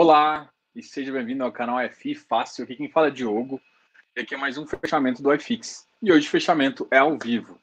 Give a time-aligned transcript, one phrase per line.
[0.00, 2.62] Olá e seja bem-vindo ao canal FI Fácil.
[2.62, 3.60] Aqui quem fala é Diogo.
[4.16, 5.88] E aqui é mais um fechamento do iFix.
[6.00, 7.60] E hoje o fechamento é ao vivo.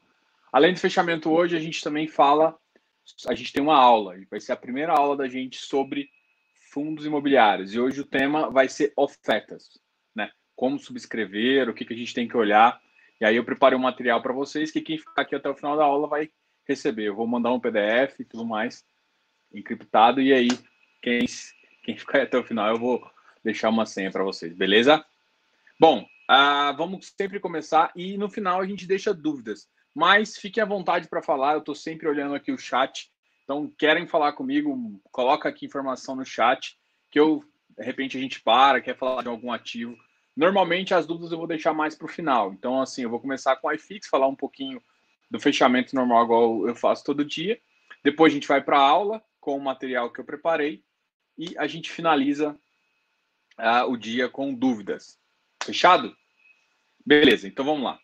[0.52, 2.54] Além do fechamento hoje, a gente também fala,
[3.26, 6.10] a gente tem uma aula, vai ser a primeira aula da gente sobre
[6.74, 7.74] fundos imobiliários.
[7.74, 9.70] E hoje o tema vai ser ofertas,
[10.14, 10.30] né?
[10.58, 12.82] Como subscrever, o que, que a gente tem que olhar.
[13.22, 15.78] E aí eu preparei um material para vocês que quem ficar aqui até o final
[15.78, 16.30] da aula vai
[16.68, 17.06] receber.
[17.06, 18.84] Eu vou mandar um PDF e tudo mais
[19.54, 20.20] encriptado.
[20.20, 20.50] E aí,
[21.02, 21.26] quem
[21.86, 23.08] quem ficar até o final, eu vou
[23.44, 25.06] deixar uma senha para vocês, beleza?
[25.80, 29.70] Bom, uh, vamos sempre começar e no final a gente deixa dúvidas.
[29.94, 33.12] Mas fiquem à vontade para falar, eu estou sempre olhando aqui o chat.
[33.44, 36.76] Então, querem falar comigo, coloca aqui informação no chat,
[37.12, 37.44] que eu,
[37.78, 39.96] de repente, a gente para, quer falar de algum ativo.
[40.36, 42.52] Normalmente, as dúvidas eu vou deixar mais para o final.
[42.52, 44.82] Então, assim, eu vou começar com o iFix, falar um pouquinho
[45.30, 47.60] do fechamento normal, igual eu faço todo dia.
[48.04, 50.84] Depois, a gente vai para a aula com o material que eu preparei
[51.38, 52.58] e a gente finaliza
[53.60, 55.20] uh, o dia com dúvidas.
[55.64, 56.16] Fechado?
[57.06, 58.00] Beleza, então vamos lá.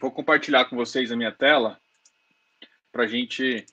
[0.00, 1.80] vou compartilhar com vocês a minha tela
[2.92, 3.64] para a gente.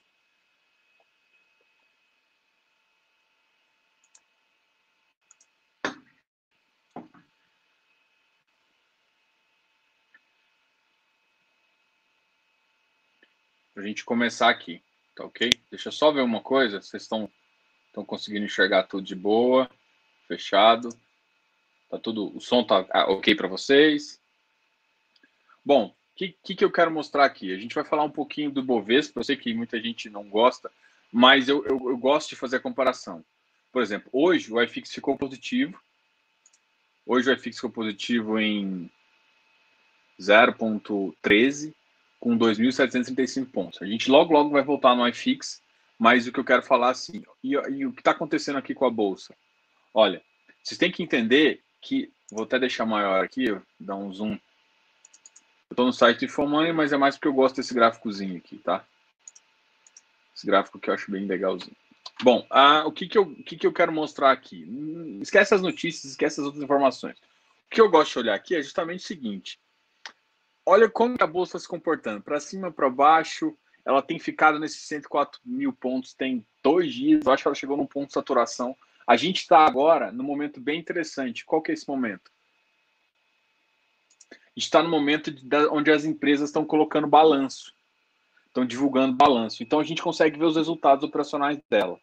[13.74, 14.84] Para a gente começar aqui.
[15.14, 15.50] Tá ok?
[15.70, 16.80] Deixa eu só ver uma coisa.
[16.80, 17.30] Vocês estão
[17.94, 19.70] estão conseguindo enxergar tudo de boa,
[20.26, 20.88] fechado.
[21.88, 24.20] Tá tudo, o som tá ah, ok para vocês.
[25.64, 27.54] Bom, o que, que, que, eu quero mostrar aqui?
[27.54, 29.20] A gente vai falar um pouquinho do Bovespa.
[29.20, 30.70] Eu sei que muita gente não gosta,
[31.12, 33.24] mas eu, eu, eu gosto de fazer a comparação.
[33.70, 35.80] Por exemplo, hoje o iFix ficou positivo.
[37.06, 38.90] Hoje o iFix ficou positivo em
[40.20, 41.72] 0,13
[42.24, 43.82] com 2.735 pontos.
[43.82, 45.60] A gente logo, logo vai voltar no iFix,
[45.98, 48.86] mas o que eu quero falar assim, e, e o que está acontecendo aqui com
[48.86, 49.36] a Bolsa?
[49.92, 50.22] Olha,
[50.62, 54.32] vocês têm que entender que, vou até deixar maior aqui, dar um zoom.
[54.32, 54.38] Eu
[55.72, 58.82] estou no site de Fomoney, mas é mais porque eu gosto desse gráficozinho aqui, tá?
[60.34, 61.76] Esse gráfico que eu acho bem legalzinho.
[62.22, 64.64] Bom, ah, o, que, que, eu, o que, que eu quero mostrar aqui?
[64.66, 67.18] Hum, esquece as notícias, esquece as outras informações.
[67.66, 69.58] O que eu gosto de olhar aqui é justamente o seguinte:
[70.66, 72.22] olha como a bolsa está se comportando.
[72.22, 77.24] Para cima, para baixo, ela tem ficado nesses 104 mil pontos tem dois dias.
[77.24, 78.76] Eu acho que ela chegou num ponto de saturação.
[79.06, 81.44] A gente está agora num momento bem interessante.
[81.44, 82.30] Qual que é esse momento?
[84.56, 87.72] está no momento de, onde as empresas estão colocando balanço,
[88.46, 89.62] estão divulgando balanço.
[89.62, 91.98] Então a gente consegue ver os resultados operacionais dela.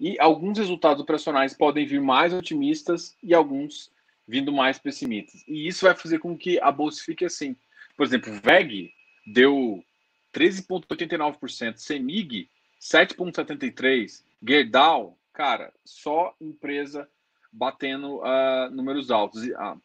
[0.00, 3.92] E alguns resultados operacionais podem vir mais otimistas e alguns
[4.26, 5.42] vindo mais pessimistas.
[5.46, 7.56] E isso vai fazer com que a bolsa fique assim.
[7.98, 8.92] Por exemplo, VEG
[9.26, 9.84] deu
[10.32, 12.48] 13,89%, CEMIG
[12.80, 17.10] 7,73%, Gerdau, cara, só empresa
[17.52, 19.42] batendo uh, números altos.
[19.44, 19.82] Uh,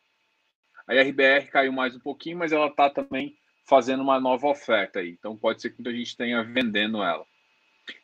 [0.88, 3.35] a RBR caiu mais um pouquinho, mas ela está também
[3.68, 5.09] fazendo uma nova oferta aí.
[5.09, 7.25] Então pode ser que muita gente tenha vendendo ela.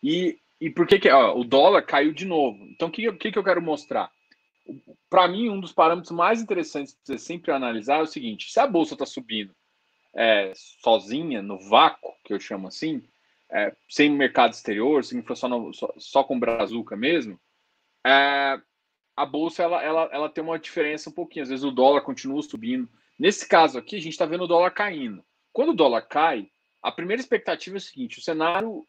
[0.01, 2.65] E, e por que, que o dólar caiu de novo?
[2.65, 4.11] Então o que, que, que eu quero mostrar?
[5.07, 8.65] Para mim, um dos parâmetros mais interessantes você sempre analisar é o seguinte: se a
[8.65, 9.53] bolsa está subindo
[10.15, 13.03] é, sozinha, no vácuo, que eu chamo assim,
[13.51, 17.39] é, sem mercado exterior, se for só, no, só, só, com Brazuca mesmo,
[18.05, 18.59] é,
[19.15, 21.43] a bolsa ela, ela, ela tem uma diferença um pouquinho.
[21.43, 22.87] Às vezes o dólar continua subindo.
[23.17, 25.23] Nesse caso aqui, a gente está vendo o dólar caindo.
[25.51, 26.49] Quando o dólar cai,
[26.81, 28.87] a primeira expectativa é o seguinte: o cenário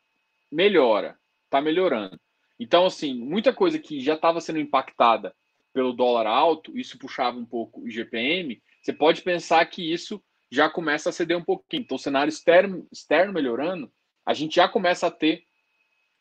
[0.51, 2.21] melhora, está melhorando.
[2.59, 5.35] Então, assim, muita coisa que já estava sendo impactada
[5.73, 10.69] pelo dólar alto, isso puxava um pouco o GPM, você pode pensar que isso já
[10.69, 11.83] começa a ceder um pouquinho.
[11.83, 13.91] Então, o cenário externo, externo melhorando,
[14.27, 15.44] a gente já começa a ter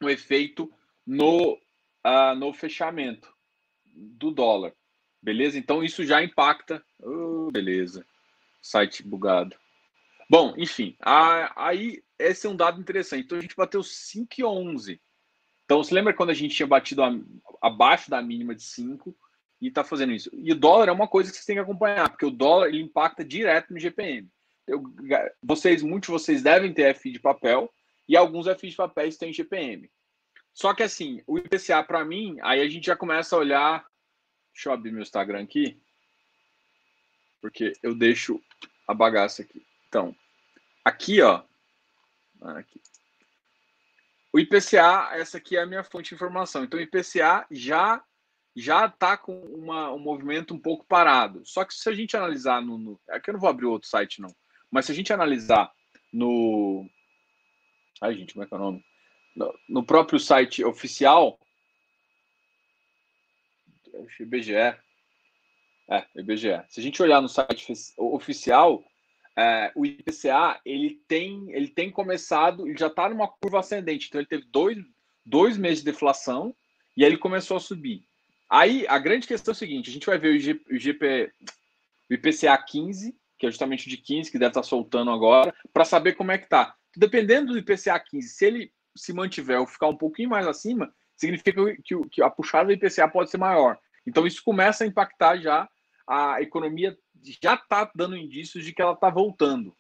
[0.02, 0.72] um efeito
[1.06, 3.34] no, uh, no fechamento
[3.86, 4.74] do dólar.
[5.22, 5.58] Beleza?
[5.58, 6.84] Então, isso já impacta.
[7.02, 8.06] Oh, beleza.
[8.62, 9.56] Site bugado.
[10.30, 13.26] Bom, enfim, aí esse é um dado interessante.
[13.26, 15.00] Então, a gente bateu 5,11.
[15.66, 17.12] Então, você lembra quando a gente tinha batido a,
[17.62, 19.16] abaixo da mínima de 5?
[19.62, 20.30] E está fazendo isso.
[20.34, 22.82] E o dólar é uma coisa que vocês têm que acompanhar, porque o dólar ele
[22.82, 24.30] impacta direto no GPM.
[24.66, 24.84] Eu,
[25.42, 27.72] vocês, muitos vocês devem ter FI de papel
[28.08, 29.90] e alguns FI de papéis têm GPM.
[30.54, 33.86] Só que assim, o IPCA para mim, aí a gente já começa a olhar.
[34.54, 35.82] Deixa eu abrir meu Instagram aqui,
[37.42, 38.42] porque eu deixo
[38.88, 39.66] a bagaça aqui.
[39.88, 40.16] Então,
[40.84, 41.44] aqui ó,
[42.42, 42.82] aqui.
[44.32, 46.64] O IPCA, essa aqui é a minha fonte de informação.
[46.64, 48.04] Então, o IPCA já
[48.60, 51.42] já está com uma, um movimento um pouco parado.
[51.46, 53.00] Só que se a gente analisar no, no.
[53.10, 54.34] Aqui eu não vou abrir outro site, não.
[54.72, 55.72] Mas se a gente analisar
[56.12, 56.88] no.
[58.02, 58.84] Ai, gente, como é que é o nome?
[59.36, 61.40] No, no próprio site oficial,
[64.20, 64.54] IBGE.
[65.92, 66.64] É, IBGE.
[66.70, 68.84] Se a gente olhar no site oficial,
[69.38, 74.08] é, o IPCA ele tem, ele tem começado, ele já está numa curva ascendente.
[74.08, 74.78] Então ele teve dois,
[75.26, 76.56] dois meses de deflação
[76.96, 78.09] e aí ele começou a subir.
[78.50, 81.32] Aí a grande questão é o seguinte: a gente vai ver o, IGP,
[82.10, 85.54] o IPCA 15, que é justamente o de 15, que deve estar tá soltando agora,
[85.72, 86.76] para saber como é que tá.
[86.96, 91.52] Dependendo do IPCA 15, se ele se mantiver ou ficar um pouquinho mais acima, significa
[91.84, 93.78] que, que a puxada do IPCA pode ser maior.
[94.06, 95.70] Então isso começa a impactar já
[96.08, 96.98] a economia
[97.42, 99.78] já está dando indícios de que ela está voltando.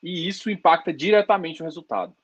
[0.00, 2.14] E isso impacta diretamente o resultado.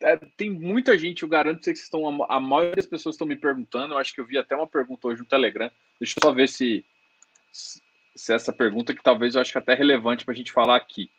[0.00, 2.22] É, tem muita gente, eu garanto que vocês estão.
[2.24, 3.94] A maioria das pessoas estão me perguntando.
[3.94, 5.70] Eu acho que eu vi até uma pergunta hoje no Telegram.
[5.98, 6.84] Deixa eu só ver se,
[8.14, 10.76] se essa pergunta que talvez eu acho que é até relevante para a gente falar
[10.76, 11.10] aqui.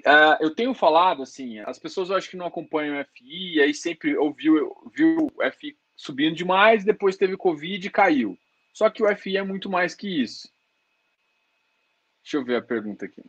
[0.00, 3.72] Uh, eu tenho falado assim, as pessoas eu acho que não acompanham o FI, aí
[3.72, 8.36] sempre ouviu, viu o FI subindo demais, depois teve Covid e caiu.
[8.72, 10.50] Só que o FI é muito mais que isso.
[12.22, 13.22] Deixa eu ver a pergunta aqui.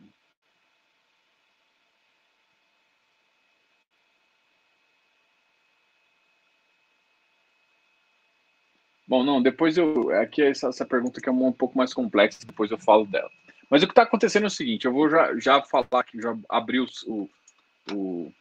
[9.14, 10.10] Bom, não, depois eu.
[10.10, 13.30] Aqui essa, essa pergunta que é um, um pouco mais complexa, depois eu falo dela.
[13.70, 16.36] Mas o que está acontecendo é o seguinte: eu vou já, já falar que já
[16.48, 18.32] abri o, o,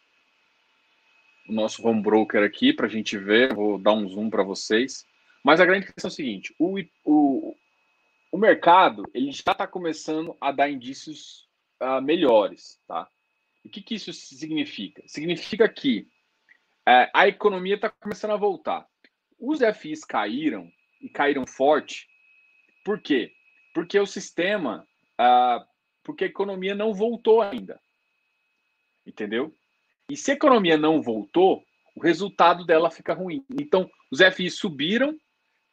[1.48, 5.06] o nosso home broker aqui para a gente ver, vou dar um zoom para vocês.
[5.44, 7.56] Mas a grande questão é o seguinte: o, o,
[8.32, 11.48] o mercado ele já está começando a dar indícios
[11.84, 13.08] uh, melhores, tá?
[13.64, 15.04] O que, que isso significa?
[15.06, 16.08] Significa que
[16.90, 18.92] uh, a economia está começando a voltar.
[19.40, 20.72] Os FIs caíram
[21.02, 22.08] e caíram forte.
[22.84, 23.32] Por quê?
[23.74, 24.86] Porque o sistema,
[25.20, 25.66] uh,
[26.04, 27.80] porque a economia não voltou ainda,
[29.06, 29.54] entendeu?
[30.10, 31.64] E se a economia não voltou,
[31.96, 33.46] o resultado dela fica ruim.
[33.50, 35.18] Então, os FIs subiram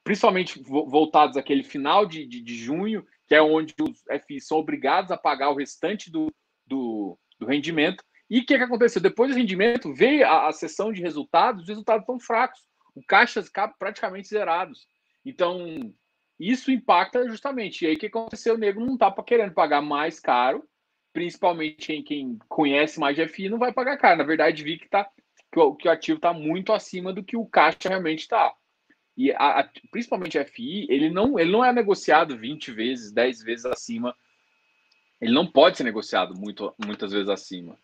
[0.02, 5.10] principalmente voltados àquele final de, de, de, junho, que é onde os FIs são obrigados
[5.10, 6.32] a pagar o restante do,
[6.66, 8.02] do, do rendimento.
[8.28, 9.00] E o que, que aconteceu?
[9.00, 12.60] Depois do rendimento, veio a, a sessão de resultados, os resultados estão fracos,
[12.94, 13.42] o caixa
[13.78, 14.86] praticamente zerados.
[15.24, 15.92] Então,
[16.38, 17.84] isso impacta justamente.
[17.84, 18.54] E aí o que aconteceu?
[18.54, 20.66] O nego não está querendo pagar mais caro,
[21.12, 24.18] principalmente quem, quem conhece mais de FI não vai pagar caro.
[24.18, 25.08] Na verdade, vi que, tá,
[25.52, 28.54] que, o, que o ativo está muito acima do que o caixa realmente está.
[29.16, 33.66] E a, a, principalmente FI, ele não, ele não é negociado 20 vezes, 10 vezes
[33.66, 34.16] acima.
[35.20, 37.76] Ele não pode ser negociado muito, muitas vezes acima.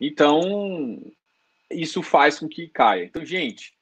[0.00, 1.00] Então,
[1.70, 3.04] isso faz com que caia.
[3.04, 3.75] Então, gente,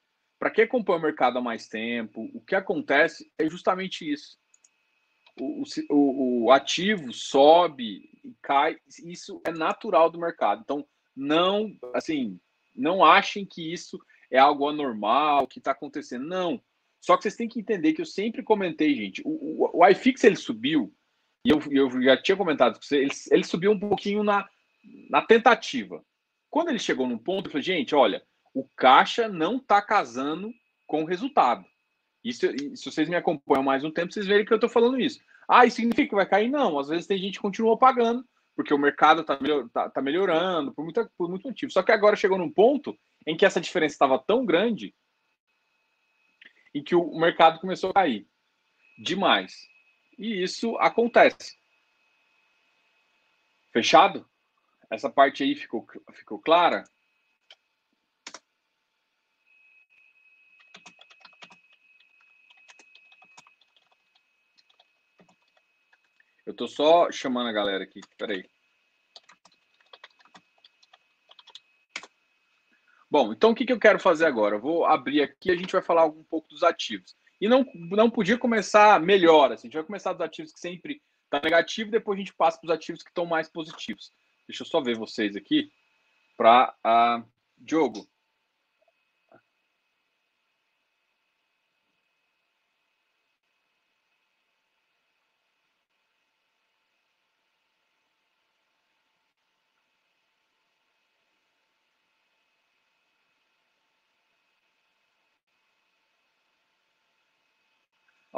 [0.45, 4.37] para quem acompanha o mercado há mais tempo, o que acontece é justamente isso.
[5.41, 8.77] O, o, o ativo sobe e cai,
[9.07, 10.61] isso é natural do mercado.
[10.63, 10.87] Então,
[11.17, 12.39] não, assim,
[12.77, 13.99] não achem que isso
[14.31, 16.27] é algo anormal, que está acontecendo.
[16.27, 16.61] Não.
[17.01, 20.25] Só que vocês têm que entender que eu sempre comentei, gente, o, o, o iFix
[20.25, 20.95] ele subiu,
[21.43, 24.47] e eu, eu já tinha comentado com você, ele, ele subiu um pouquinho na,
[25.09, 26.05] na tentativa.
[26.51, 28.23] Quando ele chegou num ponto, eu falei, gente, olha,
[28.55, 30.55] o caixa não está casando
[30.87, 31.67] com o resultado.
[32.23, 32.47] Isso,
[32.77, 35.21] se vocês me acompanham mais um tempo, vocês verem que eu estou falando isso.
[35.47, 36.49] Ah, isso significa que vai cair?
[36.49, 38.25] Não, às vezes tem gente que continua pagando,
[38.57, 41.71] porque o mercado está melhor, tá, tá melhorando, por, muita, por muito motivo.
[41.71, 42.97] Só que agora chegou num ponto
[43.27, 44.95] em que essa diferença estava tão grande
[46.73, 48.27] em que o mercado começou a cair
[48.99, 49.69] demais.
[50.17, 51.57] E isso acontece.
[53.73, 54.27] Fechado?
[54.91, 56.85] Essa parte aí ficou, ficou clara?
[66.47, 68.01] Eu tô só chamando a galera aqui.
[68.19, 68.45] Peraí.
[73.11, 74.57] Bom, então o que, que eu quero fazer agora?
[74.57, 77.15] Eu vou abrir aqui a gente vai falar um pouco dos ativos.
[77.41, 81.01] E não, não podia começar melhor, assim, a gente vai começar dos ativos que sempre
[81.25, 84.11] está negativo, depois a gente passa para os ativos que estão mais positivos.
[84.49, 85.71] Deixa eu só ver vocês aqui.
[86.37, 87.25] Para uh,
[87.57, 88.09] Diogo,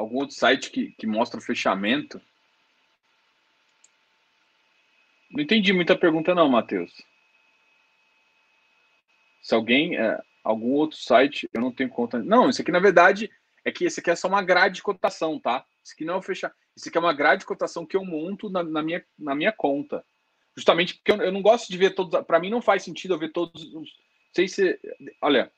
[0.06, 2.20] algum outro site que, que mostra o fechamento.
[5.30, 6.92] Não entendi muita pergunta não, Matheus.
[9.42, 12.18] Se alguém, é, algum outro site, eu não tenho conta.
[12.22, 13.30] Não, isso aqui na verdade
[13.64, 15.64] é que esse aqui é só uma grade de cotação, tá?
[15.84, 16.54] Isso aqui não é fechar.
[16.76, 19.52] Isso aqui é uma grade de cotação que eu monto na, na minha, na minha
[19.52, 20.04] conta.
[20.56, 22.25] Justamente porque eu, eu não gosto de ver todos.
[22.25, 23.90] Para mim não faz sentido eu ver todos os.
[24.32, 24.78] Sei se.
[25.20, 25.50] Olha,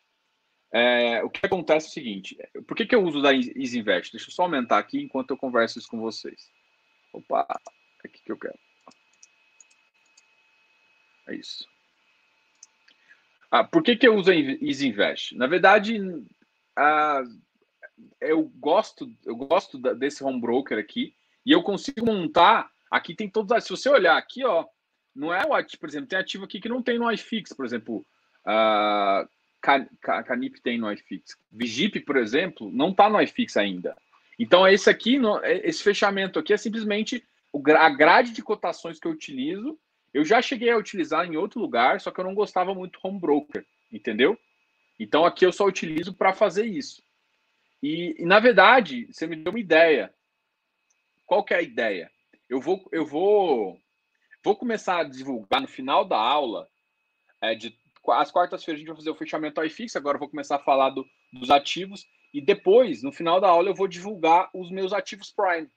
[0.72, 4.12] É, o que acontece é o seguinte: por que, que eu uso da Easy Invest?
[4.12, 6.50] Deixa eu só aumentar aqui enquanto eu converso isso com vocês.
[7.12, 7.46] Opa,
[8.04, 8.58] é aqui que eu quero.
[11.28, 11.66] É isso.
[13.50, 15.34] Ah, por que, que eu uso a Easy Invest?
[15.37, 15.98] Na verdade,
[16.76, 17.22] ah,
[18.20, 22.70] eu gosto, eu gosto desse home broker aqui e eu consigo montar.
[22.90, 23.64] Aqui tem todos.
[23.64, 24.66] Se você olhar aqui, ó,
[25.14, 27.64] não é o ativo, por exemplo, tem ativo aqui que não tem no iFix, por
[27.64, 28.06] exemplo.
[28.46, 29.28] Uh,
[30.25, 31.37] Canip tem no iFix.
[31.50, 33.96] Vigip, por exemplo, não está no iFix ainda.
[34.38, 35.18] Então, esse aqui,
[35.64, 37.25] esse fechamento aqui é simplesmente
[37.76, 39.78] a grade de cotações que eu utilizo.
[40.14, 43.20] Eu já cheguei a utilizar em outro lugar, só que eu não gostava muito home
[43.20, 44.38] broker, entendeu?
[44.98, 47.02] Então, aqui eu só utilizo para fazer isso.
[47.82, 50.12] E, e, na verdade, você me deu uma ideia.
[51.26, 52.10] Qual que é a ideia?
[52.48, 53.78] Eu vou, eu vou,
[54.42, 56.68] vou começar a divulgar no final da aula
[57.40, 57.70] é, de
[58.10, 60.90] às quartas-feiras a gente vai fazer o fechamento iFix, agora eu vou começar a falar
[60.90, 65.32] do, dos ativos e depois, no final da aula, eu vou divulgar os meus ativos
[65.32, 65.68] Prime.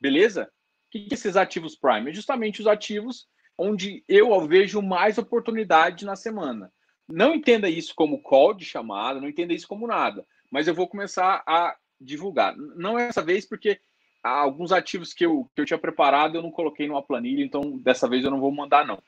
[0.00, 0.44] Beleza?
[0.44, 2.10] O que, que esses ativos Prime?
[2.10, 3.26] É justamente os ativos
[3.58, 6.72] onde eu vejo mais oportunidade na semana.
[7.08, 10.88] Não entenda isso como call de chamada, não entenda isso como nada, mas eu vou
[10.88, 12.56] começar a divulgar.
[12.56, 13.80] Não é essa vez, porque
[14.22, 18.08] alguns ativos que eu, que eu tinha preparado eu não coloquei numa planilha, então dessa
[18.08, 19.00] vez eu não vou mandar, não.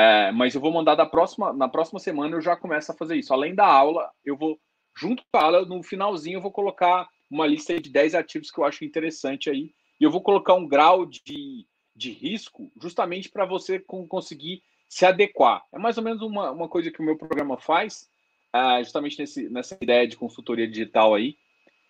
[0.00, 3.16] É, mas eu vou mandar da próxima, na próxima semana eu já começo a fazer
[3.16, 3.34] isso.
[3.34, 4.58] Além da aula, eu vou,
[4.96, 8.58] junto com a aula, no finalzinho, eu vou colocar uma lista de 10 ativos que
[8.58, 9.74] eu acho interessante aí.
[10.00, 13.78] E eu vou colocar um grau de, de risco justamente para você
[14.08, 15.62] conseguir se adequar.
[15.70, 18.08] É mais ou menos uma, uma coisa que o meu programa faz,
[18.54, 21.36] é, justamente nesse, nessa ideia de consultoria digital aí.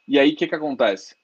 [0.08, 1.14] E aí, o que, que acontece?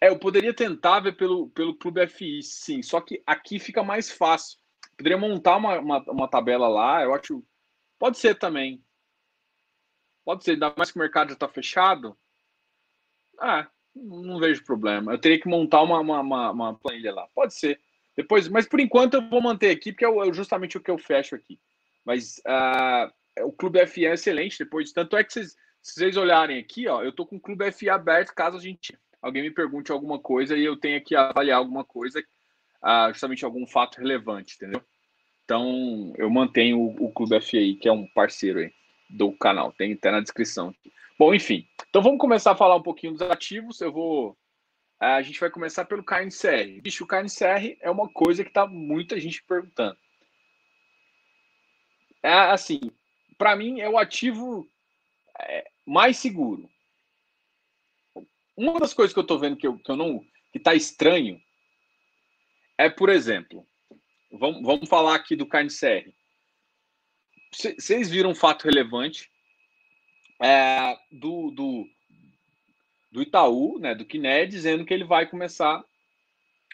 [0.00, 4.12] É, eu poderia tentar ver pelo, pelo Clube FI, sim, só que aqui fica mais
[4.12, 4.59] fácil
[5.00, 7.42] Poderia montar uma, uma, uma, tabela lá, eu acho.
[7.98, 8.84] Pode ser também.
[10.22, 12.14] Pode ser, ainda mais que o mercado já está fechado.
[13.38, 15.12] Ah, não vejo problema.
[15.12, 17.26] Eu teria que montar uma, uma, uma, uma, planilha lá.
[17.34, 17.80] Pode ser.
[18.14, 21.34] Depois, mas por enquanto eu vou manter aqui, porque é justamente o que eu fecho
[21.34, 21.58] aqui.
[22.04, 24.92] Mas uh, o Clube FI é excelente depois.
[24.92, 27.88] Tanto é que vocês, se vocês olharem aqui, ó, eu tô com o Clube FI
[27.88, 31.84] aberto caso a gente alguém me pergunte alguma coisa e eu tenha que avaliar alguma
[31.84, 32.22] coisa
[32.82, 34.82] uh, justamente algum fato relevante, entendeu?
[35.44, 38.72] Então, eu mantenho o, o Clube FI, que é um parceiro aí
[39.08, 40.74] do canal, tem até na descrição.
[41.18, 43.80] Bom, enfim, então vamos começar a falar um pouquinho dos ativos.
[43.80, 44.30] Eu vou.
[44.30, 46.80] Uh, a gente vai começar pelo KNCR.
[46.80, 49.98] Bicho, o KNCR é uma coisa que tá muita gente perguntando.
[52.22, 52.80] É assim,
[53.36, 54.66] para mim é o ativo
[55.40, 56.68] é, mais seguro.
[58.56, 60.20] Uma das coisas que eu estou vendo que eu, que eu não
[60.52, 61.40] que está estranho
[62.80, 63.66] é, por exemplo,
[64.32, 66.10] vamos, vamos falar aqui do CarneCR.
[67.52, 69.30] Vocês viram um fato relevante
[70.40, 71.86] é, do, do,
[73.12, 75.84] do Itaú, né, do Kiné, dizendo que ele vai começar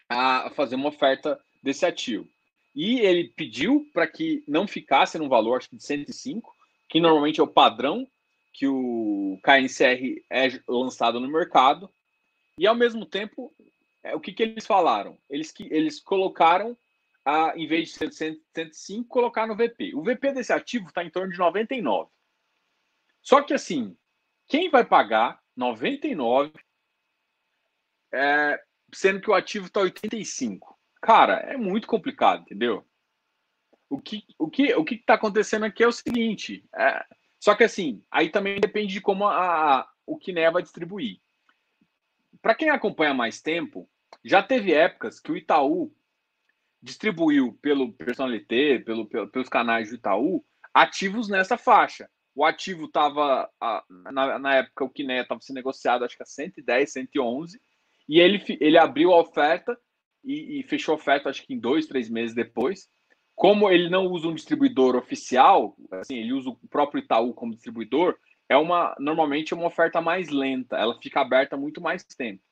[0.08, 2.28] a fazer uma oferta desse ativo.
[2.72, 6.54] E ele pediu para que não ficasse num valor, acho que de 105,
[6.88, 8.06] que normalmente é o padrão
[8.52, 11.90] que o KNCR é lançado no mercado.
[12.58, 13.52] E ao mesmo tempo
[14.06, 15.18] é, o que, que eles falaram?
[15.28, 16.76] Eles, que, eles colocaram,
[17.24, 19.94] a, em vez de ser 105, colocar no VP.
[19.94, 22.10] O VP desse ativo está em torno de 99.
[23.20, 23.96] Só que assim,
[24.46, 26.52] quem vai pagar 99,
[28.12, 28.62] é,
[28.94, 30.78] sendo que o ativo está 85?
[31.02, 32.86] Cara, é muito complicado, entendeu?
[33.88, 37.04] O que o que o que está acontecendo aqui é o seguinte, é,
[37.38, 41.20] só que assim, aí também depende de como a, a o Kiné vai distribuir.
[42.40, 43.88] Para quem acompanha mais tempo,
[44.24, 45.92] já teve épocas que o Itaú
[46.82, 52.08] distribuiu pelo Personalité, pelo, pelo, pelos canais do Itaú, ativos nessa faixa.
[52.34, 53.48] O ativo estava,
[54.12, 57.58] na, na, época, o Kiné estava sendo negociado, acho que a 110, 111,
[58.08, 59.76] e ele, ele abriu a oferta
[60.22, 62.88] e, e fechou a oferta, acho que em dois, três meses depois.
[63.34, 68.16] Como ele não usa um distribuidor oficial, assim, ele usa o próprio Itaú como distribuidor,
[68.48, 72.42] é uma normalmente é uma oferta mais lenta, ela fica aberta muito mais tempo.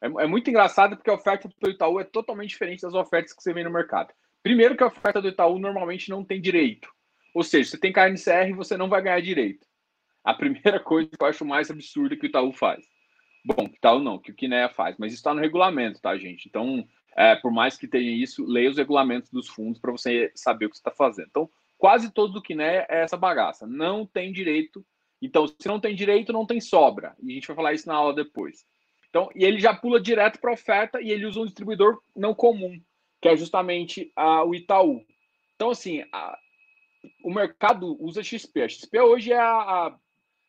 [0.00, 3.42] É, é, muito engraçado porque a oferta do Itaú é totalmente diferente das ofertas que
[3.42, 4.12] você vê no mercado.
[4.42, 6.88] Primeiro que a oferta do Itaú normalmente não tem direito.
[7.34, 9.66] Ou seja, você tem carne CR e você não vai ganhar direito.
[10.24, 12.84] A primeira coisa que eu acho mais absurda que o Itaú faz.
[13.44, 16.48] Bom, Itaú não, que o Kinea faz, mas isso está no regulamento, tá, gente?
[16.48, 16.86] Então,
[17.16, 20.70] é, por mais que tenha isso, leia os regulamentos dos fundos para você saber o
[20.70, 21.28] que está fazendo.
[21.28, 23.66] Então, quase todo o Kinea é essa bagaça.
[23.66, 24.84] Não tem direito.
[25.20, 27.16] Então, se não tem direito, não tem sobra.
[27.22, 28.64] E a gente vai falar isso na aula depois.
[29.10, 32.34] Então, e ele já pula direto para a oferta e ele usa um distribuidor não
[32.34, 32.80] comum,
[33.20, 35.04] que é justamente a, o Itaú.
[35.54, 36.38] Então, assim, a,
[37.24, 38.62] o mercado usa XP.
[38.62, 39.96] A XP hoje é a, a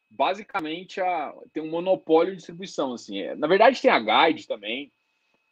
[0.09, 2.93] basicamente a, tem um monopólio de distribuição.
[2.93, 3.19] Assim.
[3.19, 4.91] É, na verdade, tem a Guide também,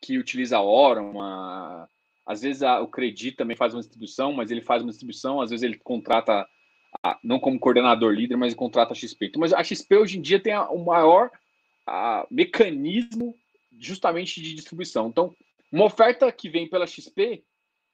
[0.02, 1.88] que utiliza a hora, uma,
[2.26, 5.50] às vezes a, o Credit também faz uma distribuição, mas ele faz uma distribuição, às
[5.50, 6.46] vezes ele contrata,
[7.04, 9.28] a, não como coordenador líder, mas contrata a XP.
[9.28, 11.32] Então, mas a XP hoje em dia tem a, o maior
[12.30, 13.36] mecanismo
[13.80, 15.08] justamente de distribuição.
[15.08, 15.34] Então,
[15.72, 17.44] uma oferta que vem pela XP,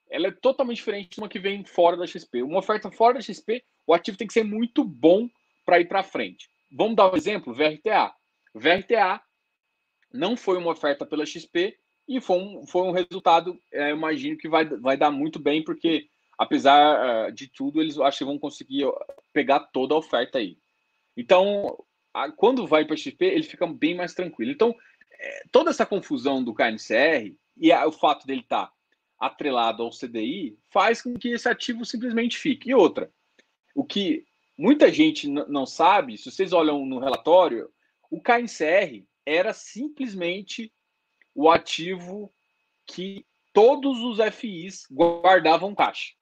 [0.09, 2.43] ela é totalmente diferente de uma que vem fora da XP.
[2.43, 5.29] Uma oferta fora da XP, o ativo tem que ser muito bom
[5.65, 6.49] para ir para frente.
[6.71, 8.13] Vamos dar um exemplo, VRTA.
[8.53, 9.21] VRTA
[10.11, 14.47] não foi uma oferta pela XP e foi um, foi um resultado, é, imagino que
[14.47, 16.07] vai, vai dar muito bem, porque
[16.37, 18.85] apesar uh, de tudo, eles acho que vão conseguir
[19.31, 20.57] pegar toda a oferta aí.
[21.15, 21.77] Então,
[22.35, 24.51] quando vai para XP, ele fica bem mais tranquilo.
[24.51, 24.75] Então,
[25.11, 28.73] é, toda essa confusão do KNCR e a, o fato dele estar tá
[29.19, 32.69] atrelado ao CDI faz com que esse ativo simplesmente fique.
[32.69, 33.11] E outra,
[33.73, 34.25] o que
[34.57, 37.71] muita gente não sabe, se vocês olham no relatório,
[38.11, 40.71] o KNCR era simplesmente
[41.33, 42.31] o ativo
[42.85, 46.13] que todos os FIs guardavam caixa.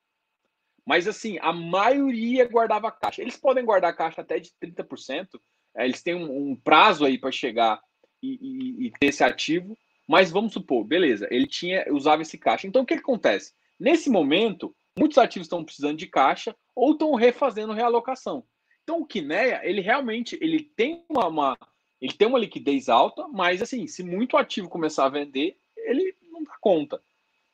[0.86, 3.22] Mas assim, a maioria guardava caixa.
[3.22, 5.40] Eles podem guardar caixa até de 30%, é,
[5.76, 7.82] eles têm um, um prazo aí para chegar
[8.22, 12.68] e, e, e, ter esse ativo, mas vamos supor, beleza, ele tinha usava esse caixa.
[12.68, 13.54] Então o que, que acontece?
[13.80, 18.44] Nesse momento, muitos ativos estão precisando de caixa ou estão refazendo realocação.
[18.84, 21.58] Então o Kinea, ele realmente ele tem uma, uma,
[22.00, 26.44] ele tem uma liquidez alta, mas assim, se muito ativo começar a vender, ele não
[26.44, 27.02] dá conta.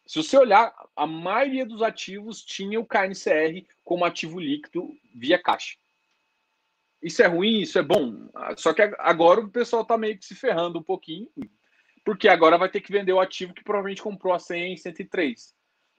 [0.06, 5.78] Se você olhar, a maioria dos ativos tinha o KNCR como ativo líquido via caixa.
[7.02, 8.30] Isso é ruim, isso é bom.
[8.58, 11.28] Só que agora o pessoal está meio que se ferrando um pouquinho,
[12.04, 15.58] porque agora vai ter que vender o ativo que provavelmente comprou a 100, 103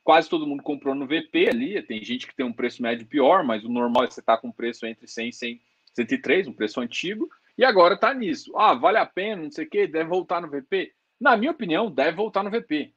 [0.09, 1.83] quase todo mundo comprou no VP ali.
[1.83, 4.41] Tem gente que tem um preço médio pior, mas o normal é você estar tá
[4.41, 5.61] com preço entre 100 e 100,
[5.93, 7.29] 103, um preço antigo,
[7.59, 8.57] e agora está nisso.
[8.57, 10.95] Ah, vale a pena, não sei o quê, deve voltar no VP.
[11.21, 12.95] Na minha opinião, deve voltar no VP.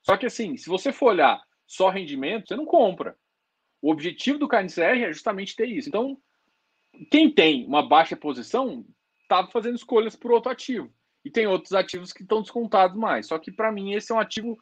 [0.00, 3.16] Só que assim, se você for olhar só rendimento, você não compra.
[3.82, 5.88] O objetivo do KNCR é justamente ter isso.
[5.88, 6.16] Então,
[7.10, 8.84] quem tem uma baixa posição
[9.22, 10.92] está fazendo escolhas por outro ativo.
[11.24, 13.26] E tem outros ativos que estão descontados mais.
[13.26, 14.58] Só que para mim esse é um ativo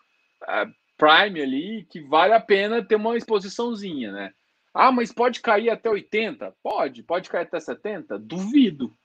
[0.49, 0.67] é,
[0.97, 4.33] Prime ali que vale a pena ter uma exposiçãozinha, né?
[4.73, 6.55] Ah, mas pode cair até 80?
[6.63, 7.03] Pode.
[7.03, 8.19] Pode cair até 70?
[8.19, 8.97] Duvido.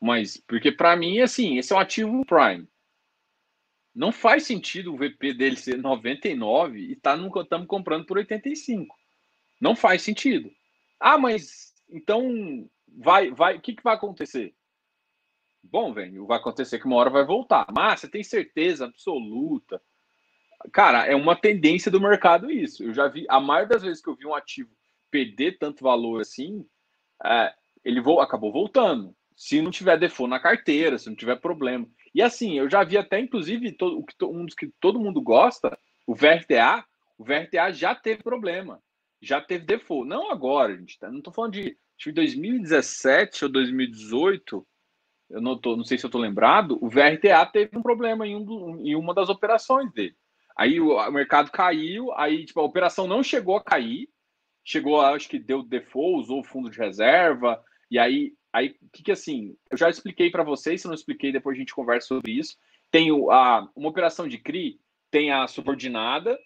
[0.00, 2.68] Mas, porque para mim, assim, esse é um ativo Prime.
[3.94, 8.94] Não faz sentido o VP dele ser 99 e tá estamos comprando por 85.
[9.60, 10.52] Não faz sentido.
[11.00, 14.54] Ah, mas então vai, vai, o que, que vai acontecer?
[15.62, 17.66] Bom, velho, vai acontecer que uma hora vai voltar.
[17.74, 19.80] Mas você tem certeza absoluta
[20.72, 22.82] Cara, é uma tendência do mercado isso.
[22.82, 24.70] Eu já vi, a maioria das vezes que eu vi um ativo
[25.10, 26.66] perder tanto valor assim,
[27.24, 27.52] é,
[27.84, 29.14] ele vo, acabou voltando.
[29.36, 31.86] Se não tiver default na carteira, se não tiver problema.
[32.12, 36.14] E assim, eu já vi até, inclusive, todo, um dos que todo mundo gosta, o
[36.14, 36.84] VRTA,
[37.16, 38.82] o VRTA já teve problema.
[39.20, 40.08] Já teve default.
[40.08, 40.98] Não agora, gente.
[40.98, 44.66] Tá, não estou falando de, de 2017 ou 2018.
[45.30, 46.78] Eu não, tô, não sei se eu estou lembrado.
[46.80, 50.16] O VRTA teve um problema em, um em uma das operações dele.
[50.56, 54.08] Aí o, o, mercado caiu, aí tipo, a operação não chegou a cair,
[54.64, 59.12] chegou, acho que deu default, usou o fundo de reserva, e aí, aí que, que
[59.12, 62.56] assim, eu já expliquei para vocês, se não expliquei, depois a gente conversa sobre isso.
[62.90, 64.80] Tem o, a, uma operação de CRI,
[65.12, 66.36] tem a subordinada,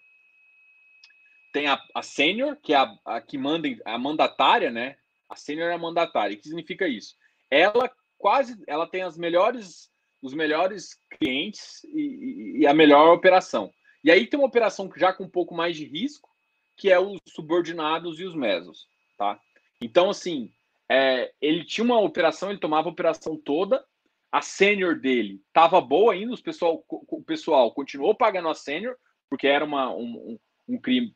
[1.53, 4.97] tem a, a sênior, que é a, a, que manda, a mandatária, né?
[5.29, 6.35] A sênior é a mandatária.
[6.35, 7.15] O que significa isso?
[7.49, 9.89] Ela quase, ela tem as melhores,
[10.21, 13.71] os melhores clientes e, e a melhor operação.
[14.03, 16.27] E aí tem uma operação já com um pouco mais de risco,
[16.75, 18.87] que é os subordinados e os mesos,
[19.17, 19.39] tá?
[19.79, 20.51] Então, assim,
[20.89, 23.85] é, ele tinha uma operação, ele tomava a operação toda,
[24.31, 28.95] a sênior dele estava boa ainda, o pessoal, o pessoal continuou pagando a sênior,
[29.29, 31.13] porque era uma, um, um crime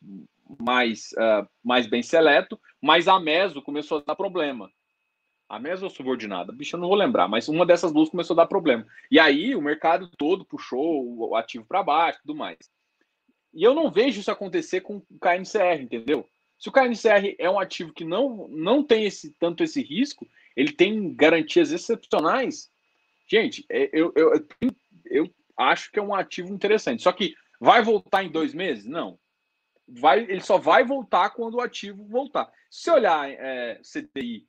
[0.60, 4.70] mais, uh, mais bem seleto, mas a meso começou a dar problema.
[5.50, 6.52] A meso ou subordinada?
[6.52, 8.86] Bicho, eu não vou lembrar, mas uma dessas duas começou a dar problema.
[9.10, 12.58] E aí o mercado todo puxou o ativo para baixo tudo mais.
[13.54, 16.28] E eu não vejo isso acontecer com o KNCR, entendeu?
[16.60, 20.72] Se o KNCR é um ativo que não, não tem esse, tanto esse risco, ele
[20.72, 22.70] tem garantias excepcionais.
[23.30, 27.04] Gente, é, eu, eu, eu, eu acho que é um ativo interessante.
[27.04, 28.86] Só que vai voltar em dois meses?
[28.86, 29.20] Não.
[29.88, 32.52] Vai, ele só vai voltar quando o ativo voltar.
[32.70, 34.46] Se olhar é, CDI,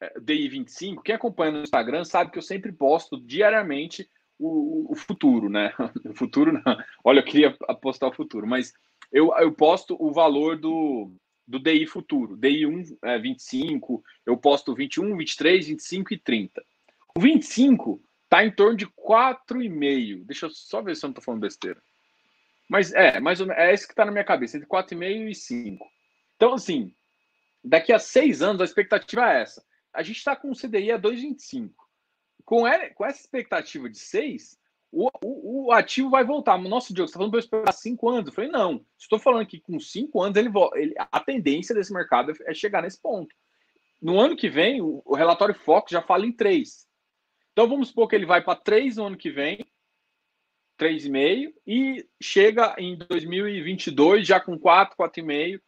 [0.00, 4.96] é, DI 25, quem acompanha no Instagram sabe que eu sempre posto diariamente o, o
[4.96, 5.72] futuro, né?
[6.10, 6.76] O futuro não.
[7.04, 8.72] Olha, eu queria apostar o futuro, mas
[9.12, 11.12] eu, eu posto o valor do
[11.50, 12.36] do DI futuro.
[12.36, 16.64] DI 1 é 25, eu posto 21, 23, 25 e 30.
[17.16, 20.24] O 25 está em torno de 4,5.
[20.24, 21.82] Deixa eu só ver se eu não estou falando besteira.
[22.70, 25.84] Mas é, mais ou é esse que está na minha cabeça, entre 4,5 e 5.
[26.36, 26.94] Então, assim,
[27.64, 29.66] daqui a seis anos a expectativa é essa.
[29.92, 31.72] A gente está com o CDI a 2,25.
[32.44, 32.62] Com,
[32.94, 34.56] com essa expectativa de 6,
[34.92, 36.56] o, o, o, ativo vai voltar.
[36.58, 38.28] Nossa, Diogo, você está falando para eu esperar 5 anos?
[38.28, 38.86] Eu falei, não.
[38.96, 43.02] Estou falando que com 5 anos ele, ele, a tendência desse mercado é chegar nesse
[43.02, 43.34] ponto.
[44.00, 46.86] No ano que vem, o, o relatório Fox já fala em 3.
[47.52, 49.58] Então vamos supor que ele vai para 3 no ano que vem,
[50.80, 55.60] 3,5, e chega em 2022 já com 4, 4,5,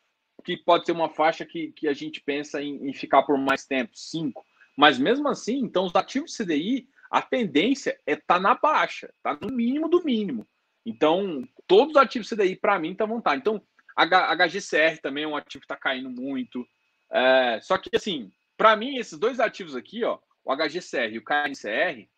[0.45, 3.67] que pode ser uma faixa que, que a gente pensa em, em ficar por mais
[3.67, 4.45] tempo, 5.
[4.77, 9.39] Mas mesmo assim, então os ativos CDI a tendência é estar tá na baixa, tá
[9.39, 10.49] no mínimo do mínimo.
[10.85, 13.39] Então, todos os ativos CDI, para mim, estão vontade.
[13.39, 13.63] Então,
[13.95, 16.67] HGCR também é um ativo que está caindo muito.
[17.13, 21.23] É, só que, assim, para mim, esses dois ativos aqui, ó, o HGCR e o
[21.23, 22.09] KNCR,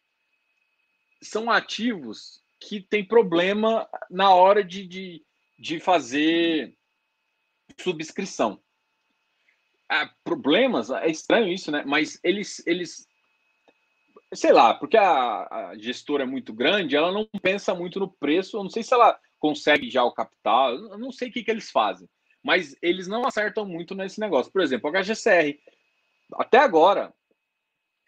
[1.20, 5.24] são ativos que têm problema na hora de, de,
[5.58, 6.74] de fazer
[7.78, 8.58] subscrição.
[9.90, 11.84] É, problemas, é estranho isso, né?
[11.86, 13.06] Mas eles, eles
[14.32, 18.56] sei lá, porque a, a, gestora é muito grande, ela não pensa muito no preço.
[18.56, 21.50] Eu não sei se ela consegue já o capital, eu não sei o que, que
[21.50, 22.08] eles fazem,
[22.42, 24.50] mas eles não acertam muito nesse negócio.
[24.50, 25.58] Por exemplo, a HGCR,
[26.36, 27.12] até agora,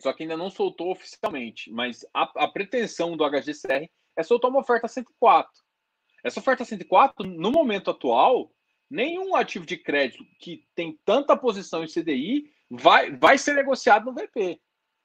[0.00, 4.60] só que ainda não soltou oficialmente, mas a, a pretensão do HGCR é soltar uma
[4.60, 5.50] oferta 104.
[6.24, 8.50] Essa oferta 104, no momento atual,
[8.90, 14.14] nenhum ativo de crédito que tem tanta posição em CDI vai, vai ser negociado no
[14.14, 14.60] VP.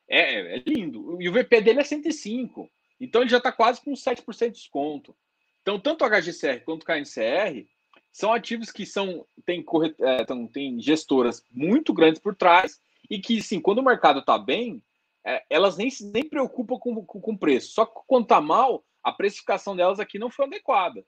[0.09, 1.21] É, é lindo.
[1.21, 2.69] E o VP dele é 105.
[2.99, 5.15] Então ele já está quase com 7% de desconto.
[5.61, 7.67] Então, tanto o HGCR quanto o KNCR
[8.11, 9.63] são ativos que são têm,
[9.99, 14.37] é, tão, têm gestoras muito grandes por trás e que, sim, quando o mercado está
[14.37, 14.81] bem,
[15.25, 17.73] é, elas nem se nem preocupam com, com preço.
[17.73, 21.03] Só que quando está mal, a precificação delas aqui não foi adequada.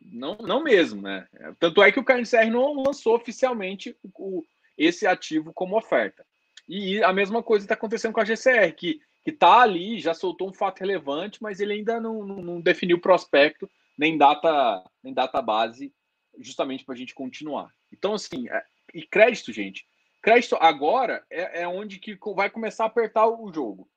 [0.00, 1.26] Não, não mesmo, né?
[1.58, 4.42] Tanto é que o KNCR não lançou oficialmente o,
[4.76, 6.24] esse ativo como oferta.
[6.68, 10.54] E a mesma coisa está acontecendo com a GCR, que está ali, já soltou um
[10.54, 15.92] fato relevante, mas ele ainda não, não, não definiu prospecto, nem data, nem data base,
[16.38, 17.70] justamente para a gente continuar.
[17.92, 19.86] Então, assim, é, e crédito, gente,
[20.22, 23.88] crédito agora é, é, onde que vai começar a apertar o jogo.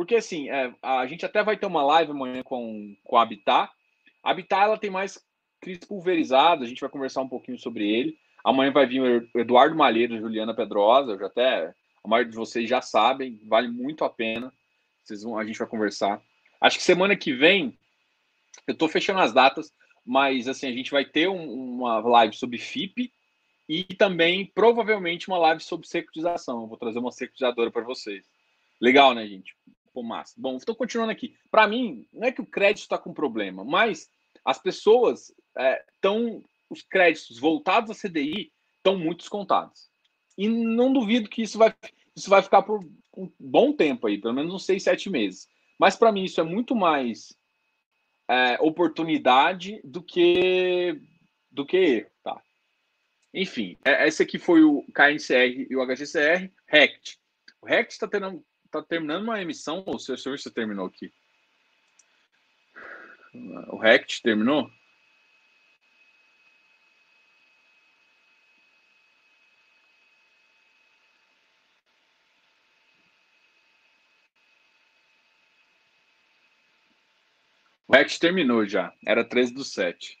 [0.00, 3.70] Porque, assim, é, a gente até vai ter uma live amanhã com, com a Habitat.
[4.24, 5.22] A Habitat, ela tem mais
[5.60, 8.16] crise pulverizada, a gente vai conversar um pouquinho sobre ele.
[8.42, 12.80] Amanhã vai vir o Eduardo Malheiro Juliana Pedrosa, já até a maioria de vocês já
[12.80, 14.50] sabem, vale muito a pena.
[15.04, 16.18] Vocês vão, a gente vai conversar.
[16.62, 17.78] Acho que semana que vem,
[18.66, 19.70] eu estou fechando as datas,
[20.02, 23.12] mas assim, a gente vai ter um, uma live sobre FIP
[23.68, 26.62] e também provavelmente uma live sobre securitização.
[26.62, 28.24] Eu vou trazer uma securitizadora para vocês.
[28.80, 29.54] Legal, né, gente?
[29.92, 30.34] Pô, massa.
[30.36, 31.36] Bom, estou continuando aqui.
[31.50, 34.08] Para mim, não é que o crédito está com problema, mas
[34.44, 35.32] as pessoas
[35.94, 39.90] estão, é, os créditos voltados a CDI estão muito descontados.
[40.38, 41.74] E não duvido que isso vai,
[42.14, 42.84] isso vai ficar por
[43.16, 45.48] um bom tempo aí, pelo menos uns seis, sete meses.
[45.78, 47.36] Mas para mim isso é muito mais
[48.28, 51.00] é, oportunidade do que
[51.50, 52.40] do que erro, tá?
[53.34, 57.18] Enfim, é, esse aqui foi o KNCR e o HGCR, RECT.
[57.60, 58.08] O RECT está
[58.70, 61.12] tá terminando uma emissão, ou o se terminou aqui.
[63.68, 64.70] O RECT terminou?
[77.90, 80.16] O Rect terminou já, era 13 do 7.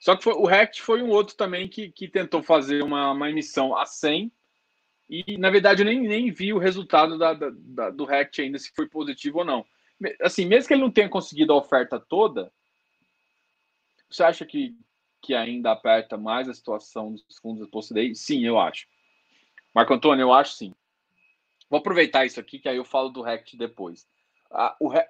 [0.00, 3.30] Só que foi, o Rect foi um outro também que, que tentou fazer uma, uma
[3.30, 4.32] emissão a 100
[5.08, 8.58] e, na verdade, eu nem, nem vi o resultado da, da, da, do Rect ainda,
[8.58, 9.64] se foi positivo ou não.
[10.20, 12.52] Assim, mesmo que ele não tenha conseguido a oferta toda,
[14.08, 14.76] você acha que,
[15.20, 18.86] que ainda aperta mais a situação dos fundos post Sim, eu acho.
[19.74, 20.74] Marco Antônio, eu acho sim.
[21.68, 24.06] Vou aproveitar isso aqui, que aí eu falo do Rect depois.
[24.50, 25.00] Ah, o, o,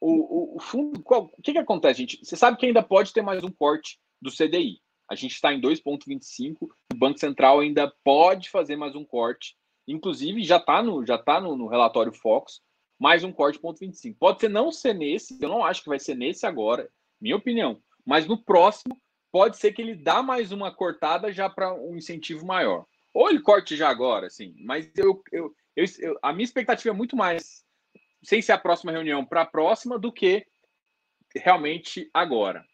[0.00, 2.24] o, o fundo, qual, o que, que acontece, gente?
[2.24, 4.80] Você sabe que ainda pode ter mais um corte do CDI.
[5.08, 9.56] A gente está em 2,25, o Banco Central ainda pode fazer mais um corte.
[9.86, 12.62] Inclusive, já está no, já tá no, no relatório Fox,
[12.98, 14.16] mais um corte 0,25.
[14.18, 16.88] Pode ser não ser nesse, eu não acho que vai ser nesse agora,
[17.20, 17.82] minha opinião.
[18.04, 22.46] Mas no próximo, pode ser que ele dá mais uma cortada já para um incentivo
[22.46, 22.86] maior.
[23.12, 24.54] Ou ele corte já agora, assim.
[24.64, 27.64] Mas eu, eu, eu, eu a minha expectativa é muito mais
[28.22, 30.46] sem ser a próxima reunião para a próxima do que
[31.36, 32.64] realmente agora.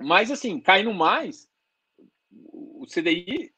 [0.00, 1.48] Mas assim, caindo mais,
[2.30, 3.52] o CDI,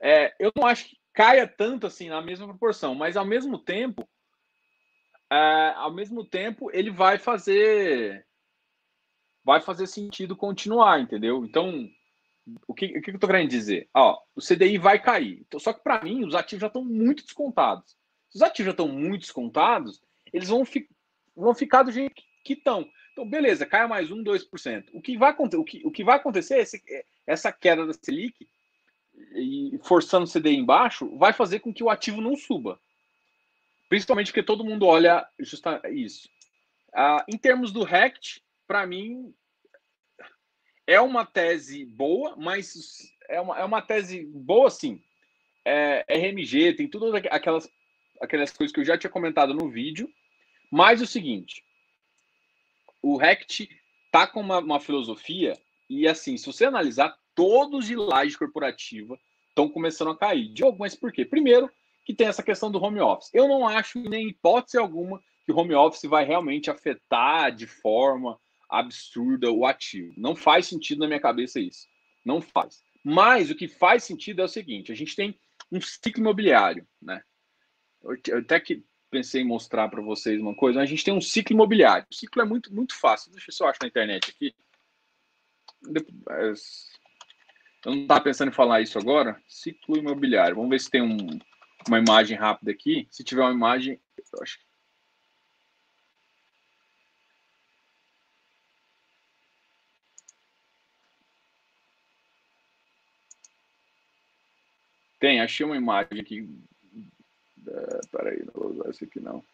[0.00, 4.08] é, eu não acho que caia tanto assim na mesma proporção, mas ao mesmo tempo,
[5.30, 8.26] é, ao mesmo tempo ele vai fazer
[9.44, 11.44] vai fazer sentido continuar, entendeu?
[11.44, 11.88] Então,
[12.66, 13.88] o que, o que eu tô querendo dizer?
[13.94, 15.40] Ó, o CDI vai cair.
[15.46, 17.96] Então, só que para mim, os ativos já estão muito descontados.
[18.28, 20.00] Se os ativos já estão muito descontados,
[20.32, 20.88] eles vão, fi,
[21.34, 22.14] vão ficar do jeito
[22.44, 22.88] que estão.
[23.20, 24.88] Então, beleza, caia mais um, 2%.
[24.94, 27.92] O que vai, o que, o que vai acontecer é esse, é essa queda da
[27.92, 28.48] Selic
[29.34, 32.80] e forçando o CDI embaixo vai fazer com que o ativo não suba.
[33.90, 36.30] Principalmente porque todo mundo olha justa isso.
[36.94, 39.34] Ah, em termos do RECT, para mim,
[40.86, 42.72] é uma tese boa, mas
[43.28, 44.98] é uma, é uma tese boa, sim.
[45.62, 47.70] É, RMG, tem todas aquelas,
[48.18, 50.10] aquelas coisas que eu já tinha comentado no vídeo.
[50.70, 51.62] Mas o seguinte,
[53.02, 53.68] o RECT
[54.10, 55.56] tá com uma, uma filosofia
[55.88, 60.52] e assim, se você analisar, todos de laje corporativa estão começando a cair.
[60.52, 61.24] Diogo, mas por quê?
[61.24, 61.70] Primeiro,
[62.04, 63.30] que tem essa questão do home office.
[63.34, 68.38] Eu não acho, nem hipótese alguma, que o home office vai realmente afetar de forma
[68.68, 70.14] absurda o ativo.
[70.16, 71.88] Não faz sentido na minha cabeça isso.
[72.24, 72.82] Não faz.
[73.04, 75.38] Mas o que faz sentido é o seguinte: a gente tem
[75.72, 77.22] um ciclo imobiliário, né?
[78.38, 80.80] Até que pensei em mostrar para vocês uma coisa.
[80.80, 82.06] A gente tem um ciclo imobiliário.
[82.10, 83.32] O ciclo é muito, muito fácil.
[83.32, 84.54] Deixa eu só achar na internet aqui.
[87.84, 89.40] Eu não estava pensando em falar isso agora.
[89.48, 90.56] Ciclo imobiliário.
[90.56, 91.38] Vamos ver se tem um,
[91.88, 93.08] uma imagem rápida aqui.
[93.10, 94.58] Se tiver uma imagem, eu acho
[105.20, 106.48] Tem, achei uma imagem aqui.
[107.66, 109.44] Uh, peraí, não vou usar esse aqui não.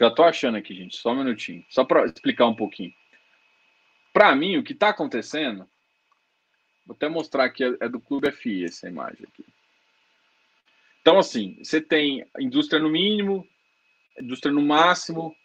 [0.00, 0.96] Já estou achando aqui, gente.
[0.96, 1.62] Só um minutinho.
[1.68, 2.94] Só para explicar um pouquinho.
[4.14, 5.68] Para mim, o que está acontecendo.
[6.86, 7.62] Vou até mostrar aqui.
[7.78, 9.44] É do Clube FI essa imagem aqui.
[11.02, 13.46] Então, assim, você tem indústria no mínimo,
[14.18, 15.36] indústria no máximo,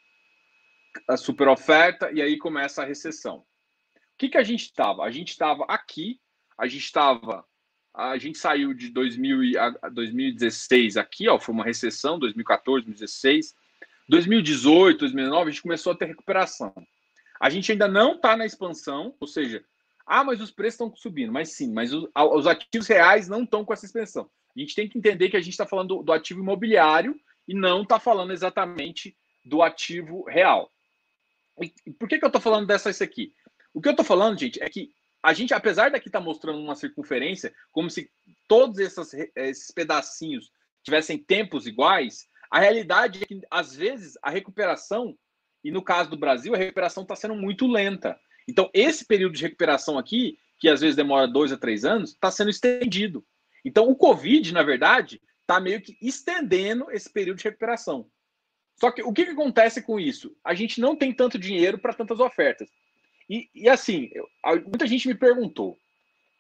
[1.07, 3.37] a super oferta, e aí começa a recessão.
[3.37, 5.03] O que, que a gente estava?
[5.03, 6.19] A gente estava aqui,
[6.57, 7.45] a gente estava.
[7.93, 13.53] A gente saiu de 2000 a 2016 aqui, ó, foi uma recessão, 2014, 2016.
[14.07, 16.73] 2018, 2019, a gente começou a ter recuperação.
[17.39, 19.63] A gente ainda não está na expansão, ou seja,
[20.05, 21.31] ah, mas os preços estão subindo.
[21.31, 24.29] Mas sim, mas os, os ativos reais não estão com essa expansão.
[24.55, 27.53] A gente tem que entender que a gente está falando do, do, ativo imobiliário e
[27.53, 30.71] não está falando exatamente do ativo real.
[31.97, 33.33] Por que, que eu estou falando dessa isso aqui?
[33.73, 34.89] O que eu estou falando, gente, é que
[35.23, 38.11] a gente, apesar daqui estar tá mostrando uma circunferência, como se
[38.47, 40.51] todos essas, esses pedacinhos
[40.83, 45.17] tivessem tempos iguais, a realidade é que, às vezes, a recuperação,
[45.63, 48.19] e no caso do Brasil, a recuperação está sendo muito lenta.
[48.47, 52.29] Então, esse período de recuperação aqui, que às vezes demora dois a três anos, está
[52.29, 53.25] sendo estendido.
[53.65, 58.07] Então, o Covid, na verdade, está meio que estendendo esse período de recuperação.
[58.75, 60.35] Só que o que, que acontece com isso?
[60.43, 62.69] A gente não tem tanto dinheiro para tantas ofertas.
[63.29, 64.27] E, e assim, eu,
[64.67, 65.77] muita gente me perguntou.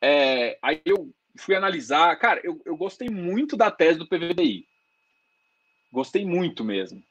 [0.01, 2.15] É, aí eu fui analisar.
[2.17, 4.67] Cara, eu, eu gostei muito da tese do PVDI.
[5.91, 7.01] Gostei muito mesmo.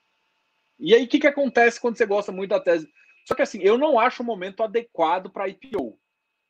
[0.78, 2.88] E aí, o que, que acontece quando você gosta muito da tese?
[3.24, 5.98] Só que assim, eu não acho o momento adequado para IPO.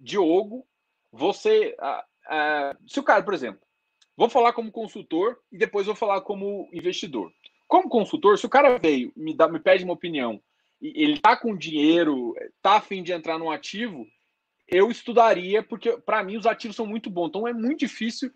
[0.00, 0.66] Diogo,
[1.12, 1.76] você.
[2.86, 3.60] se o cara, por exemplo,
[4.16, 7.32] vou falar como consultor e depois vou falar como investidor.
[7.66, 10.40] Como consultor, se o cara veio, me, dá, me pede uma opinião,
[10.80, 14.06] e ele tá com dinheiro, tá afim de entrar num ativo,
[14.68, 17.28] eu estudaria, porque para mim os ativos são muito bons.
[17.28, 18.30] Então é muito difícil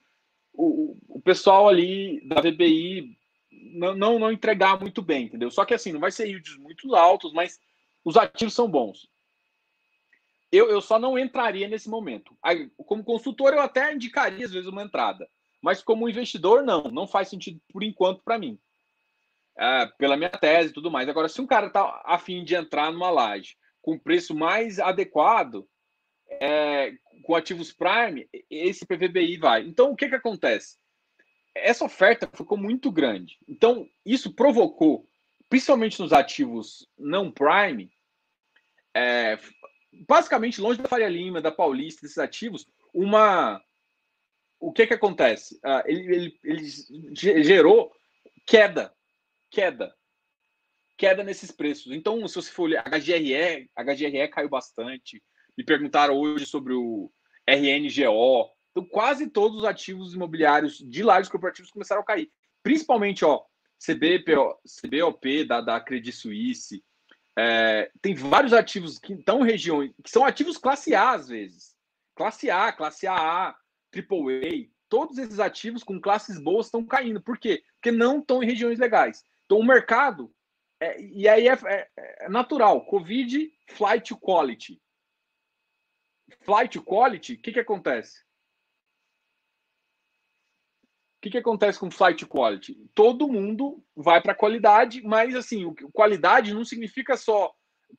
[0.53, 3.17] o, o pessoal ali da VBI
[3.51, 5.51] não, não, não entregar muito bem, entendeu?
[5.51, 7.59] Só que assim, não vai ser yields muito altos, mas
[8.05, 9.09] os ativos são bons.
[10.51, 12.37] Eu, eu só não entraria nesse momento.
[12.43, 15.29] Aí, como consultor, eu até indicaria, às vezes, uma entrada.
[15.61, 16.85] Mas como investidor, não.
[16.85, 18.59] Não faz sentido por enquanto para mim.
[19.59, 21.09] É, pela minha tese e tudo mais.
[21.09, 25.67] Agora, se um cara está afim de entrar numa laje com preço mais adequado,
[26.31, 26.93] é,
[27.25, 29.63] com ativos Prime, esse PVBI vai.
[29.63, 30.77] Então, o que, que acontece?
[31.63, 33.39] essa oferta ficou muito grande.
[33.47, 35.09] Então, isso provocou,
[35.49, 37.91] principalmente nos ativos não prime,
[38.95, 39.39] é,
[40.07, 43.63] basicamente longe da Faria Lima, da Paulista, desses ativos, uma.
[44.61, 45.55] O que que acontece?
[45.57, 46.69] Uh, ele, ele,
[47.23, 47.93] ele gerou
[48.45, 48.93] queda,
[49.51, 49.95] queda,
[50.97, 51.93] queda nesses preços.
[51.93, 55.23] Então, se você for olhar, HGRE, HGRE caiu bastante.
[55.57, 57.11] Me perguntaram hoje sobre o
[57.47, 58.51] RNGO.
[58.71, 62.31] Então, quase todos os ativos imobiliários de lares corporativos começaram a cair.
[62.63, 63.43] Principalmente, ó,
[63.79, 66.85] CBPO, CBOP da, da Credit Suisse.
[67.39, 71.77] É, tem vários ativos que estão em regiões, que são ativos classe A, às vezes.
[72.15, 73.55] Classe A, classe AA,
[73.95, 74.67] AAA.
[74.89, 77.23] Todos esses ativos com classes boas estão caindo.
[77.23, 77.63] Por quê?
[77.75, 79.23] Porque não estão em regiões legais.
[79.49, 80.31] Então, o mercado.
[80.79, 82.85] É, e aí é, é, é natural.
[82.85, 84.81] Covid, flight quality.
[86.43, 88.21] Flight quality, o que, que acontece?
[91.17, 92.77] O que, que acontece com flight quality?
[92.95, 97.53] Todo mundo vai para qualidade, mas assim, qualidade não significa só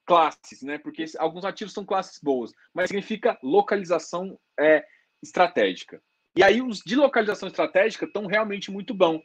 [0.06, 0.78] classes, né?
[0.78, 4.86] Porque alguns ativos são classes boas, mas significa localização é,
[5.22, 6.02] estratégica.
[6.38, 9.20] E aí os de localização estratégica estão realmente muito bom.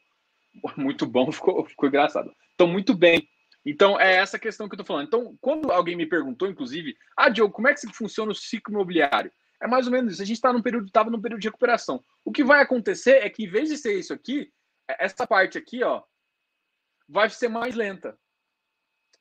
[0.76, 2.34] Muito bom, ficou, ficou engraçado.
[2.50, 3.28] Estão muito bem.
[3.66, 5.06] Então, é essa questão que eu estou falando.
[5.06, 9.32] Então, quando alguém me perguntou, inclusive, ah, Diogo, como é que funciona o ciclo imobiliário?
[9.60, 10.22] É mais ou menos isso.
[10.22, 12.04] A gente está num período, estava num período de recuperação.
[12.24, 14.52] O que vai acontecer é que, em vez de ser isso aqui,
[14.88, 16.02] é, essa parte aqui, ó,
[17.08, 18.18] vai ser mais lenta.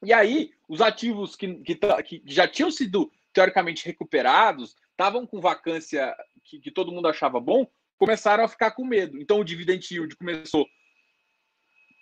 [0.04, 6.16] E aí, os ativos que, que, que já tinham sido teoricamente recuperados, estavam com vacância
[6.44, 7.66] que, que, todo mundo achava bom,
[7.98, 9.18] começaram a ficar com medo.
[9.18, 10.68] Então, o dividend yield começou.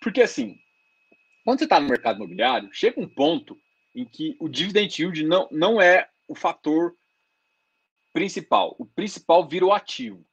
[0.02, 0.58] Porque, assim,
[1.44, 3.56] quando você está no mercado imobiliário, chega um ponto
[3.94, 6.94] em que o dividend yield não, não é o fator
[8.12, 8.74] principal.
[8.78, 10.26] O principal vira o ativo.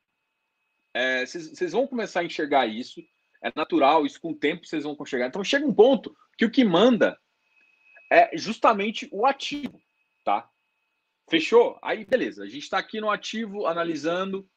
[1.26, 3.02] Vocês é, vão começar a enxergar isso.
[3.44, 5.28] É natural, isso com o tempo vocês vão enxergar.
[5.28, 7.18] Então chega um ponto que o que manda
[8.12, 9.80] é justamente o ativo,
[10.26, 10.50] tá?
[11.30, 11.80] Fechou?
[11.82, 12.44] Aí beleza.
[12.44, 14.50] A gente está aqui no ativo analisando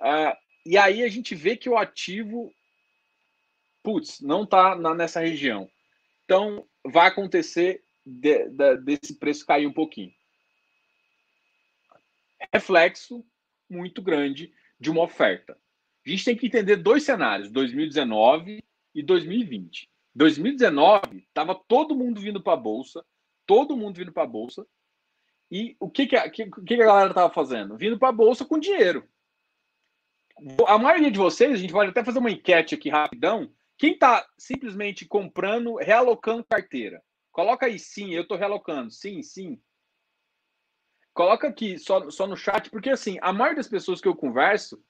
[0.00, 2.50] uh, e aí a gente vê que o ativo,
[3.84, 5.70] putz, não está nessa região.
[6.24, 10.12] Então vai acontecer de, de, desse preço cair um pouquinho
[12.52, 13.24] reflexo
[13.68, 15.56] muito grande de uma oferta.
[16.06, 18.62] A gente tem que entender dois cenários, 2019
[18.94, 19.88] e 2020.
[20.14, 23.04] 2019 estava todo mundo vindo para a bolsa,
[23.46, 24.66] todo mundo vindo para a bolsa.
[25.50, 27.76] E o que, que, a, que, que a galera estava fazendo?
[27.76, 29.08] Vindo para a bolsa com dinheiro.
[30.66, 33.52] A maioria de vocês, a gente pode até fazer uma enquete aqui rapidão.
[33.76, 37.02] Quem está simplesmente comprando, realocando carteira?
[37.32, 38.90] Coloca aí sim, eu estou realocando.
[38.90, 39.60] Sim, sim.
[41.12, 44.82] Coloca aqui só, só no chat, porque assim, a maioria das pessoas que eu converso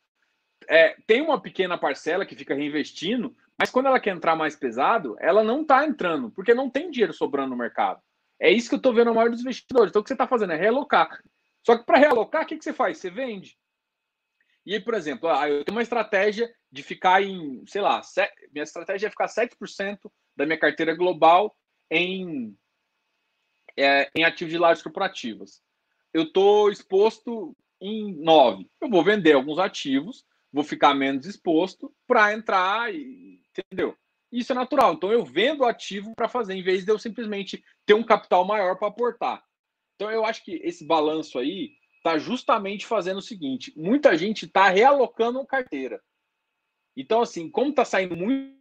[0.68, 5.16] é, tem uma pequena parcela que fica reinvestindo, mas quando ela quer entrar mais pesado,
[5.20, 8.02] ela não está entrando, porque não tem dinheiro sobrando no mercado.
[8.40, 9.90] É isso que eu estou vendo a maioria dos investidores.
[9.90, 11.22] Então, o que você está fazendo é realocar.
[11.64, 12.98] Só que para realocar, o que, que você faz?
[12.98, 13.56] Você vende.
[14.66, 18.00] E aí, por exemplo, ah, eu tenho uma estratégia de ficar em, sei lá,
[18.52, 19.98] minha estratégia é ficar 7%
[20.36, 21.56] da minha carteira global
[21.90, 22.56] em,
[23.76, 25.62] é, em ativos de lajes corporativas
[26.14, 28.70] eu estou exposto em 9.
[28.80, 33.96] Eu vou vender alguns ativos, vou ficar menos exposto para entrar, e, entendeu?
[34.30, 34.94] Isso é natural.
[34.94, 38.78] Então eu vendo ativo para fazer, em vez de eu simplesmente ter um capital maior
[38.78, 39.44] para aportar.
[39.96, 44.68] Então eu acho que esse balanço aí está justamente fazendo o seguinte: muita gente está
[44.68, 46.00] realocando carteira.
[46.96, 48.54] Então, assim, como está saindo muito,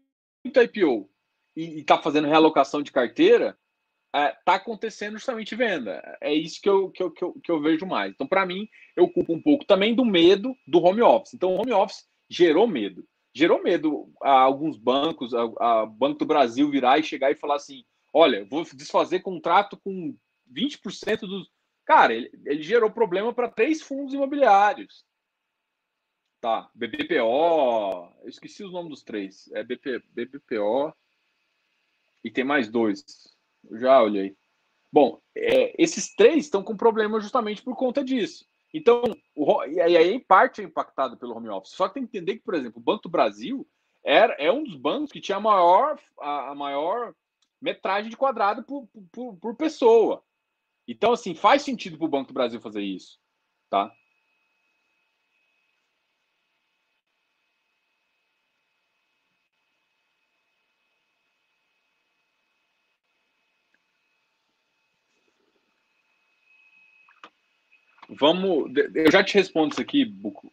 [0.46, 1.10] IPO
[1.56, 3.58] e está fazendo realocação de carteira,
[4.14, 6.02] está é, acontecendo justamente venda.
[6.22, 8.14] É isso que eu, que eu, que eu, que eu vejo mais.
[8.14, 11.34] Então, para mim, eu culpo um pouco também do medo do home office.
[11.34, 13.06] Então, o home office gerou medo.
[13.36, 17.56] Gerou medo a alguns bancos, a, a Banco do Brasil virar e chegar e falar
[17.56, 20.16] assim: olha, vou desfazer contrato com
[20.52, 21.50] 20% dos.
[21.84, 25.04] Cara, ele, ele gerou problema para três fundos imobiliários.
[26.44, 29.50] Tá, BBPO, eu esqueci os nomes dos três.
[29.54, 30.94] É BP, BBPO
[32.22, 33.02] e tem mais dois
[33.80, 34.36] já olhei.
[34.92, 38.46] Bom, é, esses três estão com problema justamente por conta disso.
[38.74, 39.04] Então,
[39.34, 41.72] o, e aí, em parte é impactado pelo home office.
[41.72, 43.66] Só que tem que entender que, por exemplo, o Banco do Brasil
[44.04, 47.16] era, é um dos bancos que tinha a maior, a, a maior
[47.62, 50.22] metragem de quadrado por, por, por pessoa.
[50.86, 53.18] Então, assim, faz sentido para o Banco do Brasil fazer isso.
[53.70, 53.96] Tá?
[68.20, 68.72] Vamos.
[68.94, 70.52] Eu já te respondo isso aqui, Buco,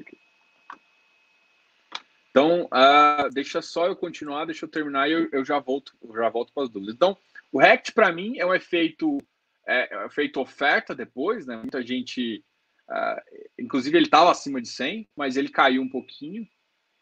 [0.00, 0.16] aqui.
[2.34, 6.12] Então, uh, deixa só eu continuar, deixa eu terminar e eu, eu já volto, eu
[6.16, 6.92] já volto para as dúvidas.
[6.92, 7.16] Então,
[7.52, 9.18] o RECT para mim é um efeito,
[9.64, 11.56] é, é um efeito oferta depois, né?
[11.56, 12.44] Muita gente,
[12.90, 16.44] uh, inclusive ele estava acima de 100, mas ele caiu um pouquinho.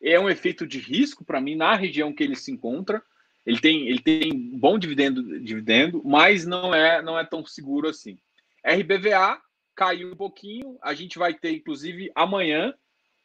[0.02, 3.02] É um efeito de risco para mim na região que ele se encontra.
[3.46, 8.18] Ele tem, ele tem bom dividendo, dividendo, mas não é, não é tão seguro assim.
[8.64, 9.40] RBVA
[9.74, 10.78] caiu um pouquinho.
[10.82, 12.74] A gente vai ter, inclusive, amanhã,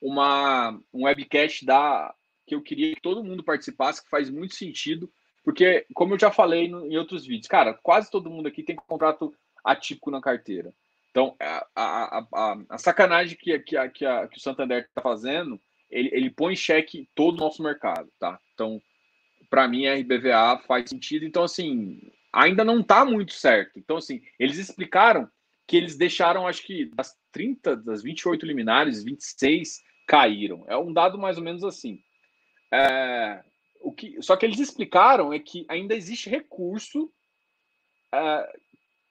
[0.02, 2.14] uma, um webcast da,
[2.46, 5.12] que eu queria que todo mundo participasse, que faz muito sentido,
[5.44, 8.76] porque, como eu já falei no, em outros vídeos, cara, quase todo mundo aqui tem
[8.76, 9.34] contrato
[9.64, 10.74] atípico na carteira.
[11.12, 15.60] Então, a, a, a, a sacanagem que, que, que, que o Santander está fazendo,
[15.90, 18.40] ele, ele põe em xeque todo o nosso mercado, tá?
[18.54, 18.82] Então,
[19.50, 21.26] para mim, a RBVA faz sentido.
[21.26, 22.00] Então, assim,
[22.38, 23.80] ainda não está muito certo.
[23.80, 25.28] Então, assim, eles explicaram
[25.66, 30.64] que eles deixaram, acho que das 30, das 28 liminares, 26 caíram.
[30.68, 32.00] É um dado mais ou menos assim.
[32.72, 33.44] É,
[33.82, 37.12] o que, só que eles explicaram é que ainda existe recurso
[38.14, 38.58] é,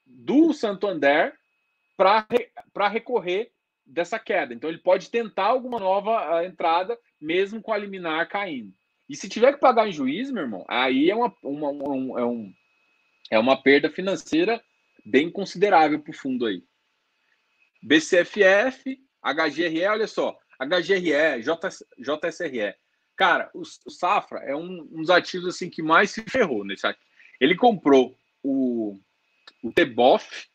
[0.07, 1.35] do Santander
[1.97, 3.51] para recorrer
[3.85, 4.55] dessa queda.
[4.55, 8.73] Então ele pode tentar alguma nova uh, entrada, mesmo com a liminar caindo.
[9.09, 12.25] E se tiver que pagar em juízo, meu irmão, aí é uma, uma, uma, é
[12.25, 12.53] um,
[13.31, 14.63] é uma perda financeira
[15.05, 16.63] bem considerável para o fundo aí.
[17.83, 21.43] BCFF, HGRE, olha só, HGRE,
[21.99, 22.75] JSRE.
[23.17, 26.87] Cara, o, o Safra é um, um, dos ativos assim que mais se ferrou nesse
[26.87, 27.01] aqui.
[27.41, 28.99] Ele comprou o,
[29.63, 30.49] o TBOF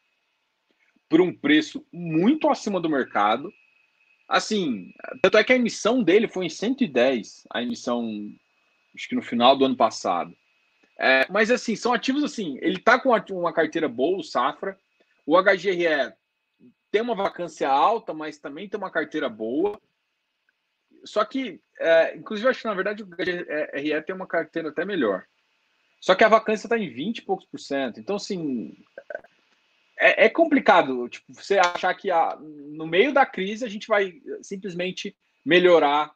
[1.10, 3.52] por um preço muito acima do mercado.
[4.28, 8.08] Assim, tanto é que a emissão dele foi em 110, a emissão,
[8.96, 10.34] acho que no final do ano passado.
[11.04, 14.78] É, mas assim, são ativos assim, ele tá com uma carteira boa, o Safra.
[15.26, 16.14] O HGRE
[16.92, 19.82] tem uma vacância alta, mas também tem uma carteira boa.
[21.04, 25.26] Só que, é, inclusive, acho que na verdade o HGRE tem uma carteira até melhor.
[26.00, 28.00] Só que a vacância está em 20 e poucos por cento.
[28.00, 28.78] Então, assim,
[30.00, 34.22] é, é, complicado tipo, você achar que a, no meio da crise a gente vai
[34.44, 36.14] simplesmente melhorar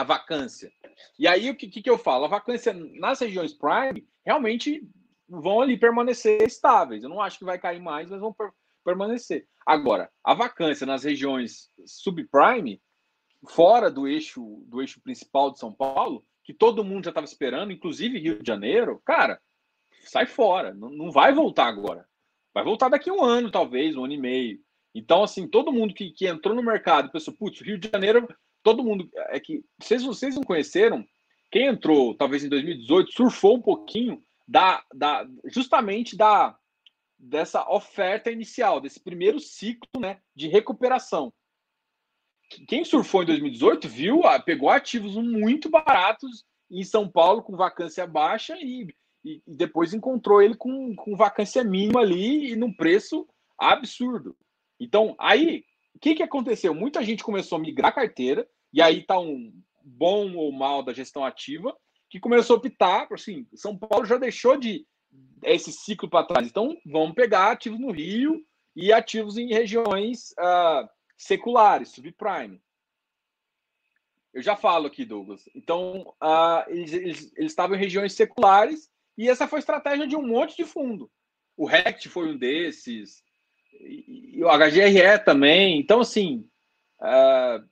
[0.00, 0.70] a vacância.
[1.18, 2.24] E aí, o que, que, eu falo?
[2.24, 4.88] A vacância nas regiões prime realmente
[5.28, 7.02] vão ali permanecer estáveis.
[7.02, 8.50] Eu não acho que vai cair mais, mas vão per
[8.84, 9.48] permanecer.
[9.66, 12.80] Agora, a vacância nas regiões subprime,
[13.48, 17.72] fora do eixo do eixo principal de São Paulo, que todo mundo já estava esperando,
[17.72, 19.40] inclusive Rio de Janeiro, cara,
[20.04, 20.72] sai fora.
[20.72, 22.06] Não, não vai voltar agora.
[22.54, 24.60] Vai voltar daqui a um ano, talvez, um ano e meio.
[24.94, 28.26] Então, assim, todo mundo que, que entrou no mercado pensou, putz, Rio de Janeiro
[28.66, 29.08] todo mundo.
[29.28, 31.06] É que vocês, vocês não conheceram,
[31.52, 36.58] quem entrou talvez em 2018 surfou um pouquinho da, da justamente da
[37.18, 41.32] dessa oferta inicial, desse primeiro ciclo né, de recuperação.
[42.68, 48.56] Quem surfou em 2018 viu, pegou ativos muito baratos em São Paulo com vacância baixa
[48.60, 48.94] e,
[49.24, 53.26] e, depois encontrou ele com, com vacância mínima ali e num preço
[53.58, 54.36] absurdo.
[54.78, 55.64] Então, aí,
[55.94, 56.74] o que, que aconteceu?
[56.74, 58.46] Muita gente começou a migrar carteira,
[58.76, 59.50] e aí está um
[59.82, 61.74] bom ou mal da gestão ativa,
[62.10, 64.86] que começou a optar, assim, São Paulo já deixou de
[65.42, 66.46] esse ciclo para trás.
[66.46, 68.44] Então, vamos pegar ativos no Rio
[68.76, 72.60] e ativos em regiões uh, seculares, subprime.
[74.34, 75.48] Eu já falo aqui, Douglas.
[75.54, 80.16] Então, uh, eles, eles, eles estavam em regiões seculares e essa foi a estratégia de
[80.16, 81.10] um monte de fundo.
[81.56, 83.24] O RECT foi um desses,
[83.80, 85.80] e, e o HGRE também.
[85.80, 86.46] Então, assim,
[87.00, 87.66] uh,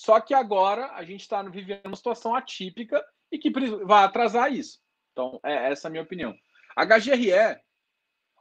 [0.00, 3.50] só que agora a gente está vivendo uma situação atípica e que
[3.84, 4.80] vai atrasar isso.
[5.12, 6.34] Então, é essa a minha opinião.
[6.74, 7.60] HGRE,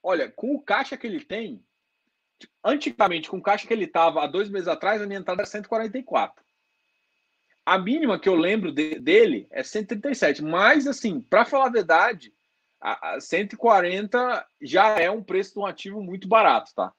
[0.02, 1.62] olha, com o caixa que ele tem,
[2.64, 5.50] antigamente, com o caixa que ele estava há dois meses atrás, a minha entrada era
[5.50, 6.42] 144.
[7.66, 10.42] A mínima que eu lembro de, dele é 137.
[10.42, 12.34] Mas, assim, para falar a verdade,
[12.80, 16.94] a, a 140 já é um preço de um ativo muito barato, tá?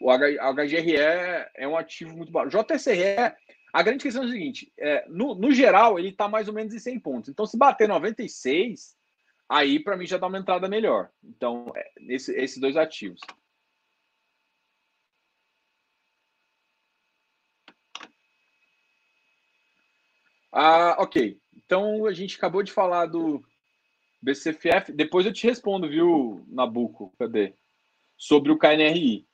[0.00, 2.56] O HGRE é um ativo muito barato.
[2.56, 3.34] JSRE
[3.72, 6.74] a grande questão é o seguinte: é, no, no geral, ele está mais ou menos
[6.74, 7.28] em 100 pontos.
[7.30, 8.96] Então, se bater 96,
[9.48, 11.10] aí para mim já dá uma entrada melhor.
[11.24, 13.20] Então, é, esse, esses dois ativos.
[20.52, 21.40] Ah, ok.
[21.56, 23.42] Então a gente acabou de falar do
[24.20, 24.92] BCFF.
[24.92, 27.14] Depois eu te respondo, viu, Nabuco?
[27.18, 27.54] Cadê?
[28.18, 29.26] Sobre o KNRI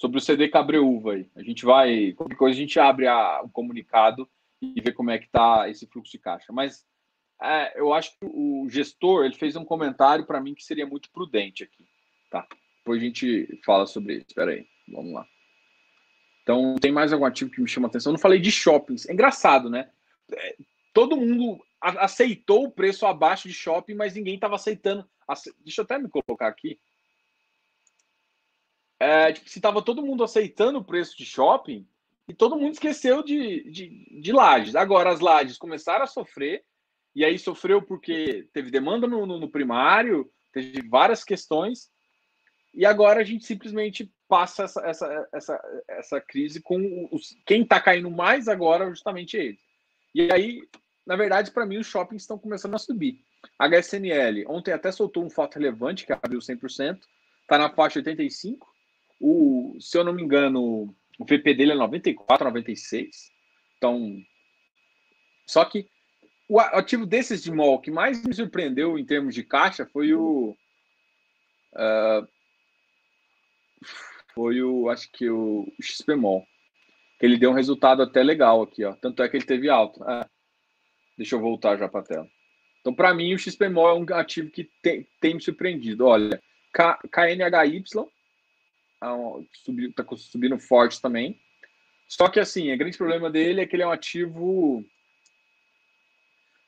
[0.00, 1.30] sobre o CD Cabreúva aí.
[1.36, 4.26] A gente vai, qualquer coisa, a gente abre a, o comunicado
[4.58, 6.50] e vê como é que está esse fluxo de caixa.
[6.54, 6.86] Mas
[7.42, 11.10] é, eu acho que o gestor ele fez um comentário para mim que seria muito
[11.10, 11.84] prudente aqui.
[12.30, 12.46] Tá?
[12.78, 14.26] Depois a gente fala sobre isso.
[14.28, 15.26] Espera aí, vamos lá.
[16.44, 18.10] Então, tem mais algum ativo que me chama atenção?
[18.10, 19.06] Eu não falei de shoppings.
[19.06, 19.90] É engraçado, né?
[20.32, 20.56] É,
[20.94, 25.06] todo mundo aceitou o preço abaixo de shopping, mas ninguém estava aceitando.
[25.62, 26.80] Deixa eu até me colocar aqui
[29.00, 31.88] é, tipo, se estava todo mundo aceitando o preço de shopping
[32.28, 34.76] e todo mundo esqueceu de, de, de lajes.
[34.76, 36.62] Agora as lajes começaram a sofrer,
[37.16, 41.90] e aí sofreu porque teve demanda no, no, no primário, teve várias questões.
[42.74, 47.80] E agora a gente simplesmente passa essa, essa, essa, essa crise com os, quem está
[47.80, 49.58] caindo mais agora, justamente ele.
[50.14, 50.62] E aí,
[51.06, 53.24] na verdade, para mim, os shoppings estão começando a subir.
[53.58, 57.00] A HSNL, ontem até soltou um fato relevante, que abriu 100%,
[57.42, 58.58] está na faixa 85%.
[59.20, 63.30] O, se eu não me engano, o VP dele é 94, 96.
[63.76, 64.16] Então,
[65.46, 65.86] só que
[66.48, 70.56] o ativo desses de mall que mais me surpreendeu em termos de caixa foi o.
[71.72, 72.26] Uh,
[74.34, 76.44] foi o, acho que o, o XP Mall.
[77.20, 78.94] Ele deu um resultado até legal aqui, ó.
[78.94, 80.02] Tanto é que ele teve alto.
[80.08, 80.26] É.
[81.18, 82.28] Deixa eu voltar já para a tela.
[82.80, 86.06] Então, para mim, o XP Mall é um ativo que tem, tem me surpreendido.
[86.06, 86.40] Olha,
[86.72, 87.82] K, KNHY
[89.00, 91.40] está tá subindo forte também.
[92.08, 94.84] Só que assim, o grande problema dele é que ele é um ativo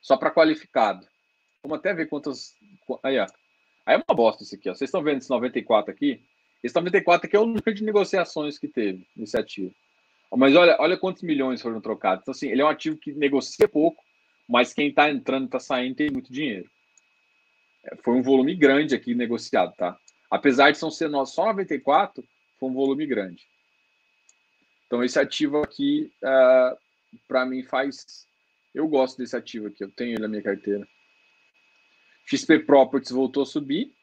[0.01, 1.07] só para qualificado.
[1.61, 2.55] Vamos até ver quantas.
[3.03, 3.27] Aí, ó.
[3.85, 4.73] Aí é uma bosta isso aqui, ó.
[4.73, 6.21] Vocês estão vendo esse 94 aqui?
[6.63, 9.73] Esse 94 aqui é o número de negociações que teve nesse ativo.
[10.35, 12.23] Mas olha, olha quantos milhões foram trocados.
[12.23, 14.03] Então, assim, ele é um ativo que negocia pouco,
[14.47, 16.69] mas quem está entrando, está saindo, tem muito dinheiro.
[17.83, 19.97] É, foi um volume grande aqui negociado, tá?
[20.33, 20.89] Apesar de ser
[21.27, 22.27] só 94,
[22.59, 23.43] foi um volume grande.
[24.87, 26.77] Então, esse ativo aqui, uh, ah,
[27.27, 28.25] para mim, faz.
[28.73, 30.87] Eu gosto desse ativo aqui, eu tenho ele na minha carteira.
[32.25, 33.93] XP Properties voltou a subir.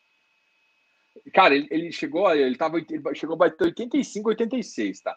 [1.34, 5.16] Cara, ele, ele chegou, ele, tava, ele chegou a bater 85, 86, tá?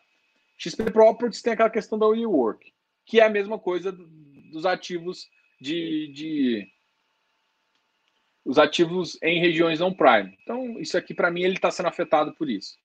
[0.57, 2.73] XP Properties tem aquela questão da WeWork,
[3.05, 5.29] que é a mesma coisa dos ativos
[5.61, 6.72] de, de
[8.45, 10.37] os ativos em regiões não prime.
[10.41, 12.77] Então, isso aqui, para mim, ele está sendo afetado por isso.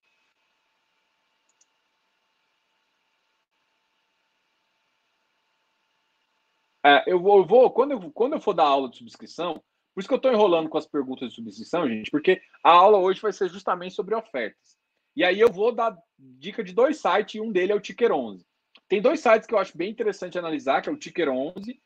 [6.84, 10.00] É, eu, vou, eu vou, quando, eu, quando eu for dar aula de subscrição, por
[10.00, 13.20] isso que eu estou enrolando com as perguntas de subscrição, gente, porque a aula hoje
[13.20, 14.78] vai ser justamente sobre ofertas.
[15.16, 18.12] E aí eu vou dar dica de dois sites, e um dele é o Ticker
[18.12, 18.46] 11.
[18.88, 21.78] Tem dois sites que eu acho bem interessante analisar, que é o Ticker 11 é,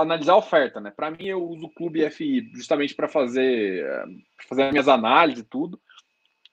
[0.00, 0.90] analisar a oferta, né?
[0.90, 3.86] Para mim, eu uso o Clube FI justamente para fazer,
[4.48, 5.80] fazer minhas análises e tudo.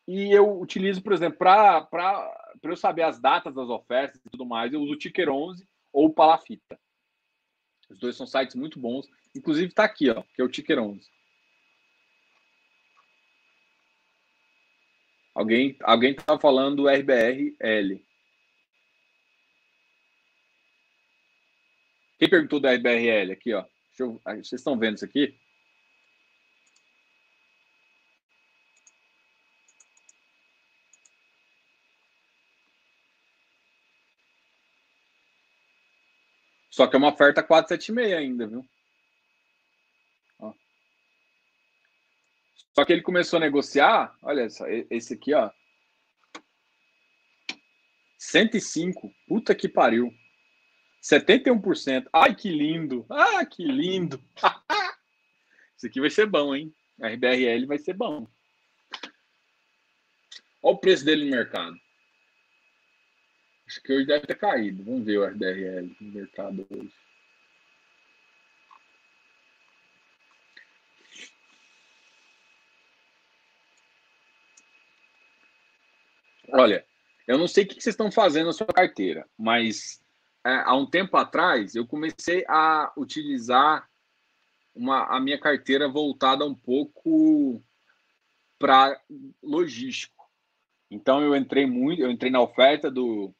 [0.07, 1.88] E eu utilizo, por exemplo, para
[2.63, 6.07] eu saber as datas das ofertas e tudo mais, eu uso o Ticker 11 ou
[6.07, 6.80] o Palafita.
[7.89, 9.07] Os dois são sites muito bons.
[9.36, 11.09] Inclusive está aqui, ó, que é o Ticker 11.
[15.34, 18.05] Alguém alguém tá falando do RBRL.
[22.26, 23.63] Quem perguntou da IBRL aqui, ó?
[23.99, 25.39] Eu, vocês estão vendo isso aqui?
[36.71, 38.65] Só que é uma oferta 476 ainda, viu?
[40.39, 40.51] Ó.
[42.73, 45.51] Só que ele começou a negociar, olha só, esse aqui, ó.
[48.17, 49.13] 105.
[49.28, 50.11] Puta que pariu.
[51.06, 52.08] 71%.
[52.12, 53.06] Ai, que lindo!
[53.10, 54.20] Ah, que lindo!
[55.78, 56.74] Isso aqui vai ser bom, hein?
[56.99, 58.28] A RBRL vai ser bom.
[60.64, 61.78] Olha o preço dele no mercado.
[63.68, 64.84] Acho que hoje deve ter caído.
[64.84, 66.93] Vamos ver o RBRL no mercado hoje.
[76.49, 76.86] Olha,
[77.28, 80.03] eu não sei o que vocês estão fazendo na sua carteira, mas
[80.45, 83.89] há um tempo atrás, eu comecei a utilizar
[84.75, 87.63] uma, a minha carteira voltada um pouco
[88.59, 89.01] para
[89.41, 90.29] logístico.
[90.91, 93.33] Então eu entrei muito, eu entrei na oferta do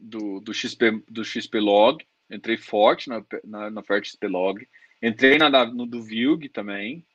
[0.00, 4.66] do, do XP do XP Log, entrei forte na, na, na oferta XP Log,
[5.02, 7.06] entrei na no do Vilg também.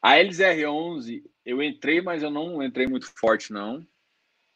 [0.00, 3.86] A LZR11 eu entrei, mas eu não entrei muito forte não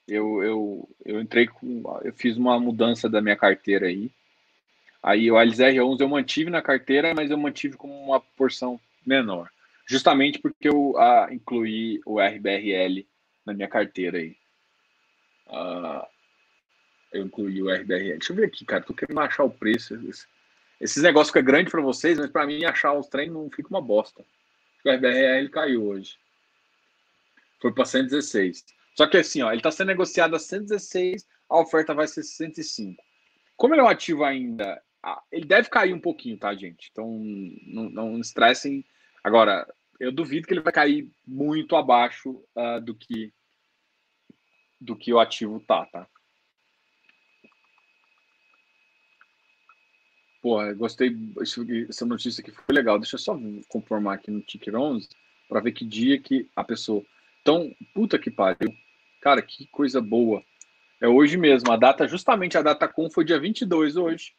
[0.07, 1.83] eu, eu, eu entrei com.
[2.05, 4.11] Eu fiz uma mudança da minha carteira aí.
[5.03, 9.51] Aí o LZR11 eu mantive na carteira, mas eu mantive com uma porção menor.
[9.87, 13.07] Justamente porque eu ah, incluí o RBRL
[13.45, 14.37] na minha carteira aí.
[15.49, 16.09] Ah,
[17.13, 18.19] eu incluí o RBRL.
[18.19, 18.83] Deixa eu ver aqui, cara.
[18.83, 19.95] Tô querendo achar o preço.
[19.95, 20.29] Esses,
[20.81, 23.81] esses negócios ficam grandes para vocês, mas para mim achar os trem não fica uma
[23.81, 24.25] bosta.
[24.85, 26.17] O RBRL caiu hoje.
[27.61, 28.65] Foi para 116.
[28.97, 33.03] Só que assim, ó, ele está sendo negociado a 116, a oferta vai ser 105.
[33.57, 34.83] Como ele é um ativo ainda,
[35.31, 36.89] ele deve cair um pouquinho, tá, gente?
[36.91, 37.07] Então,
[37.67, 38.85] não, não estressem.
[39.23, 39.67] Agora,
[40.01, 43.33] eu duvido que ele vai cair muito abaixo uh, do que
[44.79, 46.07] do que o ativo tá, tá?
[50.43, 51.17] Porra, gostei.
[51.89, 52.99] Essa notícia aqui foi legal.
[52.99, 53.37] Deixa eu só
[53.69, 55.09] confirmar aqui no Ticker 11.
[55.49, 57.05] para ver que dia que a pessoa.
[57.41, 58.73] Então, puta que pariu.
[59.27, 60.41] Cara, que coisa boa.
[61.01, 61.73] É hoje mesmo.
[61.73, 64.33] A data, justamente a data com foi dia 22 hoje.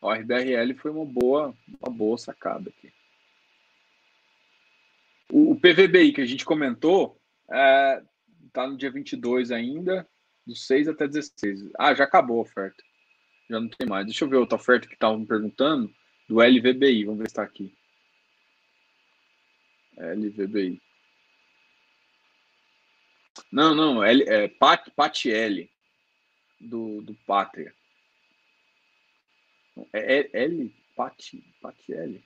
[0.00, 2.92] O RBRL foi uma boa, uma boa sacada aqui.
[5.30, 7.16] O, o PVBI que a gente comentou
[7.48, 8.02] é,
[8.52, 10.04] tá no dia 22 ainda,
[10.44, 11.70] do 6 até 16.
[11.78, 12.82] Ah, já acabou a oferta.
[13.48, 14.06] Já não tem mais.
[14.06, 15.88] Deixa eu ver outra oferta que estavam me perguntando
[16.28, 17.04] do LVBI.
[17.04, 17.72] Vamos ver se está aqui.
[19.96, 20.82] LVBI.
[23.50, 25.70] Não, não, L, é Pat, Pat L
[26.60, 27.74] do, do Pátria.
[29.92, 32.22] É, é L, Pat, Pat L.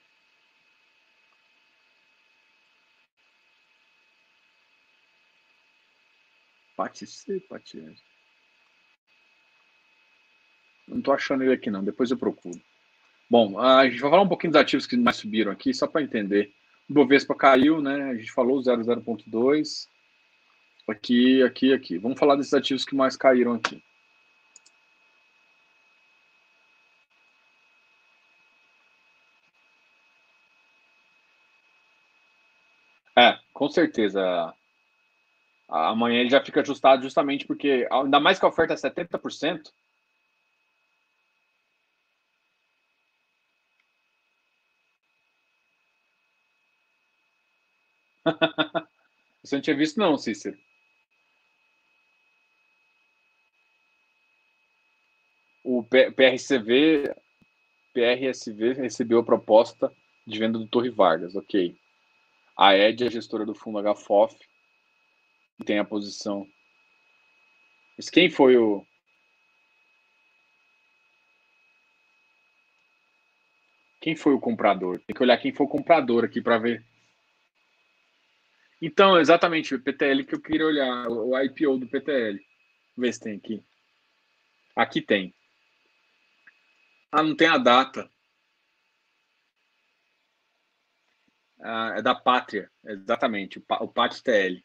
[6.75, 7.97] Pat C, Pat L.
[10.87, 12.59] Não tô achando ele aqui não, depois eu procuro.
[13.29, 16.01] Bom, a gente vai falar um pouquinho dos ativos que mais subiram aqui, só para
[16.01, 16.53] entender.
[16.89, 18.09] O Bovespa caiu, né?
[18.09, 19.87] A gente falou 00.2.
[20.89, 21.97] Aqui, aqui, aqui.
[21.97, 23.81] Vamos falar desses ativos que mais caíram aqui.
[33.17, 34.53] É, com certeza.
[35.67, 39.71] Amanhã ele já fica ajustado justamente porque, ainda mais que a oferta é 70%,
[49.43, 50.57] Você não tinha visto, não, Cícero.
[55.79, 57.15] O PRCV,
[57.93, 59.89] PRSV recebeu a proposta
[60.27, 61.73] de venda do Torre Vargas, ok.
[62.57, 64.35] A Ed, a gestora do fundo HFOF,
[65.65, 66.45] tem a posição.
[67.95, 68.85] Mas quem foi o.
[74.01, 74.99] Quem foi o comprador?
[75.07, 76.85] Tem que olhar quem foi o comprador aqui para ver
[78.81, 82.37] então, exatamente, o PTL que eu queria olhar, o IPO do PTL.
[82.37, 82.45] Vamos
[82.97, 83.63] ver se tem aqui.
[84.75, 85.33] Aqui tem.
[87.11, 88.09] Ah, não tem a data.
[91.61, 94.63] Ah, é da Pátria, exatamente, o, o PATTL.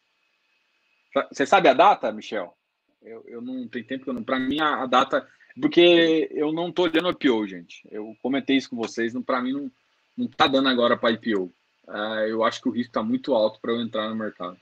[1.31, 2.57] Você sabe a data, Michel?
[3.01, 5.27] Eu, eu não tenho tempo, para mim a, a, data.
[5.61, 7.87] Porque eu não estou olhando o IPO, gente.
[7.91, 9.71] Eu comentei isso com vocês, para mim não,
[10.17, 11.53] não tá dando agora para IPO
[11.87, 14.57] uh, eu acho que o risco está muito alto para eu entrar no mercado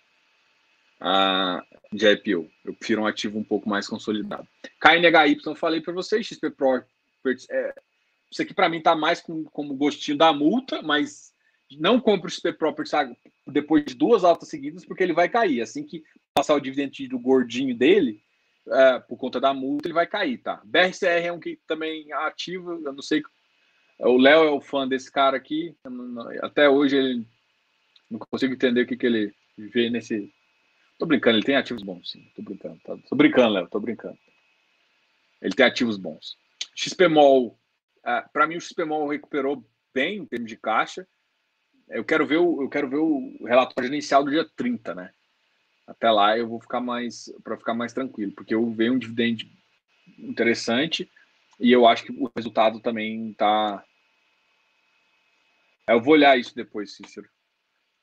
[1.01, 2.49] uh, de IPO.
[2.63, 4.47] Eu prefiro um ativo um pouco mais consolidado.
[4.79, 6.83] KNHY, falei para vocês, XP Pro,
[7.49, 7.75] é,
[8.31, 11.33] isso aqui para mim está mais com, como gostinho da multa, mas
[11.79, 13.15] não compre o XP Properties
[13.47, 15.61] depois de duas altas seguidas, porque ele vai cair.
[15.61, 16.03] Assim que
[16.33, 18.21] passar o dividendo do gordinho dele,
[18.67, 20.61] uh, por conta da multa, ele vai cair, tá?
[20.63, 23.21] BRCR é um que também é ativo, eu não sei
[23.99, 25.75] o Léo é o fã desse cara aqui.
[26.41, 27.27] Até hoje ele
[28.09, 30.33] não consigo entender o que, que ele vê nesse.
[30.97, 32.23] Tô brincando, ele tem ativos bons, sim.
[32.35, 32.79] Tô brincando.
[32.83, 32.97] Tá?
[33.09, 34.17] Tô brincando, Léo, tô brincando.
[35.41, 36.37] Ele tem ativos bons.
[36.75, 37.59] XPMOL,
[38.03, 41.07] ah, para mim o XPMOL recuperou bem em termos de caixa.
[41.89, 45.13] Eu quero ver o, eu quero ver o relatório inicial do dia 30, né?
[45.85, 49.43] Até lá eu vou ficar mais para ficar mais tranquilo, porque eu vejo um dividendo
[50.17, 51.09] interessante
[51.59, 53.83] e eu acho que o resultado também está.
[55.87, 57.29] Eu vou olhar isso depois, Cícero.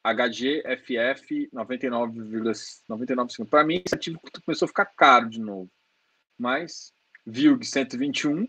[0.02, 3.48] HGFF 99,99.
[3.48, 5.70] Para mim, esse ativo começou a ficar caro de novo.
[6.38, 6.94] Mas,
[7.26, 8.46] VILG 121.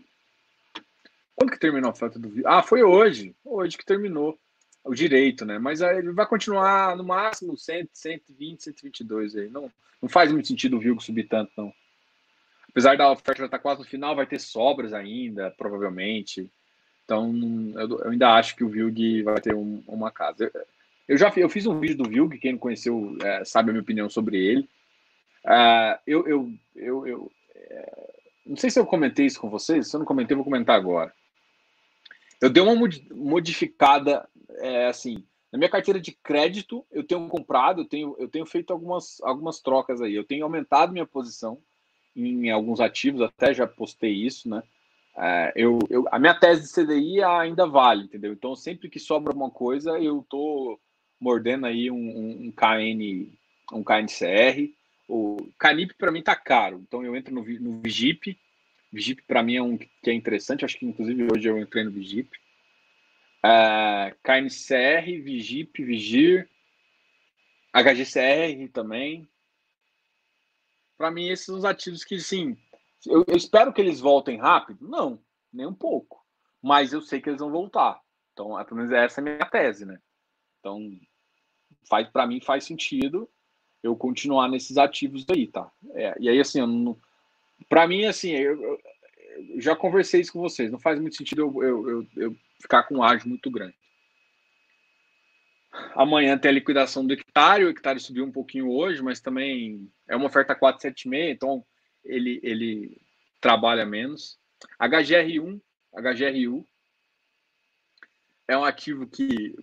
[1.42, 2.46] Quando que terminou a oferta do VILG?
[2.46, 3.34] Ah, foi hoje.
[3.44, 4.38] Hoje que terminou
[4.84, 5.58] o direito, né?
[5.58, 9.48] Mas aí ele vai continuar no máximo 100, 120, 122 aí.
[9.48, 9.70] Não,
[10.00, 11.72] não faz muito sentido o VILG subir tanto, não
[12.72, 16.48] apesar da oferta já estar tá quase no final, vai ter sobras ainda, provavelmente.
[17.04, 17.34] Então,
[17.74, 20.44] eu, eu ainda acho que o Vilg vai ter um, uma casa.
[20.44, 20.66] Eu,
[21.08, 23.82] eu, já eu fiz um vídeo do Vilg, quem não conheceu é, sabe a minha
[23.82, 24.68] opinião sobre ele.
[25.44, 28.12] Uh, eu, eu, eu, eu é,
[28.46, 31.12] não sei se eu comentei isso com vocês, se eu não comentei, vou comentar agora.
[32.42, 32.74] Eu dei uma
[33.14, 34.28] modificada,
[34.58, 38.72] é, assim, na minha carteira de crédito, eu tenho comprado, eu tenho, eu tenho feito
[38.72, 41.58] algumas, algumas trocas aí, eu tenho aumentado minha posição
[42.16, 44.60] em alguns ativos, até já postei isso, né?
[45.16, 48.32] É, eu, eu, a minha tese de CDI ainda vale, entendeu?
[48.32, 50.80] Então, sempre que sobra alguma coisa, eu tô
[51.20, 53.30] mordendo aí um, um, um KN,
[53.72, 54.68] um KNCR.
[55.08, 58.36] O Canip para mim tá caro, então eu entro no, no Vigip.
[58.92, 61.90] Vigip para mim é um que é interessante, acho que inclusive hoje eu entrei no
[61.90, 62.30] Vigip.
[63.44, 66.48] É, KNCR, Vigip, Vigir,
[67.72, 69.28] HGCR também,
[71.02, 72.56] para mim, esses são os ativos que, sim,
[73.04, 74.86] eu, eu, espero que eles voltem rápido?
[74.86, 75.18] Não,
[75.52, 76.24] nem um pouco.
[76.62, 78.00] Mas eu sei que eles vão voltar.
[78.32, 80.00] Então, é, pelo menos essa é a minha tese, né?
[80.60, 80.78] Então,
[81.88, 83.28] faz para mim faz sentido
[83.82, 85.72] eu continuar nesses ativos aí, tá?
[85.94, 86.60] É, e aí assim,
[87.68, 88.80] para mim assim, eu, eu,
[89.56, 93.28] já conversei isso com vocês, não faz muito sentido eu, eu, ficar com um ágio
[93.28, 93.74] muito grande.
[95.94, 100.14] Amanhã tem a liquidação do hectare, o hectare subiu um pouquinho hoje, mas também é
[100.14, 101.64] uma oferta 476, então
[102.04, 103.00] ele, ele
[103.40, 104.38] trabalha menos.
[104.78, 105.60] HGR1,
[105.94, 106.66] HGRU,
[108.46, 109.54] é um ativo que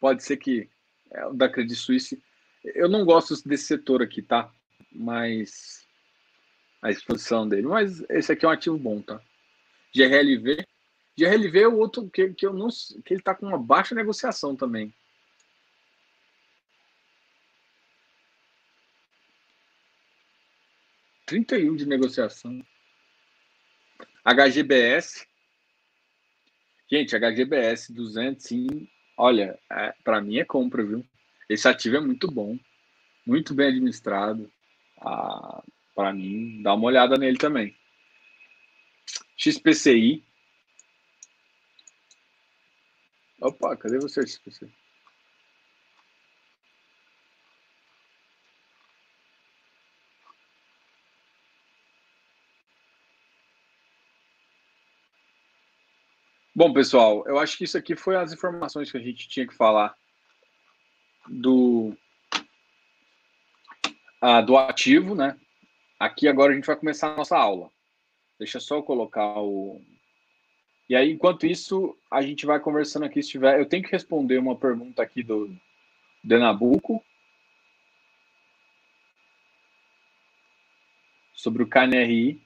[0.00, 0.68] pode ser que
[1.10, 2.22] é da Credit Suisse.
[2.64, 4.50] Eu não gosto desse setor aqui, tá?
[4.90, 5.83] Mas
[6.84, 7.66] a exposição dele.
[7.66, 9.18] Mas esse aqui é um ativo bom, tá?
[9.94, 10.66] GRLV.
[11.16, 12.68] GRLV é o outro que, que eu não
[13.04, 14.94] que ele tá com uma baixa negociação também.
[21.24, 22.62] Trinta e um de negociação.
[24.22, 25.26] HGBS.
[26.90, 28.66] Gente, HGBS 200, sim.
[29.16, 31.02] Olha, é, para mim é compra, viu?
[31.48, 32.58] Esse ativo é muito bom,
[33.26, 34.52] muito bem administrado.
[34.98, 35.62] Ah,
[35.94, 37.76] para mim, dá uma olhada nele também.
[39.36, 40.24] XPCI.
[43.40, 44.72] Opa, cadê você, XPCI?
[56.56, 59.56] Bom, pessoal, eu acho que isso aqui foi as informações que a gente tinha que
[59.56, 59.92] falar
[61.28, 61.96] do,
[64.20, 65.36] ah, do ativo, né?
[65.98, 67.70] Aqui agora a gente vai começar a nossa aula.
[68.38, 69.80] Deixa só eu colocar o.
[70.88, 73.22] E aí, enquanto isso, a gente vai conversando aqui.
[73.22, 75.56] Se tiver, eu tenho que responder uma pergunta aqui do
[76.22, 77.02] Denabuco
[81.34, 82.40] sobre o KNRI.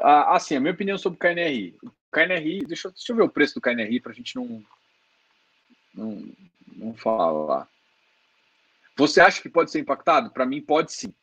[0.00, 1.76] Ah, assim, a minha opinião sobre o KNRI.
[2.12, 4.64] KNRI, deixa, deixa eu ver o preço do KNRI para a gente não,
[5.94, 6.32] não,
[6.76, 7.68] não falar.
[8.96, 10.30] Você acha que pode ser impactado?
[10.30, 11.14] Para mim, pode sim.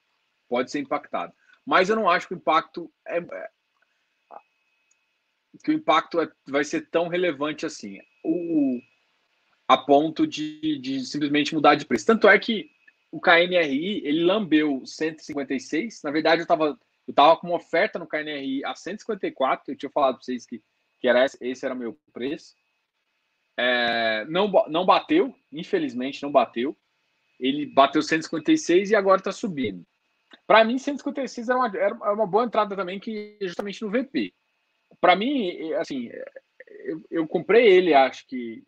[0.48, 1.32] Pode ser impactado.
[1.66, 3.50] Mas eu não acho que o impacto é, é
[5.64, 8.00] que o impacto é, vai ser tão relevante assim.
[8.24, 8.80] O,
[9.68, 12.06] a ponto de, de simplesmente mudar de preço.
[12.06, 12.72] Tanto é que
[13.12, 16.02] o KNRI ele lambeu 156.
[16.04, 16.78] Na verdade, eu estava
[17.10, 20.62] eu tava com uma oferta no KNRI a 154, eu tinha falado para vocês que,
[21.00, 22.56] que era esse, esse era meu preço.
[23.58, 26.78] É, não, não bateu, infelizmente não bateu.
[27.40, 29.86] Ele bateu 156 e agora está subindo.
[30.46, 34.34] Para mim, 156 era uma, era uma boa entrada também, que justamente no VP.
[35.00, 36.10] Para mim, assim,
[36.84, 38.64] eu, eu, comprei ele, acho que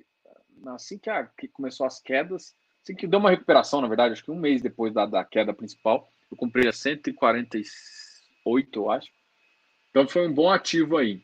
[0.67, 4.23] assim que, a, que começou as quedas, assim que deu uma recuperação, na verdade, acho
[4.23, 8.01] que um mês depois da, da queda principal, eu comprei a 146
[8.45, 9.11] 8, eu acho.
[9.89, 11.21] Então foi um bom ativo aí.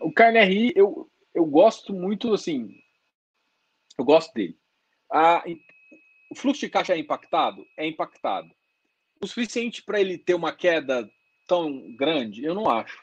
[0.00, 2.80] O KNRI, eu, eu gosto muito, assim,
[3.98, 4.58] eu gosto dele.
[5.10, 5.42] Ah,
[6.30, 7.66] o fluxo de caixa é impactado?
[7.76, 8.50] É impactado.
[9.20, 11.08] O suficiente para ele ter uma queda
[11.46, 12.44] tão grande?
[12.44, 13.02] Eu não acho.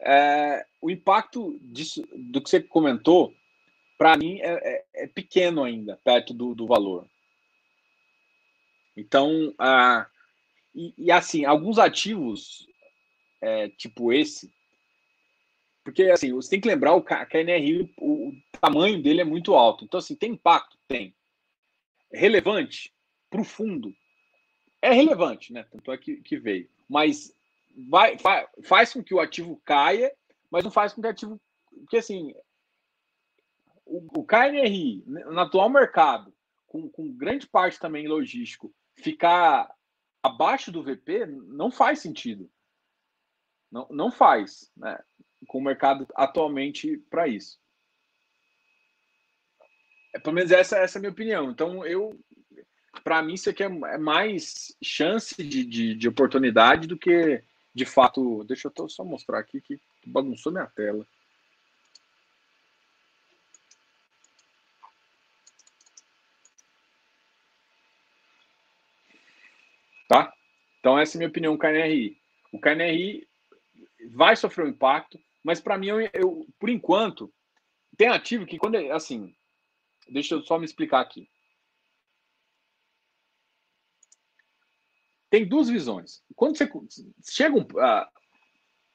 [0.00, 3.34] É, o impacto disso, do que você comentou,
[3.98, 7.08] para mim, é, é, é, pequeno ainda, perto do, do valor.
[8.96, 10.06] Então, ah,
[10.74, 12.66] e, e assim, alguns ativos,
[13.40, 14.50] é, tipo esse,
[15.86, 19.84] porque assim, você tem que lembrar o KNRI, o, o tamanho dele é muito alto.
[19.84, 20.76] Então, assim, tem impacto?
[20.88, 21.14] Tem.
[22.12, 22.92] É relevante?
[23.30, 23.94] Para o fundo?
[24.82, 25.64] É relevante, né?
[25.70, 26.68] Tanto é que, que veio.
[26.88, 27.32] Mas
[27.88, 28.16] vai,
[28.64, 30.12] faz, com que o ativo caia,
[30.50, 31.40] mas não faz com que o ativo.
[31.70, 32.34] Porque assim,
[33.84, 36.34] o, o KNRI, no atual mercado,
[36.66, 39.72] com, com grande parte também logístico, ficar
[40.20, 42.50] abaixo do VP não faz sentido.
[43.70, 44.98] Não, não faz, né?
[45.46, 47.58] Com o mercado atualmente para isso.
[50.16, 51.50] É, pelo menos essa, essa é a minha opinião.
[51.50, 52.18] Então, eu,
[53.04, 57.42] para mim, isso aqui é, é mais chance de, de, de, oportunidade do que
[57.74, 58.42] de fato.
[58.44, 61.06] Deixa eu só mostrar aqui que bagunçou minha tela.
[70.08, 70.32] Tá?
[70.80, 72.16] Então, essa é a minha opinião, o KNRI.
[72.52, 73.28] O KNRI
[74.10, 77.32] vai sofrer um impacto, mas para mim, eu, eu, por enquanto,
[77.96, 79.32] tem ativo que quando, assim,
[80.08, 81.30] deixa eu só me explicar aqui.
[85.30, 86.20] Tem duas visões.
[86.34, 86.68] Quando você
[87.30, 88.06] chega um, uh,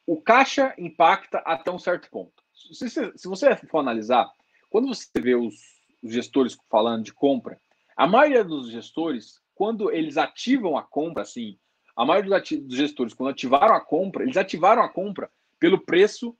[0.05, 2.43] o caixa impacta até um certo ponto.
[2.73, 4.29] Se, se, se você for analisar,
[4.69, 5.55] quando você vê os,
[6.03, 7.61] os gestores falando de compra,
[7.95, 11.57] a maioria dos gestores quando eles ativam a compra, assim,
[11.95, 16.35] a maioria dos gestores, quando ativaram a compra, eles ativaram a compra pelo preço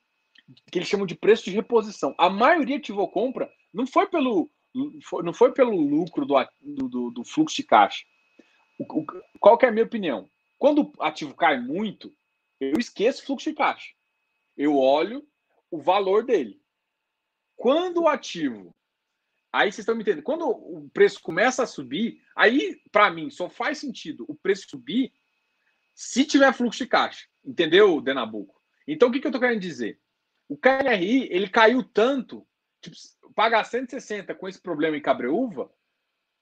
[0.72, 2.16] que eles chamam de preço de reposição.
[2.18, 4.49] A maioria ativou compra não foi pelo,
[5.24, 6.36] não foi pelo lucro do,
[6.89, 8.06] do, do fluxo de caixa.
[8.78, 9.06] O, o,
[9.39, 10.30] qual que é a minha opinião?
[10.58, 12.16] Quando o ativo cai muito,
[12.60, 13.89] eu esqueço o fluxo de caixa.
[14.56, 15.28] Eu olho
[15.70, 16.62] o valor dele.
[17.56, 18.76] Quando o ativo.
[19.54, 20.24] Aí vocês estão me entendendo.
[20.24, 25.12] Quando o preço começa a subir, aí, para mim, só faz sentido o preço subir
[25.93, 27.28] se tiver fluxo de caixa.
[27.43, 28.62] Entendeu, Denabuco?
[28.88, 29.99] Então, o que, que eu estou querendo dizer?
[30.52, 32.45] O KNRI, ele caiu tanto,
[32.82, 32.97] tipo,
[33.34, 35.72] pagar 160 com esse problema em Cabreúva,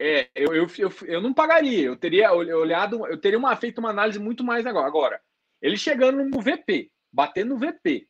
[0.02, 1.86] é, eu, eu, eu, eu, não pagaria.
[1.86, 4.88] Eu teria olhado, eu teria uma, feito uma análise muito mais agora.
[4.88, 5.22] Agora,
[5.62, 8.10] ele chegando no VP, batendo no VP,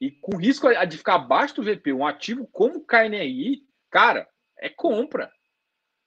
[0.00, 4.68] e com risco de ficar abaixo do VP, um ativo como o KNRI, cara, é
[4.68, 5.32] compra.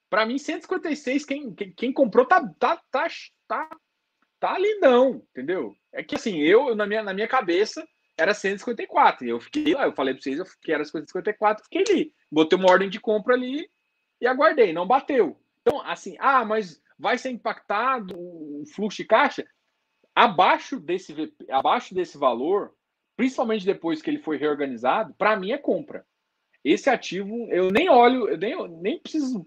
[0.10, 3.10] Para mim, 156, quem, quem, quem, comprou tá, tá, tá,
[3.46, 3.70] tá,
[4.39, 5.76] tá lindão, entendeu?
[5.91, 7.86] É que assim, eu, na minha, na minha cabeça,
[8.18, 9.26] era 154.
[9.26, 12.14] E eu fiquei lá, eu falei para vocês que era 154, fiquei ali.
[12.32, 13.70] Botei uma ordem de compra ali
[14.22, 15.39] e aguardei, não bateu.
[15.61, 19.45] Então, assim, ah, mas vai ser impactado o fluxo de caixa?
[20.16, 22.74] Abaixo desse, abaixo desse valor,
[23.16, 26.05] principalmente depois que ele foi reorganizado, para mim é compra.
[26.64, 29.45] Esse ativo, eu nem olho, eu nem, nem preciso,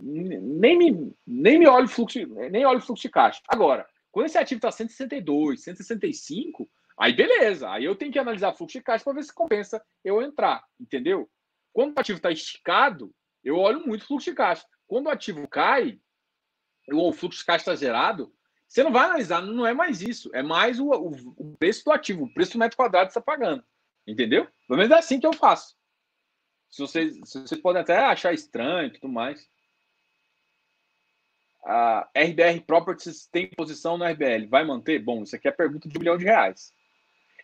[0.00, 2.18] nem me, nem me olho fluxo,
[2.50, 3.40] nem olho fluxo de caixa.
[3.48, 6.68] Agora, quando esse ativo está 162, 165,
[6.98, 7.70] aí beleza.
[7.70, 11.30] Aí eu tenho que analisar fluxo de caixa para ver se compensa eu entrar, entendeu?
[11.72, 14.66] Quando o ativo está esticado, eu olho muito fluxo de caixa.
[14.86, 16.00] Quando o ativo cai,
[16.92, 18.32] ou o fluxo de caixa está gerado,
[18.68, 20.30] você não vai analisar, não é mais isso.
[20.34, 23.18] É mais o, o, o preço do ativo, o preço do metro quadrado que você
[23.18, 23.64] está pagando.
[24.06, 24.48] Entendeu?
[24.66, 25.76] Pelo menos é assim que eu faço.
[26.70, 29.48] Se vocês, se vocês podem até achar estranho e tudo mais.
[31.64, 34.48] A RBR Properties tem posição na RBL.
[34.48, 34.98] Vai manter?
[34.98, 36.72] Bom, isso aqui é pergunta de um milhão de reais.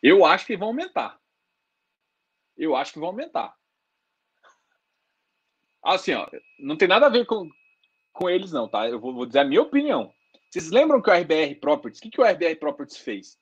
[0.02, 1.18] Eu acho que vão aumentar.
[2.56, 3.54] Eu acho que vão aumentar.
[5.82, 6.28] Assim, ó,
[6.58, 7.48] não tem nada a ver com,
[8.12, 8.88] com eles, não, tá?
[8.88, 10.12] Eu vou, vou dizer a minha opinião.
[10.50, 13.38] Vocês lembram que o RBR Properties, o que, que o RBR Properties fez?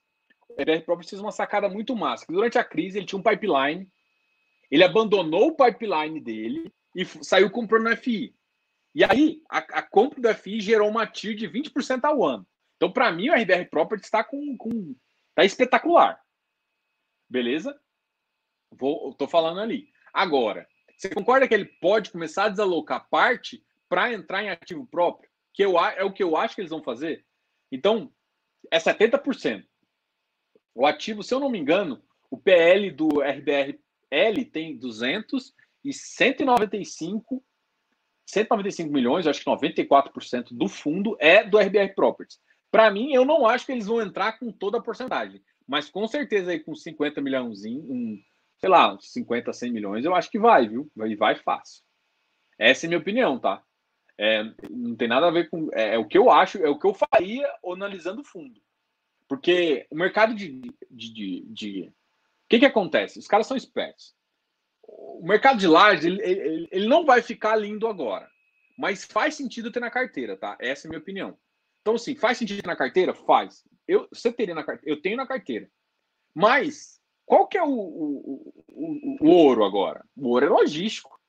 [0.49, 2.25] O RBR Properties fez uma sacada muito massa.
[2.29, 3.89] Durante a crise, ele tinha um pipeline,
[4.69, 8.35] ele abandonou o pipeline dele e saiu comprando FI.
[8.95, 12.47] E aí, a, a compra do FI gerou uma TIR de 20% ao ano.
[12.77, 14.95] Então, para mim, o RBR Properties está com, com,
[15.35, 16.19] tá espetacular.
[17.29, 17.79] Beleza?
[18.71, 19.89] Vou, tô falando ali.
[20.13, 20.67] Agora,
[20.97, 25.29] você concorda que ele pode começar a desalocar parte para entrar em ativo próprio?
[25.53, 27.25] Que eu, é o que eu acho que eles vão fazer?
[27.71, 28.11] Então,
[28.71, 29.65] é 70%.
[30.75, 35.53] O ativo, se eu não me engano, o PL do RBRL tem 200
[35.83, 37.43] e 195
[38.25, 42.39] 195 milhões, acho que 94% do fundo é do RBR Properties.
[42.69, 46.07] Para mim, eu não acho que eles vão entrar com toda a porcentagem, mas com
[46.07, 50.67] certeza aí com 50 milhões, sei lá, uns 50, 100 milhões, eu acho que vai,
[50.67, 50.91] viu?
[50.95, 51.83] Vai, vai fácil.
[52.57, 53.63] Essa é a minha opinião, tá?
[54.17, 55.69] É, não tem nada a ver com.
[55.71, 58.59] É, é, o que eu acho, é o que eu faria analisando o fundo.
[59.27, 60.59] Porque o mercado de.
[60.89, 61.81] de, de, de...
[61.83, 63.19] O que, que acontece?
[63.19, 64.15] Os caras são espertos.
[64.81, 68.27] O mercado de lajes, ele, ele, ele não vai ficar lindo agora.
[68.75, 70.57] Mas faz sentido ter na carteira, tá?
[70.59, 71.37] Essa é a minha opinião.
[71.81, 73.13] Então, assim, faz sentido na carteira?
[73.13, 73.63] Faz.
[73.87, 74.95] Eu, você teria na carteira.
[74.95, 75.69] Eu tenho na carteira.
[76.33, 80.03] Mas qual que é o, o, o, o ouro agora?
[80.15, 81.19] O ouro é logístico.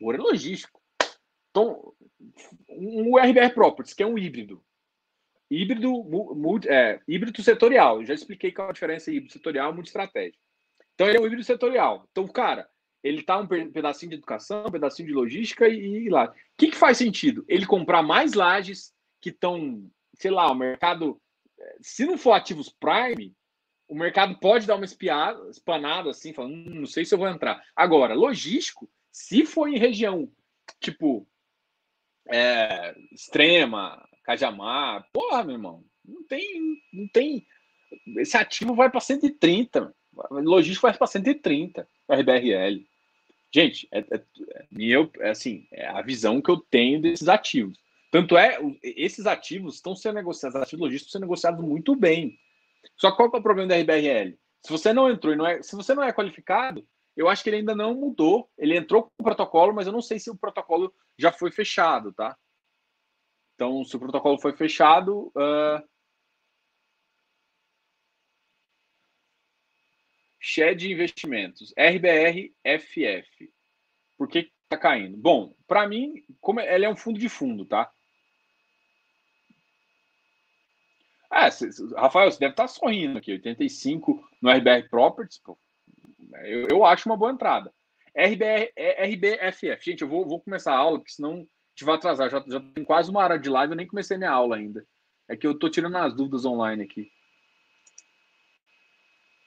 [0.00, 0.80] O ouro é logístico.
[1.50, 1.92] Então,
[2.68, 4.64] um RBR Properties, que é um híbrido.
[5.50, 8.00] Híbrido, multi, é, híbrido setorial.
[8.00, 10.38] Eu já expliquei qual é a diferença entre híbrido setorial e multi-estratégia.
[10.94, 12.06] Então, ele é um híbrido setorial.
[12.10, 12.68] Então, cara,
[13.02, 16.26] ele tá um pedacinho de educação, um pedacinho de logística e, e lá.
[16.26, 17.44] O que, que faz sentido?
[17.48, 21.18] Ele comprar mais lajes que estão, sei lá, o mercado.
[21.80, 23.32] Se não for ativos Prime,
[23.88, 27.28] o mercado pode dar uma espiada, espanada assim, falando, hum, não sei se eu vou
[27.28, 27.62] entrar.
[27.74, 30.30] Agora, logístico, se for em região
[30.80, 31.26] tipo
[32.28, 37.46] é, extrema, Cajamar, porra, meu irmão, não tem, não tem.
[38.18, 39.94] Esse ativo vai para 130,
[40.30, 42.84] logístico vai para 130, o RBRL.
[43.54, 47.78] Gente, é, é, é, é assim, é a visão que eu tenho desses ativos.
[48.12, 52.38] Tanto é, esses ativos estão sendo negociados, ativos logísticos sendo negociados muito bem.
[52.94, 54.38] Só qual que é o problema da RBRL?
[54.62, 56.86] Se você não entrou e não é, se você não é qualificado,
[57.16, 58.50] eu acho que ele ainda não mudou.
[58.58, 62.12] Ele entrou com o protocolo, mas eu não sei se o protocolo já foi fechado,
[62.12, 62.36] tá?
[63.54, 65.82] Então, se o protocolo foi fechado, uh...
[70.38, 73.50] Shed Investimentos, RBRFF.
[74.18, 75.16] Por que está caindo?
[75.16, 77.90] Bom, para mim, como ele é um fundo de fundo, tá?
[81.32, 81.48] É,
[81.96, 83.32] Rafael, você deve estar sorrindo aqui.
[83.32, 85.58] 85 no RBR Properties, pô.
[86.44, 87.72] Eu, eu acho uma boa entrada.
[88.14, 89.84] RBR, é, RBFF.
[89.84, 92.28] Gente, eu vou, vou começar a aula, porque senão a gente vai atrasar.
[92.28, 94.86] Já, já tem quase uma hora de live, eu nem comecei minha aula ainda.
[95.26, 97.10] É que eu tô tirando as dúvidas online aqui.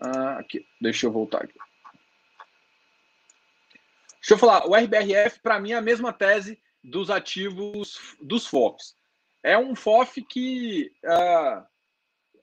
[0.02, 0.66] Ah, aqui.
[0.82, 1.58] Deixa eu voltar aqui.
[4.20, 8.98] Deixa eu falar, o RBRF, para mim, é a mesma tese dos ativos dos FOFs.
[9.44, 10.92] É um FOF que.
[11.04, 11.75] Uh,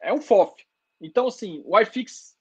[0.03, 0.55] é um FOF.
[1.01, 2.37] Então, assim, o iFix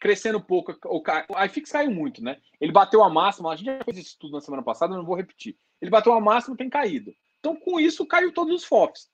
[0.00, 2.40] crescendo um pouco, o, o iFix caiu muito, né?
[2.60, 5.06] Ele bateu a máxima, a gente já fez isso tudo na semana passada, eu não
[5.06, 5.56] vou repetir.
[5.80, 7.14] Ele bateu a máxima tem caído.
[7.38, 9.10] Então, com isso, caiu todos os FOFs.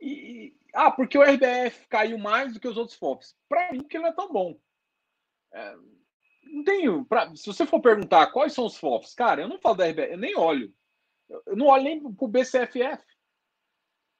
[0.00, 3.36] E, ah, porque o RBF caiu mais do que os outros FOFs?
[3.48, 4.58] Para mim, porque ele não é tão bom.
[5.52, 5.76] É,
[6.44, 7.04] não tenho.
[7.04, 10.12] Pra, se você for perguntar quais são os FOFs, cara, eu não falo da RBF,
[10.12, 10.72] eu nem olho.
[11.46, 13.04] Eu não olho nem pro BCFF,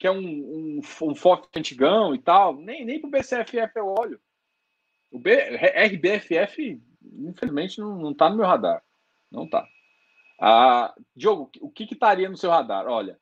[0.01, 2.55] que é um, um, um FOF antigão e tal.
[2.55, 4.19] Nem, nem pro BCFF eu olho.
[5.11, 6.81] O B, RBFF,
[7.19, 8.83] infelizmente, não, não tá no meu radar.
[9.29, 9.63] Não tá.
[10.39, 12.87] Ah, Diogo, o que, que estaria no seu radar?
[12.87, 13.21] Olha,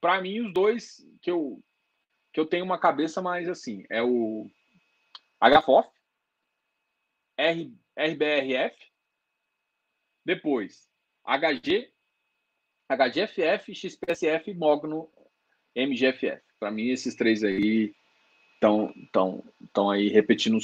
[0.00, 1.60] para mim, os dois que eu,
[2.32, 4.48] que eu tenho uma cabeça mais assim é o
[5.42, 5.88] HFOF,
[7.36, 8.76] R, RBRF,
[10.24, 10.88] depois
[11.26, 11.92] HG,
[12.88, 15.10] HGFF, XPSF, Mogno,
[15.74, 16.42] MGFF.
[16.58, 17.92] Para mim, esses três aí
[18.54, 20.58] estão tão, tão aí repetindo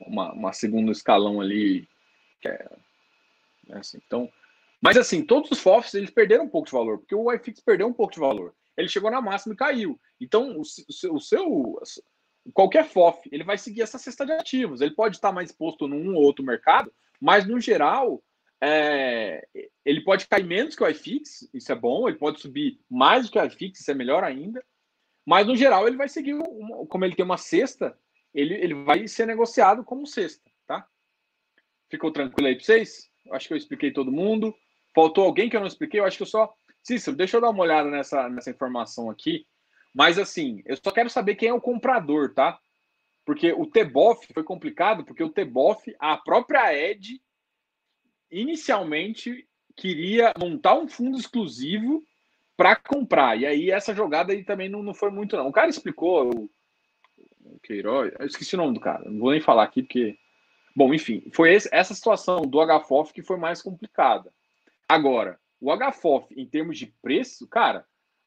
[0.00, 1.86] uma, uma segundo escalão ali.
[2.44, 2.70] É,
[3.70, 4.30] é assim, então,
[4.80, 7.86] mas assim, todos os FOFs eles perderam um pouco de valor, porque o iFix perdeu
[7.86, 8.54] um pouco de valor.
[8.76, 10.00] Ele chegou na máxima e caiu.
[10.20, 11.80] Então, o, o seu
[12.54, 14.80] qualquer FOF, ele vai seguir essa cesta de ativos.
[14.80, 18.22] Ele pode estar mais exposto num ou outro mercado, mas no geral,
[18.60, 19.46] é,
[19.84, 23.32] ele pode cair menos que o iFix, isso é bom, ele pode subir mais do
[23.32, 24.64] que o iFix, isso é melhor ainda.
[25.24, 27.96] Mas no geral, ele vai seguir, uma, como ele tem uma cesta,
[28.34, 30.86] ele, ele vai ser negociado como cesta, tá?
[31.90, 33.10] Ficou tranquilo aí para vocês?
[33.32, 34.54] Acho que eu expliquei todo mundo.
[34.94, 36.00] Faltou alguém que eu não expliquei?
[36.00, 36.52] Eu acho que eu só.
[36.82, 39.46] Cícero, deixa eu dar uma olhada nessa, nessa informação aqui.
[39.94, 42.58] Mas assim, eu só quero saber quem é o comprador, tá?
[43.24, 47.20] Porque o TBOF foi complicado, porque o TBOF, a própria Ed,
[48.30, 52.04] inicialmente queria montar um fundo exclusivo
[52.56, 53.38] para comprar.
[53.38, 55.48] E aí essa jogada aí também não, não foi muito, não.
[55.48, 56.50] O cara explicou, o,
[57.44, 60.18] o Queiroz, eu esqueci o nome do cara, não vou nem falar aqui, porque.
[60.74, 64.32] Bom, enfim, foi esse, essa situação do HFOF que foi mais complicada.
[64.88, 67.84] Agora, o HFOF, em termos de preço, cara,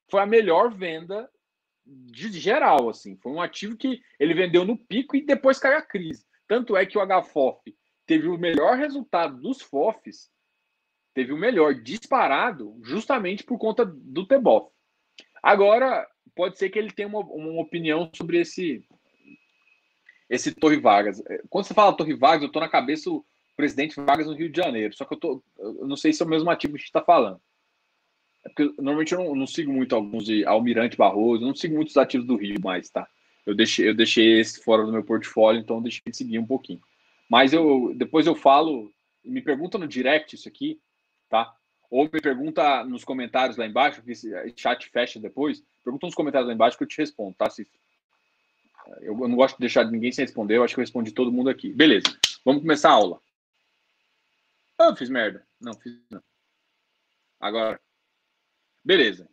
[0.09, 1.29] foi a melhor venda
[1.85, 3.15] de geral, assim.
[3.17, 6.25] Foi um ativo que ele vendeu no pico e depois caiu a crise.
[6.45, 7.73] Tanto é que o HFOF
[8.11, 10.29] teve o melhor resultado dos FOFs,
[11.13, 14.69] teve o melhor disparado justamente por conta do Teboff.
[15.41, 16.05] Agora,
[16.35, 18.83] pode ser que ele tenha uma, uma opinião sobre esse
[20.29, 21.23] esse Torre Vargas.
[21.49, 23.23] Quando você fala Torre Vargas, eu estou na cabeça o
[23.55, 24.93] presidente Vargas no Rio de Janeiro.
[24.93, 26.87] Só que eu, tô, eu não sei se é o mesmo ativo que a gente
[26.87, 27.39] está falando.
[28.43, 31.95] É porque normalmente eu não, não, sigo muito alguns de Almirante Barroso, não sigo muitos
[31.95, 33.07] ativos do Rio mais, tá?
[33.45, 36.81] Eu deixei, eu deixei esse fora do meu portfólio, então deixei de seguir um pouquinho.
[37.31, 40.81] Mas eu depois eu falo, me pergunta no direct isso aqui,
[41.29, 41.55] tá?
[41.89, 45.63] Ou me pergunta nos comentários lá embaixo, que esse chat fecha depois.
[45.81, 47.49] Pergunta nos comentários lá embaixo que eu te respondo, tá?
[47.49, 47.65] Se,
[48.99, 51.49] eu, não gosto de deixar ninguém sem responder, eu acho que eu respondi todo mundo
[51.49, 51.71] aqui.
[51.71, 52.07] Beleza,
[52.43, 53.21] vamos começar a aula.
[54.77, 55.47] Ah, fiz merda.
[55.57, 56.21] Não, fiz não.
[57.39, 57.79] Agora.
[58.83, 59.29] Beleza.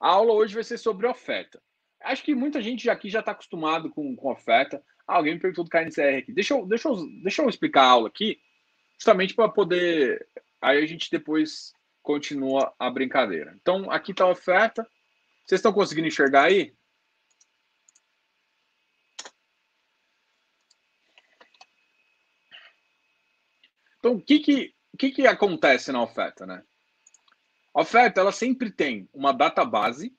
[0.00, 1.62] A aula hoje vai ser sobre oferta.
[2.00, 4.82] Acho que muita gente aqui já está acostumado com, com oferta.
[5.08, 6.32] Ah, alguém me perguntou do KNCR aqui.
[6.32, 8.38] Deixa eu, deixa, eu, deixa eu explicar a aula aqui,
[8.98, 10.28] justamente para poder.
[10.60, 13.56] Aí a gente depois continua a brincadeira.
[13.60, 14.86] Então, aqui está a oferta.
[15.46, 16.74] Vocês estão conseguindo enxergar aí?
[23.98, 26.62] Então, o que que, que que acontece na oferta, né?
[27.74, 30.14] A oferta, ela sempre tem uma data base,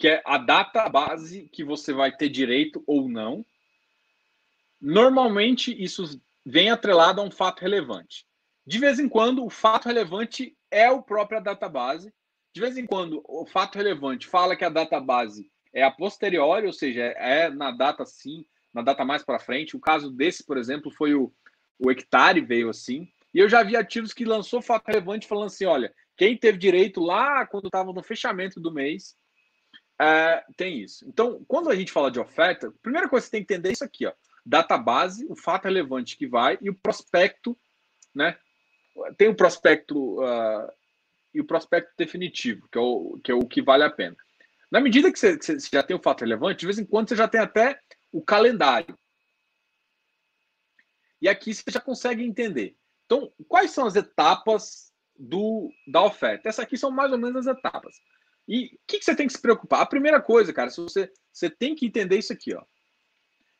[0.00, 3.44] que é a data base que você vai ter direito ou não.
[4.80, 8.24] Normalmente, isso vem atrelado a um fato relevante.
[8.66, 12.14] De vez em quando, o fato relevante é o próprio database.
[12.54, 16.72] De vez em quando, o fato relevante fala que a database é a posteriori, ou
[16.72, 19.76] seja, é na data sim, na data mais para frente.
[19.76, 21.30] O caso desse, por exemplo, foi o,
[21.78, 23.06] o hectare veio assim.
[23.34, 27.02] E eu já vi ativos que lançou fato relevante falando assim: olha, quem teve direito
[27.02, 29.14] lá quando estava no fechamento do mês,
[30.00, 31.06] é, tem isso.
[31.06, 33.68] Então, quando a gente fala de oferta, a primeira coisa que você tem que entender
[33.68, 34.12] é isso aqui: ó,
[34.46, 37.58] database, o fato relevante que vai e o prospecto,
[38.14, 38.38] né?
[39.18, 40.72] Tem o prospecto uh,
[41.34, 44.16] e o prospecto definitivo, que é o, que é o que vale a pena.
[44.70, 47.08] Na medida que você, que você já tem o fato relevante, de vez em quando
[47.08, 47.78] você já tem até
[48.10, 48.98] o calendário.
[51.20, 52.74] E aqui você já consegue entender.
[53.04, 56.48] Então, quais são as etapas do, da oferta?
[56.48, 57.96] Essas aqui são mais ou menos as etapas.
[58.50, 59.80] E o que, que, você tem que se preocupar?
[59.80, 62.64] A primeira coisa, cara, se você, você tem que entender isso aqui, ó.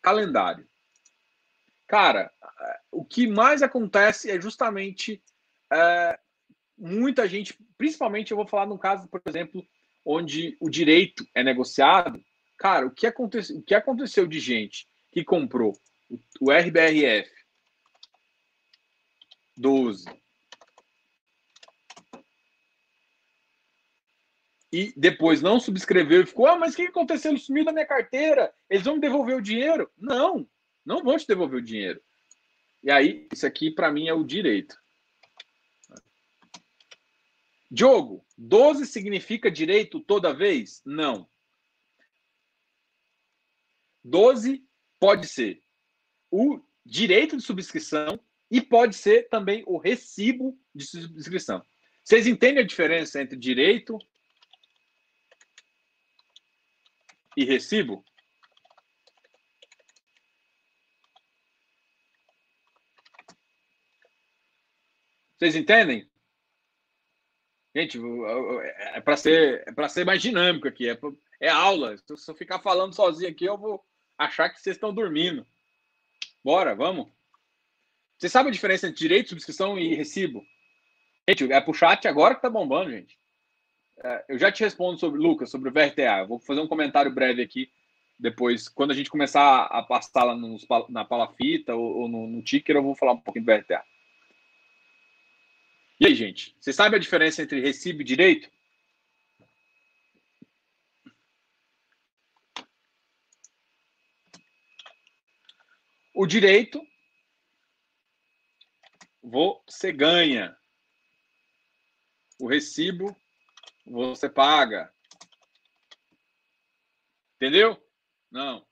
[0.03, 0.67] Calendário.
[1.87, 2.29] Cara,
[2.91, 5.23] o que mais acontece é justamente
[5.73, 6.19] é,
[6.77, 9.65] muita gente, principalmente eu vou falar num caso, por exemplo,
[10.05, 12.21] onde o direito é negociado.
[12.59, 15.73] Cara, o que, aconteceu, o que aconteceu de gente que comprou
[16.41, 17.31] o RBRF
[19.57, 20.20] 12
[24.73, 27.33] e depois não subscreveu e ficou, ah, mas o que aconteceu?
[27.33, 29.91] Ele sumiu da minha carteira, eles vão me devolver o dinheiro?
[29.99, 30.49] Não,
[30.85, 32.01] não vão te devolver o dinheiro.
[32.83, 34.79] E aí, isso aqui para mim é o direito.
[37.71, 40.83] Diogo, 12 significa direito toda vez?
[40.85, 41.29] Não.
[44.03, 44.65] 12
[44.99, 45.63] pode ser
[46.31, 48.19] o direito de subscrição
[48.51, 51.63] e pode ser também o recibo de subscrição.
[52.03, 53.99] Vocês entendem a diferença entre direito
[57.41, 58.05] e recibo?
[65.39, 66.07] Vocês entendem?
[67.75, 67.99] Gente,
[68.93, 70.99] é para ser, é ser mais dinâmico aqui, é,
[71.41, 71.97] é aula.
[71.97, 73.83] Se eu ficar falando sozinho aqui, eu vou
[74.19, 75.47] achar que vocês estão dormindo.
[76.45, 77.11] Bora, vamos.
[78.19, 80.45] Você sabe a diferença entre direito, subscrição e recibo?
[81.27, 83.19] Gente, é pro chat agora que tá bombando, gente.
[84.03, 86.21] É, eu já te respondo sobre, Lucas, sobre o VRTA.
[86.21, 87.71] Eu vou fazer um comentário breve aqui
[88.19, 92.43] depois, quando a gente começar a passar lá nos, na palafita ou, ou no, no
[92.43, 93.83] ticker, eu vou falar um pouquinho do VRTA.
[95.99, 96.55] E aí, gente?
[96.61, 98.51] Você sabe a diferença entre recibo e direito?
[106.15, 106.87] O direito
[109.23, 110.55] você ganha.
[112.39, 113.17] O recibo
[113.91, 114.93] você paga.
[117.37, 117.77] Entendeu?
[118.31, 118.65] Não.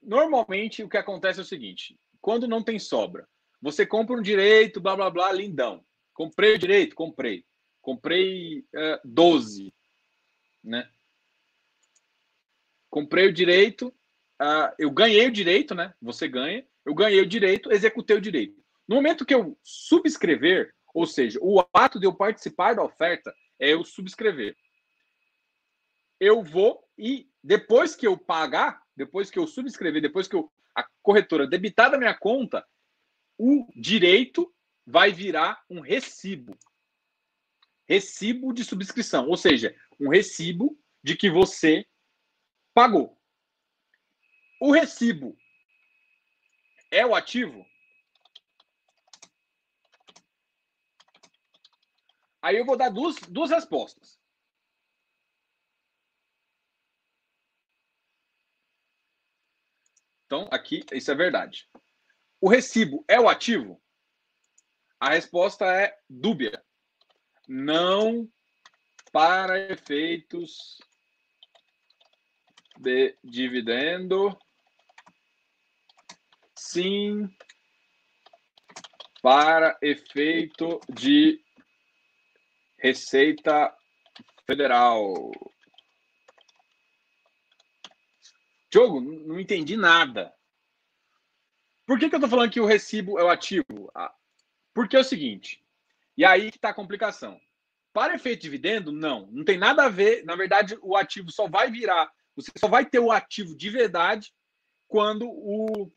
[0.00, 3.28] Normalmente o que acontece é o seguinte: quando não tem sobra,
[3.60, 5.84] você compra um direito, blá blá blá, lindão.
[6.14, 6.96] Comprei o direito?
[6.96, 7.44] Comprei.
[7.80, 9.72] Comprei uh, 12.
[10.64, 10.88] Né?
[12.88, 13.88] Comprei o direito,
[14.40, 15.94] uh, eu ganhei o direito, né?
[16.00, 16.66] Você ganha.
[16.84, 18.62] Eu ganhei o direito, executei o direito.
[18.86, 23.72] No momento que eu subscrever, ou seja, o ato de eu participar da oferta é
[23.72, 24.56] eu subscrever.
[26.18, 30.84] Eu vou e depois que eu pagar, depois que eu subscrever, depois que eu, a
[31.00, 32.66] corretora debitar da minha conta,
[33.38, 34.52] o direito
[34.84, 36.58] vai virar um recibo.
[37.88, 41.86] Recibo de subscrição, ou seja, um recibo de que você
[42.74, 43.16] pagou.
[44.60, 45.36] O recibo
[46.90, 47.64] é o ativo?
[52.42, 54.20] Aí eu vou dar duas, duas respostas.
[60.26, 61.68] Então, aqui, isso é verdade.
[62.40, 63.80] O recibo é o ativo?
[64.98, 66.64] A resposta é dúbia.
[67.48, 68.28] Não
[69.12, 70.78] para efeitos
[72.78, 74.36] de dividendo.
[76.56, 77.28] Sim
[79.22, 81.40] para efeito de
[82.82, 83.72] Receita
[84.44, 85.30] Federal.
[88.68, 90.34] Diogo, não entendi nada.
[91.86, 93.88] Por que, que eu estou falando que o recibo é o ativo?
[93.94, 94.12] Ah,
[94.74, 95.64] porque é o seguinte,
[96.16, 97.40] e aí que está a complicação.
[97.92, 99.28] Para efeito de dividendo, não.
[99.30, 100.24] Não tem nada a ver.
[100.24, 102.10] Na verdade, o ativo só vai virar.
[102.34, 104.34] Você só vai ter o ativo de verdade
[104.88, 105.92] quando o.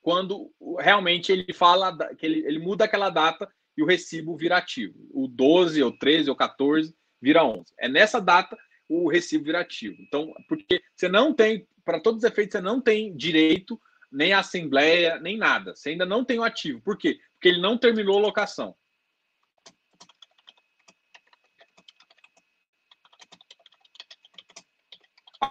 [0.00, 5.08] Quando realmente ele fala que ele, ele muda aquela data e o recibo vira ativo.
[5.10, 7.72] O 12, ou 13, ou 14 vira 11.
[7.78, 8.56] É nessa data
[8.88, 9.96] o recibo vira ativo.
[10.00, 13.80] Então, porque você não tem, para todos os efeitos, você não tem direito
[14.10, 15.74] nem assembleia, nem nada.
[15.74, 16.80] Você ainda não tem o ativo.
[16.82, 17.18] Por quê?
[17.34, 18.76] Porque ele não terminou a locação.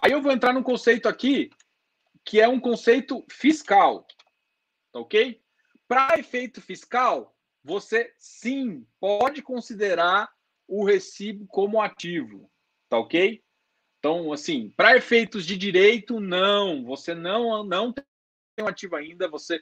[0.03, 1.49] Aí eu vou entrar num conceito aqui
[2.23, 4.05] que é um conceito fiscal.
[4.91, 5.41] Tá ok?
[5.87, 10.29] Para efeito fiscal, você sim pode considerar
[10.67, 12.49] o recibo como ativo.
[12.89, 13.41] Tá ok?
[13.99, 16.83] Então, assim, para efeitos de direito, não.
[16.85, 18.03] Você não, não tem
[18.61, 19.27] um ativo ainda.
[19.27, 19.61] Você,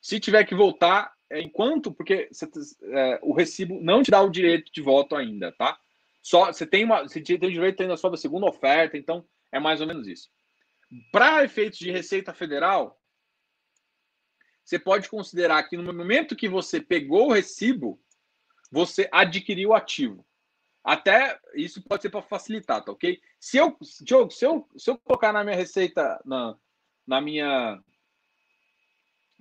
[0.00, 2.48] se tiver que voltar, é, enquanto, porque você,
[2.82, 5.78] é, o recibo não te dá o direito de voto ainda, tá?
[6.22, 9.80] Só você tem uma, você tem direito ainda só da segunda oferta, então é mais
[9.80, 10.28] ou menos isso.
[11.12, 12.98] Para efeitos de Receita Federal,
[14.68, 17.98] você pode considerar que no momento que você pegou o recibo,
[18.70, 20.26] você adquiriu o ativo.
[20.84, 23.18] Até isso pode ser para facilitar, tá ok?
[23.40, 26.54] Se eu, Diogo, se eu, se eu colocar na minha receita, na,
[27.06, 27.82] na minha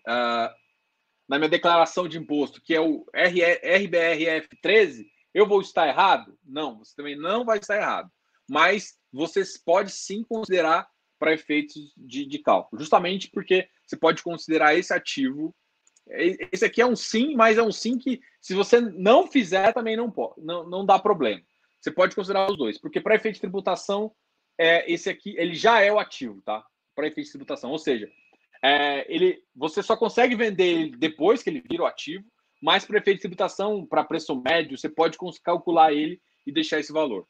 [0.08, 0.56] uh,
[1.28, 6.40] na minha declaração de imposto, que é o RBRF 13, eu vou estar errado?
[6.42, 8.10] Não, você também não vai estar errado.
[8.50, 10.88] Mas você pode sim considerar
[11.20, 15.56] para efeitos de, de cálculo, justamente porque você pode considerar esse ativo.
[16.52, 19.98] Esse aqui é um sim, mas é um sim que, se você não fizer, também
[19.98, 21.42] não pode, não, não dá problema.
[21.80, 24.12] Você pode considerar os dois, porque para efeito de tributação,
[24.58, 26.64] é, esse aqui ele já é o ativo, tá?
[26.96, 28.10] Para efeito de tributação, ou seja,
[28.64, 32.26] é, ele, você só consegue vender ele depois que ele vira o ativo,
[32.62, 36.92] mas para efeito de tributação, para preço médio, você pode calcular ele e deixar esse
[36.92, 37.28] valor.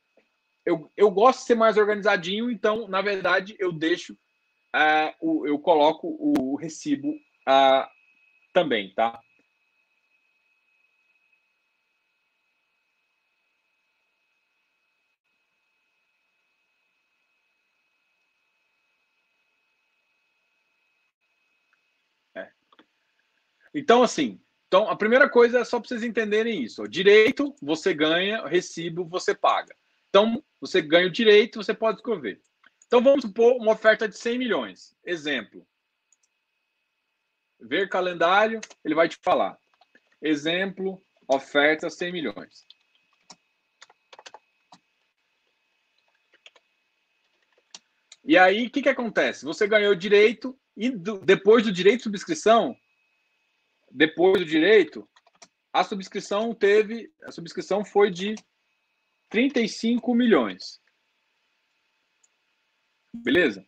[0.65, 4.17] Eu, eu gosto de ser mais organizadinho, então, na verdade, eu deixo,
[4.75, 7.87] é, o, eu coloco o recibo uh,
[8.53, 9.19] também, tá?
[23.77, 26.81] Então, assim, então a primeira coisa é só para vocês entenderem isso.
[26.81, 26.87] Ó.
[26.87, 29.75] Direito, você ganha, recibo, você paga.
[30.09, 32.41] Então, você ganha o direito, você pode escrever.
[32.87, 34.95] Então, vamos supor uma oferta de 100 milhões.
[35.05, 35.67] Exemplo.
[37.59, 39.57] Ver calendário, ele vai te falar.
[40.21, 42.65] Exemplo, oferta 100 milhões.
[48.23, 49.45] E aí, o que, que acontece?
[49.45, 52.75] Você ganhou direito e do, depois do direito de subscrição,
[53.91, 55.09] depois do direito,
[55.73, 58.35] a subscrição teve, a subscrição foi de
[59.29, 60.79] 35 milhões.
[63.23, 63.65] Beleza?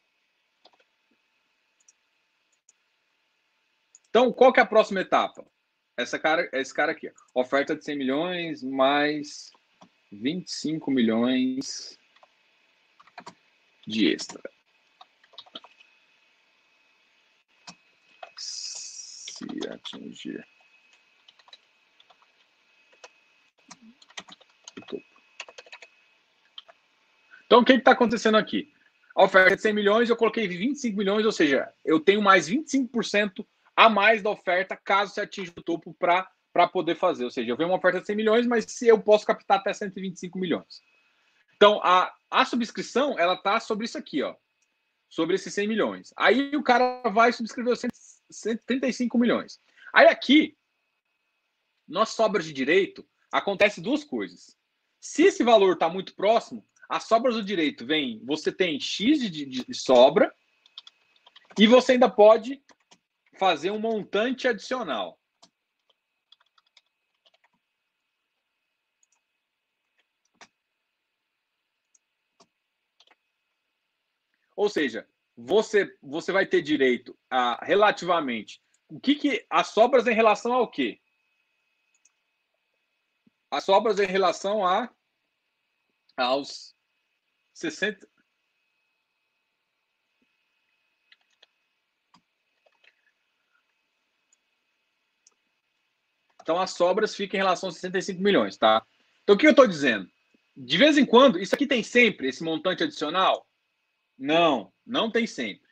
[4.09, 5.45] Então, qual que é a próxima etapa?
[5.95, 9.51] Essa cara, esse cara aqui, oferta de 100 milhões mais
[10.11, 11.97] 25 milhões
[13.85, 14.41] de extra.
[19.39, 20.45] se atingir.
[27.45, 28.71] Então, o que está acontecendo aqui?
[29.19, 33.45] A oferta de 100 milhões, eu coloquei 25 milhões, ou seja, eu tenho mais 25%
[33.75, 37.25] a mais da oferta caso se atinja o topo para poder fazer.
[37.25, 39.73] Ou seja, eu venho uma oferta de 100 milhões, mas se eu posso captar até
[39.73, 40.81] 125 milhões.
[41.57, 44.37] Então, a, a subscrição, ela está sobre isso aqui, ó.
[45.09, 46.13] Sobre esses 100 milhões.
[46.15, 47.81] Aí o cara vai subscrever os
[48.31, 49.59] 135 milhões.
[49.93, 50.57] Aí aqui,
[51.85, 54.55] nas sobras de direito, acontece duas coisas.
[54.97, 59.29] Se esse valor está muito próximo, as sobras do direito vem, você tem X de,
[59.29, 60.35] de, de sobra
[61.57, 62.61] e você ainda pode
[63.37, 65.19] fazer um montante adicional.
[74.55, 75.07] Ou seja,
[75.37, 78.61] você, você vai ter direito a relativamente.
[78.89, 80.99] O que, que as sobras em relação ao quê?
[83.51, 84.93] As sobras em relação a
[86.17, 86.75] aos
[87.59, 88.07] 60.
[96.41, 98.85] Então as sobras ficam em relação a 65 milhões, tá?
[99.23, 100.09] Então o que eu estou dizendo?
[100.57, 103.47] De vez em quando, isso aqui tem sempre esse montante adicional?
[104.17, 105.69] Não, não tem sempre.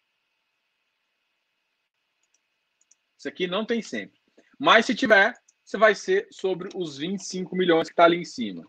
[3.17, 4.19] Isso aqui não tem sempre.
[4.59, 5.33] Mas se tiver,
[5.63, 8.63] você vai ser sobre os 25 milhões que está ali em cima.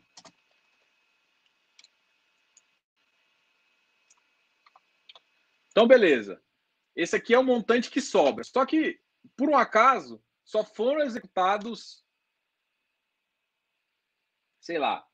[5.79, 6.43] Então, beleza.
[6.97, 8.43] Esse aqui é o montante que sobra.
[8.43, 9.01] Só que,
[9.37, 12.05] por um acaso, só foram executados,
[14.59, 15.07] sei lá,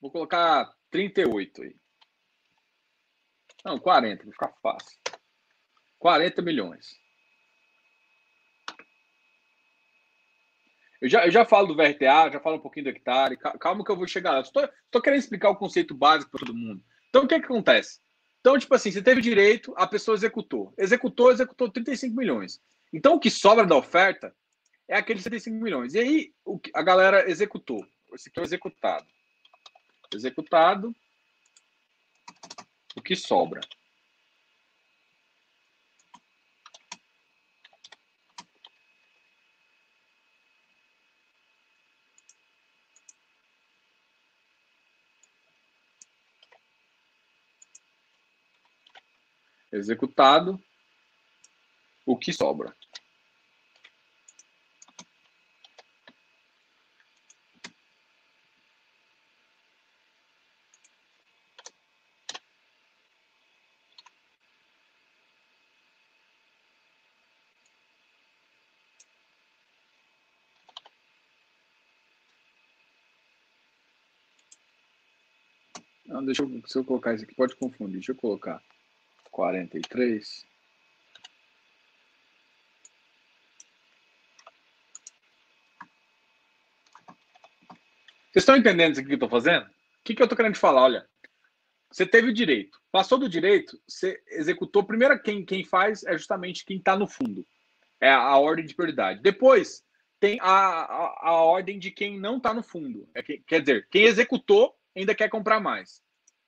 [0.00, 1.76] vou colocar 38 aí.
[3.64, 5.00] Não, 40, vai ficar fácil.
[5.98, 6.86] 40 milhões.
[11.00, 13.36] Eu já, eu já falo do VRTA, já falo um pouquinho do hectare.
[13.36, 14.42] Calma que eu vou chegar lá.
[14.42, 16.84] Estou querendo explicar o conceito básico para todo mundo.
[17.08, 18.00] Então, o que, que acontece?
[18.42, 20.74] Então, tipo assim, você teve direito, a pessoa executou.
[20.76, 22.60] Executou, executou 35 milhões.
[22.92, 24.34] Então, o que sobra da oferta
[24.88, 25.94] é aqueles 35 milhões.
[25.94, 27.86] E aí, o que a galera executou.
[28.12, 29.06] Esse aqui é o executado.
[30.12, 30.92] Executado,
[32.96, 33.60] o que sobra.
[49.72, 50.62] Executado,
[52.06, 52.76] o que sobra.
[76.04, 77.94] Não, deixa eu, se eu colocar isso aqui, pode confundir.
[77.94, 78.62] Deixa eu colocar
[79.32, 80.46] 43.
[88.30, 89.64] Vocês estão entendendo isso que eu estou fazendo?
[89.64, 89.70] O
[90.04, 90.82] que, que eu estou querendo falar?
[90.82, 91.08] Olha,
[91.90, 94.84] você teve o direito, passou do direito, você executou.
[94.84, 97.46] Primeiro, quem, quem faz é justamente quem está no fundo.
[98.00, 99.20] É a, a, ordem de prioridade.
[99.20, 99.84] Depois,
[100.18, 103.08] tem a, a, a ordem de quem não está no fundo.
[103.14, 106.02] É que, quer dizer, quem executou ainda quer comprar mais.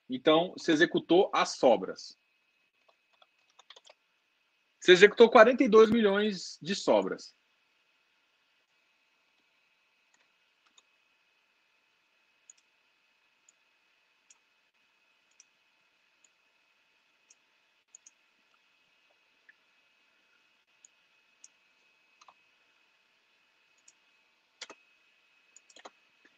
[0.09, 2.17] Então, você executou as sobras.
[4.85, 7.33] Você executou 42 milhões de sobras.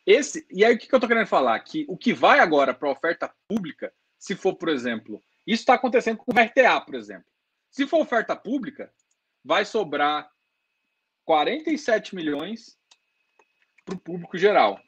[0.05, 1.59] Esse, e aí o que, que eu estou querendo falar?
[1.59, 5.73] Que o que vai agora para a oferta pública, se for, por exemplo, isso está
[5.73, 7.36] acontecendo com o VRTA, por exemplo.
[7.77, 8.91] Se for oferta pública,
[9.43, 10.27] vai sobrar
[11.25, 12.75] 47 milhões
[13.85, 14.81] para o público geral.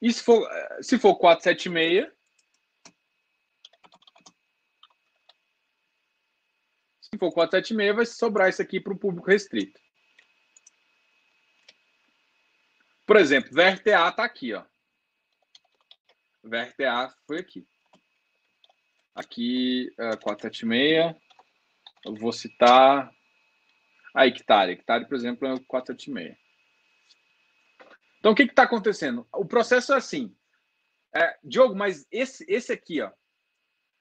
[0.00, 0.48] E se for,
[0.80, 2.06] se for 476,
[7.00, 9.80] se for 476, vai sobrar isso aqui para o público restrito.
[13.04, 14.64] Por exemplo, VRTA está aqui, ó.
[16.42, 17.66] VRTA foi aqui.
[19.14, 21.14] Aqui, uh, 476.
[22.04, 23.10] Eu vou citar
[24.14, 24.72] a hectare.
[24.72, 26.36] Hectare, por exemplo, é o 476.
[28.18, 29.26] Então, o que está acontecendo?
[29.32, 30.34] O processo é assim.
[31.14, 33.10] É, Diogo, mas esse, esse aqui, ó,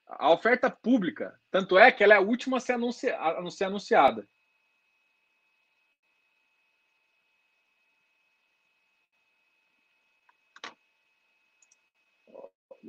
[0.08, 2.76] a oferta pública, tanto é que ela é a última a ser,
[3.16, 4.28] a ser anunciada.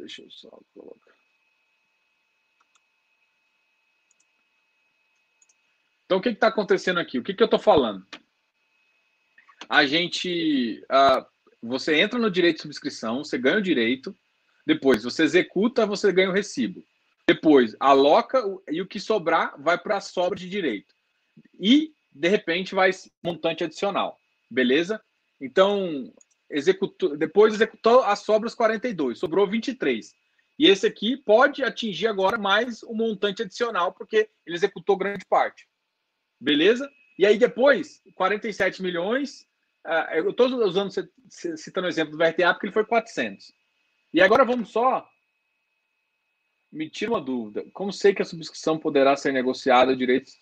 [0.03, 1.15] Deixa eu só colocar.
[6.05, 7.21] Então, o que está acontecendo aqui?
[7.21, 8.05] O que, que eu estou falando?
[9.69, 10.85] A gente.
[10.91, 11.25] Uh,
[11.63, 14.13] você entra no direito de subscrição, você ganha o direito,
[14.67, 16.85] depois você executa, você ganha o recibo.
[17.25, 20.93] Depois, aloca e o que sobrar vai para a sobra de direito.
[21.61, 22.91] E, de repente, vai
[23.23, 24.19] montante adicional.
[24.51, 25.01] Beleza?
[25.41, 26.13] Então,
[26.53, 30.15] executou, depois executou as sobras 42, sobrou 23.
[30.59, 35.67] E esse aqui pode atingir agora mais um montante adicional, porque ele executou grande parte.
[36.39, 36.89] Beleza?
[37.19, 39.47] E aí depois, 47 milhões.
[39.85, 40.93] Uh, eu estou usando,
[41.29, 43.53] citando o exemplo do VRTA, porque ele foi 400.
[44.15, 45.09] E agora vamos só
[46.73, 47.65] me tira uma dúvida.
[47.73, 50.41] Como sei que a subscrição poderá ser negociada direitos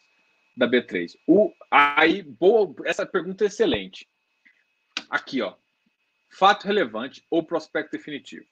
[0.57, 1.17] da B3?
[1.27, 4.09] O, aí, boa, essa pergunta é excelente.
[5.11, 5.55] Aqui, ó.
[6.31, 8.47] Fato relevante ou prospecto definitivo?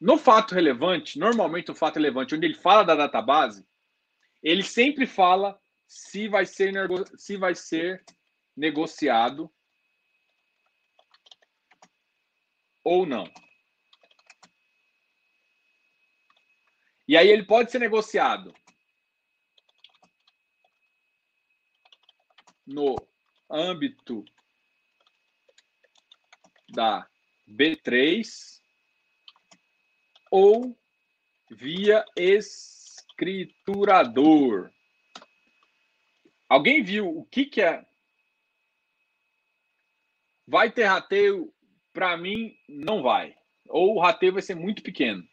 [0.00, 3.66] No fato relevante, normalmente o fato relevante, onde ele fala da database,
[4.42, 6.72] ele sempre fala se vai ser,
[7.16, 8.02] se vai ser
[8.56, 9.52] negociado
[12.82, 13.30] ou não.
[17.06, 18.54] E aí ele pode ser negociado
[22.66, 22.94] no
[23.50, 24.24] âmbito
[26.72, 27.06] da
[27.48, 28.60] B3
[30.30, 30.78] ou
[31.50, 34.70] via escriturador.
[36.48, 37.84] Alguém viu o que, que é?
[40.46, 41.52] Vai ter rateio?
[41.92, 43.34] Para mim, não vai.
[43.68, 45.28] Ou o rateio vai ser muito pequeno.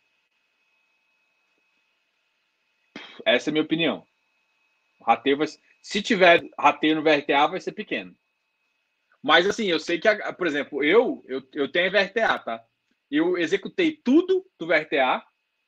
[3.26, 4.06] Essa é a minha opinião.
[5.02, 5.48] Rateio vai,
[5.82, 8.16] se tiver rateio no VRTA, vai ser pequeno.
[9.24, 12.64] Mas assim, eu sei que, por exemplo, eu, eu, eu tenho VRTA, tá?
[13.10, 15.24] Eu executei tudo do VRTA,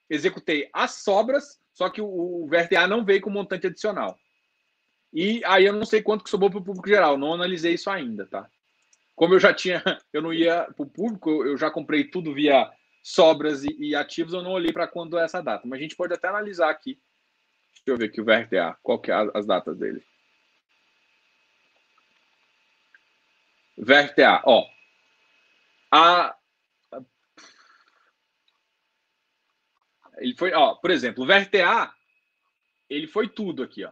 [0.09, 4.17] executei as sobras, só que o, o VRTA não veio com montante adicional.
[5.13, 7.89] E aí eu não sei quanto que sobrou para o público geral, não analisei isso
[7.89, 8.47] ainda, tá?
[9.15, 12.69] Como eu já tinha, eu não ia para o público, eu já comprei tudo via
[13.01, 15.67] sobras e, e ativos, eu não olhei para quando é essa data.
[15.67, 16.99] Mas a gente pode até analisar aqui
[17.85, 18.77] Deixa eu ver aqui o VRTA.
[18.83, 20.03] Qual que é as datas dele?
[23.79, 24.67] VRTA, ó.
[25.91, 26.35] A...
[30.17, 31.93] Ele foi, ó, por exemplo, o VRTA,
[32.89, 33.91] ele foi tudo aqui, ó.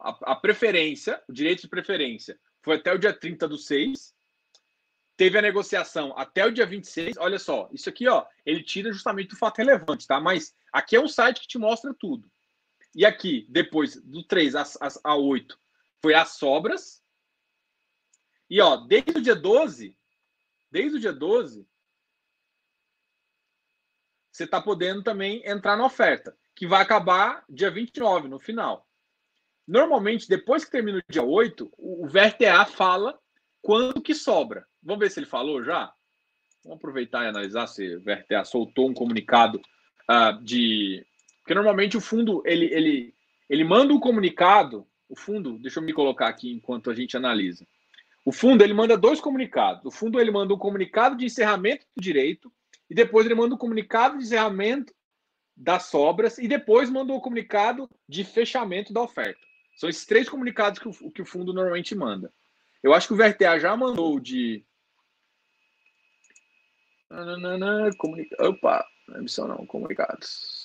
[0.00, 4.14] A, a preferência, o direito de preferência, foi até o dia 30 do 6.
[5.16, 7.16] Teve a negociação até o dia 26.
[7.18, 10.18] Olha só, isso aqui, ó, ele tira justamente o fato relevante, tá?
[10.18, 12.28] Mas aqui é um site que te mostra tudo.
[12.94, 15.58] E aqui, depois do 3 a, a, a 8,
[16.00, 17.03] foi as sobras.
[18.54, 19.98] E, ó, desde o dia 12,
[20.70, 21.66] desde o dia 12,
[24.30, 28.86] você está podendo também entrar na oferta, que vai acabar dia 29, no final.
[29.66, 33.18] Normalmente, depois que termina o dia 8, o VRTA fala
[33.60, 34.64] quanto que sobra.
[34.80, 35.92] Vamos ver se ele falou já?
[36.62, 39.60] Vamos aproveitar e analisar se o VRTA soltou um comunicado
[40.08, 41.04] uh, de
[41.40, 43.14] porque normalmente o fundo ele, ele,
[43.50, 44.86] ele manda um comunicado.
[45.08, 47.66] O fundo, deixa eu me colocar aqui enquanto a gente analisa.
[48.24, 49.84] O fundo ele manda dois comunicados.
[49.84, 52.52] O fundo ele manda um comunicado de encerramento do direito
[52.88, 54.94] e depois ele manda um comunicado de encerramento
[55.56, 59.40] das sobras e depois manda um comunicado de fechamento da oferta.
[59.76, 62.32] São esses três comunicados que o, que o fundo normalmente manda.
[62.82, 64.64] Eu acho que o VRTA já mandou de.
[67.98, 68.48] Comunica...
[68.48, 70.63] Opa, não é emissão não, comunicados.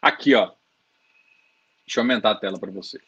[0.00, 0.52] Aqui, ó.
[1.86, 3.02] Deixa eu aumentar a tela para vocês.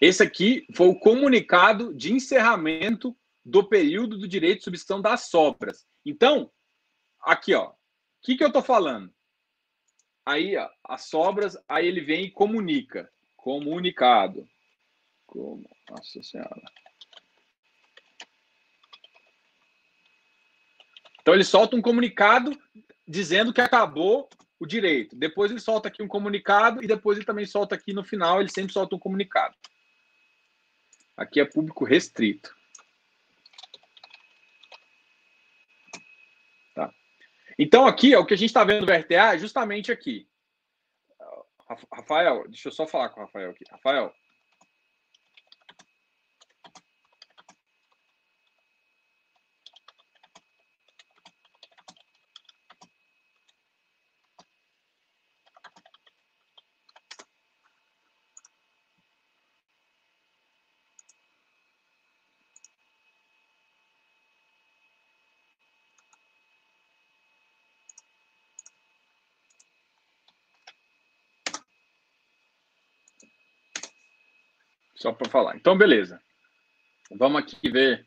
[0.00, 5.86] Esse aqui foi o comunicado de encerramento do período do direito de substituição das sobras.
[6.04, 6.50] Então,
[7.20, 7.68] aqui, ó.
[7.70, 7.74] O
[8.22, 9.12] que, que eu estou falando?
[10.26, 13.10] Aí, ó, as sobras, aí ele vem e comunica.
[13.36, 14.48] Comunicado.
[15.26, 15.68] Como?
[15.90, 16.62] Nossa Senhora.
[21.20, 22.58] Então, ele solta um comunicado
[23.06, 24.28] dizendo que acabou
[24.64, 25.14] o direito.
[25.14, 28.50] Depois ele solta aqui um comunicado e depois ele também solta aqui no final, ele
[28.50, 29.54] sempre solta um comunicado.
[31.16, 32.54] Aqui é público restrito.
[36.74, 36.92] Tá.
[37.58, 40.28] Então aqui, ó, o que a gente está vendo no VRTA é justamente aqui.
[41.92, 43.64] Rafael, deixa eu só falar com o Rafael aqui.
[43.70, 44.14] Rafael,
[75.04, 75.54] Só para falar.
[75.54, 76.18] Então, beleza.
[77.18, 78.06] Vamos aqui ver.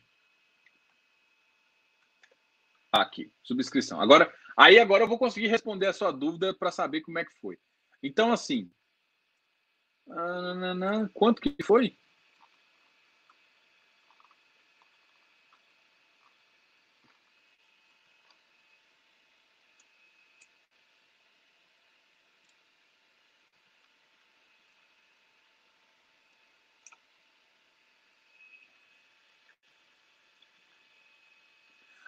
[2.92, 4.02] Aqui, subscrição.
[4.02, 7.40] Agora, aí agora eu vou conseguir responder a sua dúvida para saber como é que
[7.40, 7.60] foi.
[8.02, 8.72] Então, assim,
[11.14, 12.00] quanto que foi?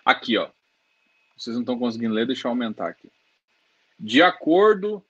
[0.10, 0.50] Aqui, ó.
[1.38, 3.12] Vocês não estão conseguindo ler, deixa eu aumentar aqui.
[4.00, 5.06] De acordo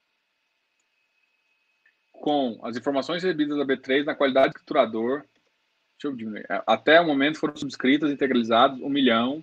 [2.12, 7.00] com as informações recebidas da B3 na qualidade de escriturador, deixa eu diminuir, é, até
[7.00, 9.42] o momento foram subscritas integralizadas um milhão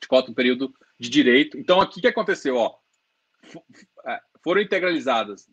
[0.00, 1.58] de cotas no período de direito.
[1.58, 2.56] Então, aqui o que aconteceu?
[2.56, 2.78] Ó,
[4.06, 5.50] é, foram integralizadas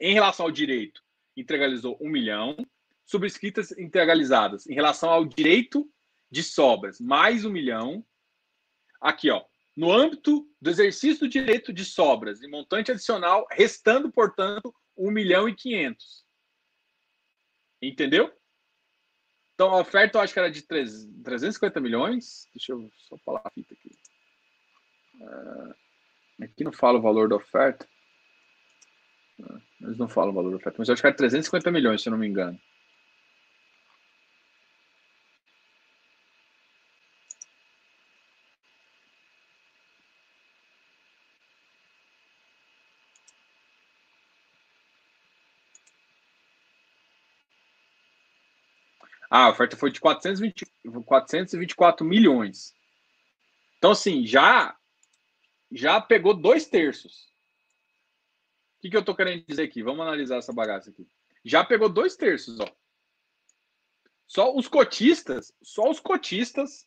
[0.00, 1.00] em relação ao direito,
[1.36, 2.56] integralizou um milhão,
[3.06, 5.88] subscritas integralizadas em relação ao direito
[6.32, 8.02] de sobras, mais um milhão.
[8.98, 9.44] Aqui, ó,
[9.76, 15.46] no âmbito do exercício do direito de sobras e montante adicional, restando, portanto, um milhão
[15.46, 16.24] e quinhentos.
[17.82, 18.32] Entendeu?
[19.54, 22.48] Então, a oferta eu acho que era de 350 milhões.
[22.54, 23.90] Deixa eu só falar a fita aqui.
[25.20, 27.86] Uh, aqui não fala o valor da oferta.
[29.38, 32.00] Uh, eles não falam o valor da oferta, mas eu acho que era 350 milhões,
[32.00, 32.58] se eu não me engano.
[49.34, 50.66] Ah, a oferta foi de 420,
[51.06, 52.74] 424 milhões.
[53.78, 54.76] Então, assim, já,
[55.70, 57.32] já pegou dois terços.
[58.76, 59.82] O que, que eu estou querendo dizer aqui?
[59.82, 61.08] Vamos analisar essa bagaça aqui.
[61.42, 62.70] Já pegou dois terços, ó.
[64.28, 66.86] Só os cotistas, só os cotistas,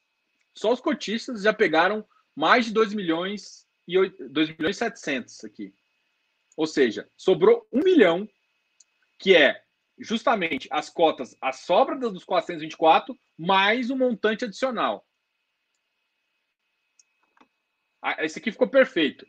[0.54, 5.46] só os cotistas já pegaram mais de 2 milhões e 8, 2 milhões e 700
[5.46, 5.74] aqui.
[6.56, 8.30] Ou seja, sobrou 1 milhão,
[9.18, 9.65] que é
[9.98, 15.06] justamente as cotas, a sobra dos 424, mais o montante adicional.
[18.02, 19.26] Ah, esse aqui ficou perfeito.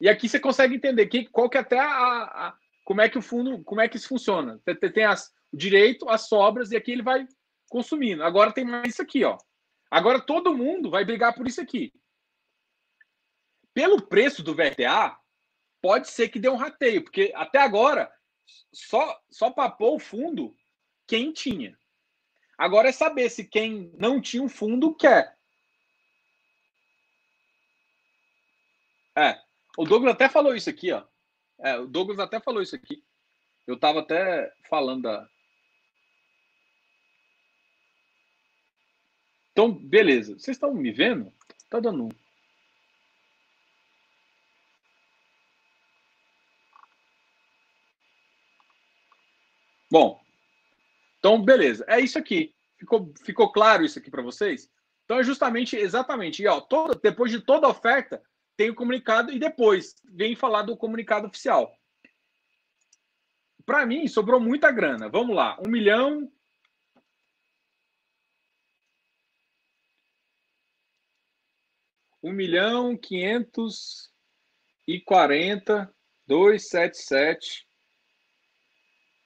[0.00, 3.18] E aqui você consegue entender que, qual que é até a, a, como é que
[3.18, 4.60] o fundo, como é que isso funciona.
[4.64, 7.26] Tem, tem as, o direito, as sobras, e aqui ele vai
[7.68, 8.22] consumindo.
[8.22, 9.38] Agora tem mais isso aqui, ó.
[9.90, 11.92] Agora todo mundo vai brigar por isso aqui.
[13.72, 15.16] Pelo preço do VTA,
[15.80, 18.12] pode ser que dê um rateio, porque até agora
[18.72, 20.56] só, só papou o fundo
[21.06, 21.78] quem tinha.
[22.56, 25.36] Agora é saber se quem não tinha um fundo quer.
[29.16, 29.40] É,
[29.76, 31.04] o Douglas até falou isso aqui, ó.
[31.60, 33.02] É, o Douglas até falou isso aqui.
[33.66, 35.28] Eu estava até falando da.
[39.52, 40.38] Então, beleza.
[40.38, 41.32] Vocês estão me vendo?
[41.68, 42.08] Tá dando.
[49.90, 50.20] Bom,
[51.18, 51.84] então beleza.
[51.88, 52.54] É isso aqui.
[52.78, 54.70] Ficou, ficou claro isso aqui para vocês?
[55.04, 56.42] Então é justamente, exatamente.
[56.42, 58.22] E ó, todo, depois de toda a oferta,
[58.56, 61.72] tem o comunicado e depois vem falar do comunicado oficial.
[63.64, 65.08] Para mim, sobrou muita grana.
[65.08, 65.58] Vamos lá.
[65.64, 66.32] Um milhão.
[72.22, 74.10] Um milhão quinhentos
[74.86, 75.94] e quarenta
[76.26, 77.67] dois sete sete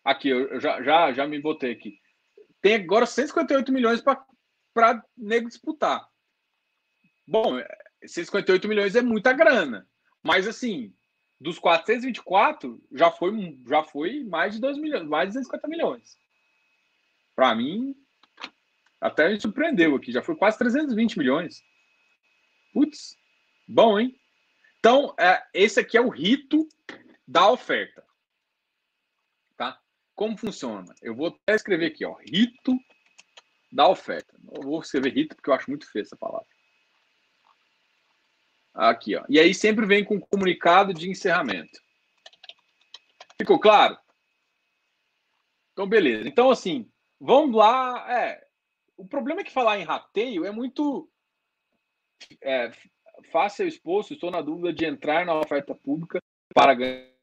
[0.05, 1.99] Aqui, eu já, já, já me botei aqui.
[2.61, 6.07] Tem agora 158 milhões para nego disputar.
[7.27, 7.59] Bom,
[8.07, 9.87] 158 milhões é muita grana.
[10.23, 10.95] Mas assim,
[11.41, 16.17] dos 424, já foi, já foi mais de 2 milhões, mais de 250 milhões.
[17.35, 17.95] Para mim,
[19.01, 21.63] até me surpreendeu aqui, já foi quase 320 milhões.
[22.73, 23.17] Putz,
[23.69, 24.19] bom, hein?
[24.79, 26.69] Então, é, esse aqui é o rito
[27.27, 28.05] da oferta.
[29.57, 29.81] Tá?
[30.15, 30.95] Como funciona?
[31.03, 32.79] Eu vou até escrever aqui, ó, rito
[33.73, 34.35] da oferta.
[34.55, 36.47] Eu vou escrever rito porque eu acho muito feio essa palavra.
[38.75, 39.25] Aqui, ó.
[39.29, 41.79] E aí sempre vem com comunicado de encerramento.
[43.39, 43.97] Ficou claro?
[45.73, 46.29] Então, beleza.
[46.29, 46.91] Então, assim,
[47.21, 48.05] vamos lá.
[48.13, 48.45] É,
[48.97, 51.09] o problema é que falar em rateio é muito
[52.43, 52.73] é,
[53.31, 54.15] fácil exposto.
[54.15, 56.21] Estou na dúvida de entrar na oferta pública
[56.53, 57.14] para ganhar.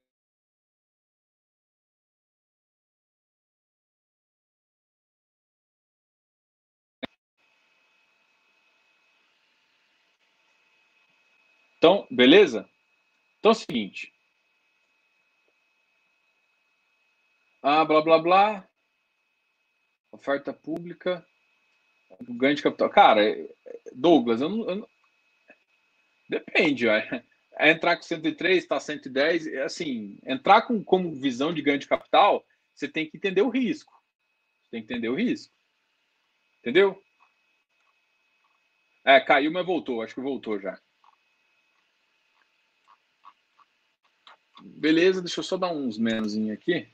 [11.82, 12.70] Então, beleza?
[13.40, 14.14] Então é o seguinte.
[17.64, 18.70] Ah, blá, blá, blá.
[20.12, 21.26] Oferta pública.
[22.22, 22.88] Ganho de capital.
[22.92, 23.22] Cara,
[23.94, 24.70] Douglas, eu não.
[24.70, 24.88] Eu não...
[26.30, 27.24] Depende, é.
[27.60, 29.48] Entrar com 103, está 110.
[29.64, 32.46] Assim, entrar com, como visão de ganho de capital,
[32.76, 33.92] você tem que entender o risco.
[34.70, 35.52] Tem que entender o risco.
[36.60, 37.02] Entendeu?
[39.04, 40.04] É, caiu, mas voltou.
[40.04, 40.80] Acho que voltou já.
[44.64, 46.88] Beleza, deixa eu só dar uns menos aqui.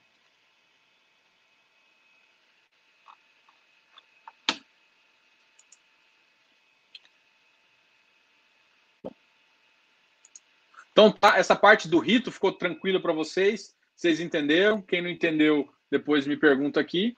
[10.92, 13.76] Então, tá, essa parte do rito ficou tranquila para vocês?
[13.96, 14.82] Vocês entenderam?
[14.82, 17.16] Quem não entendeu, depois me pergunta aqui.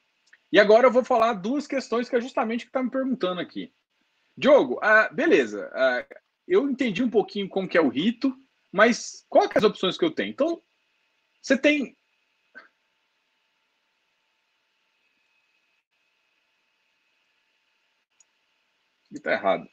[0.52, 3.40] E agora eu vou falar duas questões que é justamente o que está me perguntando
[3.40, 3.72] aqui.
[4.38, 5.72] Diogo, ah, beleza.
[5.74, 6.06] Ah,
[6.46, 8.36] eu entendi um pouquinho como que é o rito,
[8.72, 10.32] mas qual é as opções que eu tenho?
[10.32, 10.62] Então,
[11.42, 11.98] você tem.
[19.12, 19.68] Está errado.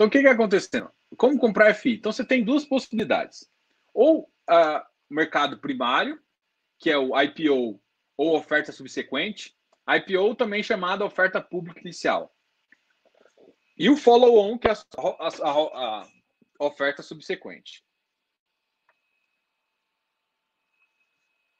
[0.00, 0.90] Então, o que está acontecendo?
[1.14, 1.96] Como comprar FI?
[1.96, 3.52] Então, você tem duas possibilidades.
[3.92, 6.18] Ou uh, mercado primário,
[6.78, 7.78] que é o IPO
[8.16, 9.54] ou oferta subsequente.
[9.86, 12.34] IPO também chamada oferta pública inicial.
[13.76, 16.08] E o follow-on, que é a, a, a
[16.58, 17.84] oferta subsequente.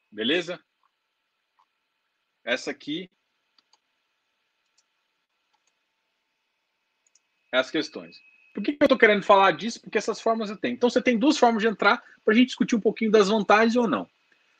[0.09, 0.59] Beleza?
[2.43, 3.07] Essa aqui
[7.53, 8.30] é as questões.
[8.53, 9.81] Por que eu estou querendo falar disso?
[9.81, 10.73] Porque essas formas eu tenho.
[10.73, 13.75] Então você tem duas formas de entrar para a gente discutir um pouquinho das vantagens
[13.75, 14.07] ou não.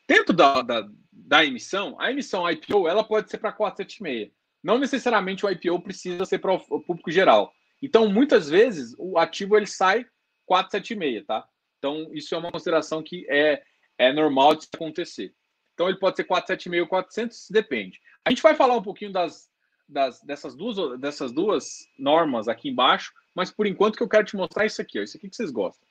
[0.08, 4.32] Dentro da, da, da emissão, a emissão IPO ela pode ser para 476.
[4.64, 7.54] Não necessariamente o IPO precisa ser para o público geral.
[7.82, 10.06] Então, muitas vezes, o ativo ele sai
[10.46, 11.48] 476, tá?
[11.80, 13.64] Então, isso é uma consideração que é,
[13.98, 15.34] é normal de acontecer.
[15.74, 18.00] Então, ele pode ser 476 ou 400, depende.
[18.24, 19.50] A gente vai falar um pouquinho das,
[19.90, 24.36] das, dessas, duas, dessas duas normas aqui embaixo, mas por enquanto que eu quero te
[24.36, 25.88] mostrar é isso aqui, ó, isso aqui que vocês gostam.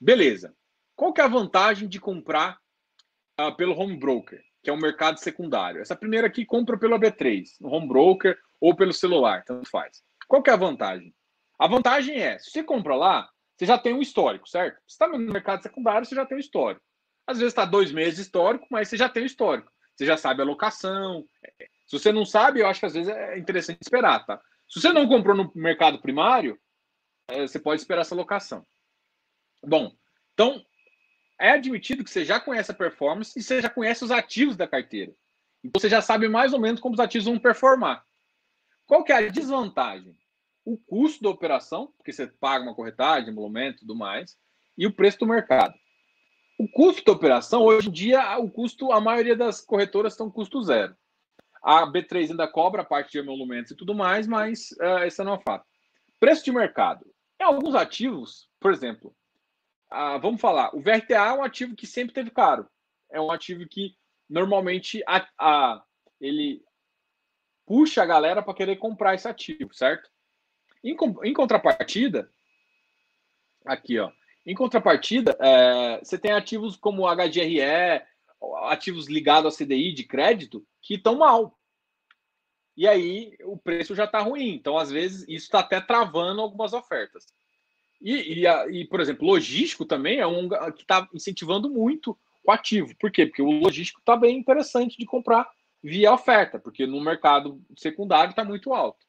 [0.00, 0.54] Beleza.
[0.94, 2.58] Qual que é a vantagem de comprar
[3.40, 4.42] uh, pelo home broker?
[4.62, 5.80] que é um mercado secundário.
[5.80, 10.02] Essa primeira aqui compra pelo AB3, no home broker ou pelo celular, tanto faz.
[10.26, 11.14] Qual que é a vantagem?
[11.58, 14.76] A vantagem é, se você compra lá, você já tem um histórico, certo?
[14.86, 16.84] Você está no mercado secundário, você já tem um histórico.
[17.26, 19.70] Às vezes está dois meses histórico, mas você já tem o histórico.
[19.94, 21.24] Você já sabe a locação.
[21.86, 24.40] Se você não sabe, eu acho que às vezes é interessante esperar, tá?
[24.68, 26.60] Se você não comprou no mercado primário,
[27.28, 28.66] é, você pode esperar essa locação.
[29.64, 29.96] Bom,
[30.34, 30.64] então
[31.40, 34.66] é admitido que você já conhece a performance e você já conhece os ativos da
[34.66, 35.14] carteira.
[35.64, 38.04] Então você já sabe mais ou menos como os ativos vão performar.
[38.86, 40.16] Qual que é a desvantagem?
[40.64, 44.36] O custo da operação, porque você paga uma corretagem, emolumento e tudo mais,
[44.76, 45.74] e o preço do mercado.
[46.58, 50.62] O custo da operação, hoje em dia, o custo, a maioria das corretoras estão custo
[50.62, 50.96] zero.
[51.62, 55.40] A B3 ainda cobra a parte de emolumentos e tudo mais, mas uh, não é
[55.40, 55.64] fato.
[56.20, 57.06] Preço de mercado.
[57.40, 59.14] Em alguns ativos, por exemplo,
[59.90, 62.68] ah, vamos falar, o VRTA é um ativo que sempre teve caro.
[63.10, 63.94] É um ativo que
[64.28, 65.82] normalmente a, a
[66.20, 66.62] ele
[67.66, 70.10] puxa a galera para querer comprar esse ativo, certo?
[70.82, 72.30] Em, em, contrapartida,
[73.64, 74.10] aqui, ó.
[74.46, 78.02] Em contrapartida, é, você tem ativos como HGRE,
[78.68, 81.58] ativos ligados a CDI de crédito, que estão mal.
[82.76, 84.54] E aí o preço já está ruim.
[84.54, 87.26] Então, às vezes, isso está até travando algumas ofertas.
[88.00, 92.94] E, e, e, por exemplo, logístico também é um que está incentivando muito o ativo.
[92.96, 93.26] Por quê?
[93.26, 95.50] Porque o logístico está bem interessante de comprar
[95.82, 99.04] via oferta, porque no mercado secundário está muito alto,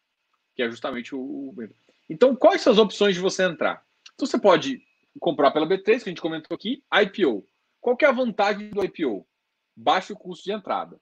[0.56, 1.54] que é justamente o.
[2.10, 3.86] Então, quais são as opções de você entrar?
[4.16, 4.82] Então, você pode
[5.20, 7.46] comprar pela B3, que a gente comentou aqui, IPO.
[7.80, 9.26] Qual que é a vantagem do IPO?
[9.76, 11.00] Baixo custo de entrada.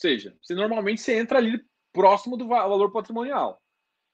[0.00, 1.62] Seja, você normalmente você entra ali
[1.92, 3.60] próximo do valor patrimonial.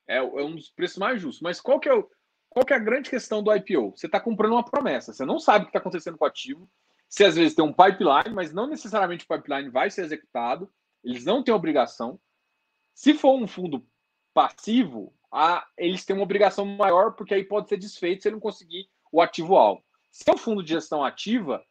[0.08, 1.40] É, é um dos preços mais justos.
[1.40, 2.04] Mas qual que é
[2.48, 3.92] qual que é a grande questão do IPO?
[3.96, 6.68] Você está comprando uma promessa, você não sabe o que está acontecendo com o ativo.
[7.08, 10.68] Você às vezes tem um pipeline, mas não necessariamente o pipeline vai ser executado.
[11.04, 12.18] Eles não têm obrigação.
[12.92, 13.86] Se for um fundo
[14.34, 18.40] passivo, a, eles têm uma obrigação maior, porque aí pode ser desfeito se ele não
[18.40, 19.84] conseguir o ativo-alvo.
[20.10, 21.64] Se é um fundo de gestão ativa,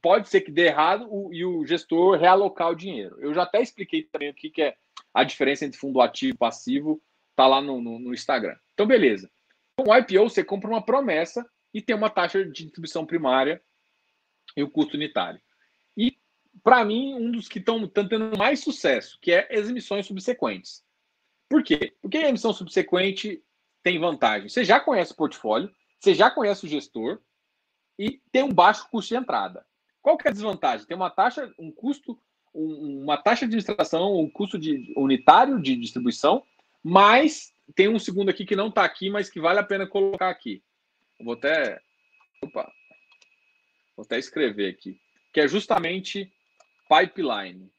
[0.00, 3.16] pode ser que dê errado o, e o gestor realocar o dinheiro.
[3.20, 4.76] Eu já até expliquei também o que, que é
[5.12, 7.02] a diferença entre fundo ativo e passivo,
[7.34, 8.56] tá lá no, no, no Instagram.
[8.74, 9.30] Então, beleza.
[9.76, 13.62] Com o IPO, você compra uma promessa e tem uma taxa de distribuição primária
[14.56, 15.40] e o custo unitário.
[15.96, 16.18] E,
[16.62, 20.82] para mim, um dos que estão tendo mais sucesso, que é as emissões subsequentes.
[21.48, 21.94] Por quê?
[22.02, 23.42] Porque a emissão subsequente
[23.82, 24.48] tem vantagem.
[24.48, 27.20] Você já conhece o portfólio, você já conhece o gestor
[27.98, 29.66] e tem um baixo custo de entrada.
[30.02, 30.86] Qual que é a desvantagem?
[30.86, 32.18] Tem uma taxa, um custo,
[32.54, 36.42] um, uma taxa de administração, um custo de, unitário de distribuição,
[36.82, 40.30] mais tem um segundo aqui que não está aqui, mas que vale a pena colocar
[40.30, 40.62] aqui.
[41.22, 41.80] vou até.
[42.42, 42.70] Opa!
[43.96, 44.98] Vou até escrever aqui.
[45.32, 46.32] Que é justamente
[46.88, 47.70] pipeline.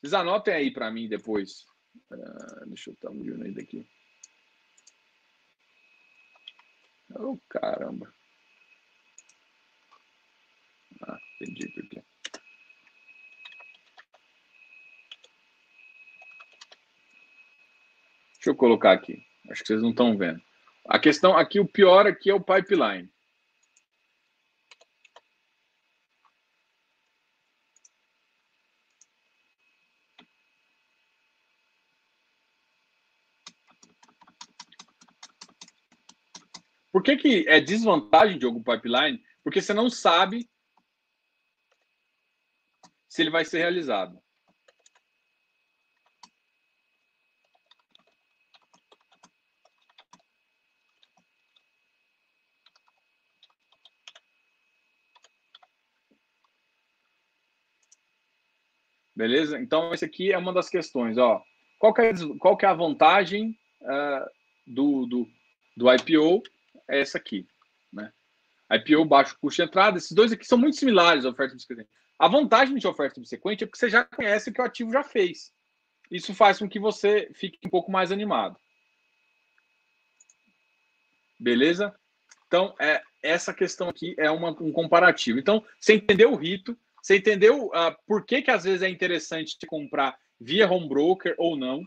[0.00, 1.64] Vocês anotem aí para mim depois.
[2.10, 3.86] Uh, deixa eu estar aí daqui.
[7.14, 8.12] Oh, caramba.
[11.02, 12.02] Ah, entendi porque.
[18.34, 19.22] Deixa eu colocar aqui.
[19.50, 20.40] Acho que vocês não estão vendo.
[20.86, 23.10] A questão aqui, o pior aqui é o pipeline.
[37.16, 39.22] que, que é desvantagem de algum pipeline?
[39.42, 40.48] Porque você não sabe
[43.08, 44.20] se ele vai ser realizado.
[59.16, 59.58] Beleza?
[59.58, 61.18] Então, essa aqui é uma das questões.
[61.18, 61.42] Ó.
[61.78, 64.30] Qual, que é, qual que é a vantagem uh,
[64.66, 65.28] do, do,
[65.76, 66.42] do IPO
[66.88, 67.46] é essa aqui.
[67.92, 68.12] Né?
[68.72, 69.98] IPO, baixo custo de entrada.
[69.98, 71.88] Esses dois aqui são muito similares à oferta subsequente.
[72.18, 75.04] A vantagem de oferta subsequente é porque você já conhece o que o ativo já
[75.04, 75.52] fez.
[76.10, 78.58] Isso faz com que você fique um pouco mais animado.
[81.38, 81.94] Beleza?
[82.46, 85.38] Então, é, essa questão aqui é uma, um comparativo.
[85.38, 89.56] Então, você entendeu o rito, você entendeu uh, por que, que às vezes é interessante
[89.56, 91.82] te comprar via home broker ou não.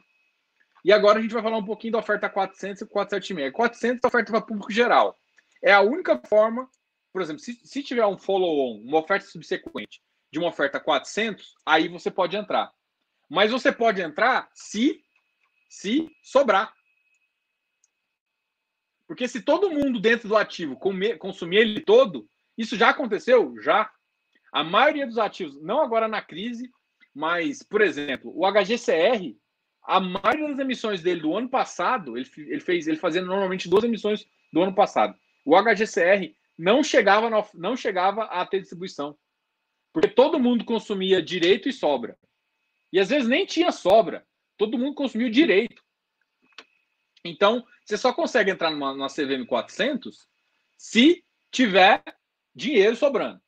[0.84, 3.54] E agora a gente vai falar um pouquinho da oferta 400 e 476.
[3.54, 5.18] 400 é oferta para público geral.
[5.62, 6.70] É a única forma,
[7.14, 10.02] por exemplo, se, se tiver um follow-on, uma oferta subsequente
[10.32, 12.72] de uma oferta 400, aí você pode entrar.
[13.30, 15.04] Mas você pode entrar se
[15.72, 16.74] se sobrar.
[19.08, 23.56] Porque se todo mundo dentro do ativo comer, consumir ele todo, isso já aconteceu?
[23.62, 23.90] Já.
[24.52, 26.70] A maioria dos ativos, não agora na crise,
[27.14, 29.34] mas, por exemplo, o HGCR,
[29.84, 33.84] a maioria das emissões dele do ano passado, ele, ele fez, ele fazia normalmente duas
[33.84, 35.18] emissões do ano passado.
[35.46, 39.18] O HGCR não chegava, no, não chegava a ter distribuição.
[39.92, 42.18] Porque todo mundo consumia direito e sobra.
[42.94, 44.26] E às vezes nem tinha sobra.
[44.58, 45.84] Todo mundo consumiu direito.
[47.24, 50.28] Então, você só consegue entrar numa, numa CVM 400
[50.78, 52.04] se tiver
[52.56, 53.42] dinheiro sobrando.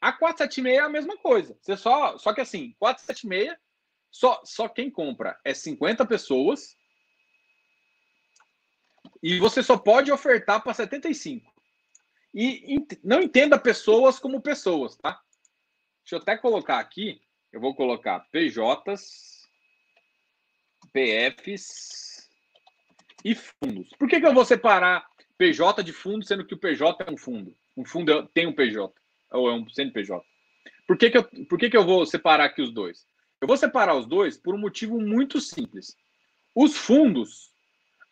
[0.00, 1.56] A 476 é a mesma coisa.
[1.60, 3.56] Você só, só que assim, 476,
[4.14, 6.78] só, só quem compra é 50 pessoas
[9.20, 11.52] e você só pode ofertar para 75.
[12.32, 15.20] E não entenda pessoas como pessoas, tá?
[16.04, 17.20] Deixa eu até colocar aqui.
[17.52, 19.48] Eu vou colocar PJs,
[20.92, 22.30] PFs
[23.24, 23.88] e fundos.
[23.98, 25.04] Por que, que eu vou separar
[25.36, 27.52] PJ de fundo, sendo que o PJ é um fundo?
[27.76, 28.94] Um fundo tem um PJ,
[29.32, 30.24] ou é um CNPJ.
[30.86, 33.12] Por que, que, eu, por que, que eu vou separar aqui os dois?
[33.40, 35.96] Eu vou separar os dois por um motivo muito simples.
[36.54, 37.50] Os fundos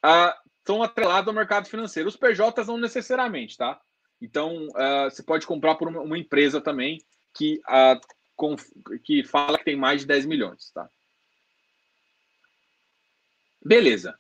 [0.03, 0.37] ah,
[0.67, 2.09] são atrelados ao mercado financeiro.
[2.09, 3.81] Os PJs não necessariamente, tá?
[4.21, 7.05] Então, uh, você pode comprar por uma, empresa também
[7.35, 8.01] que, uh,
[8.37, 8.55] com,
[9.03, 10.89] que fala que tem mais de 10 milhões, tá?
[13.65, 14.17] Beleza.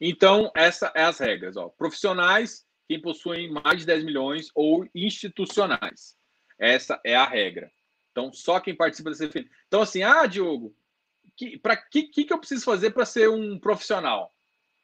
[0.00, 1.56] Então, essa é as regras.
[1.56, 1.68] Ó.
[1.68, 6.16] Profissionais, quem possuem mais de 10 milhões ou institucionais.
[6.58, 7.70] Essa é a regra.
[8.18, 9.48] Então, só quem participa desse evento.
[9.68, 10.74] Então, assim, ah, Diogo,
[11.36, 14.34] que, para que, que, que eu preciso fazer para ser um profissional?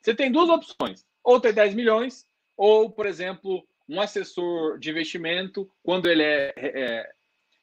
[0.00, 1.04] Você tem duas opções.
[1.24, 2.24] Ou ter 10 milhões,
[2.56, 7.12] ou, por exemplo, um assessor de investimento, quando ele é, é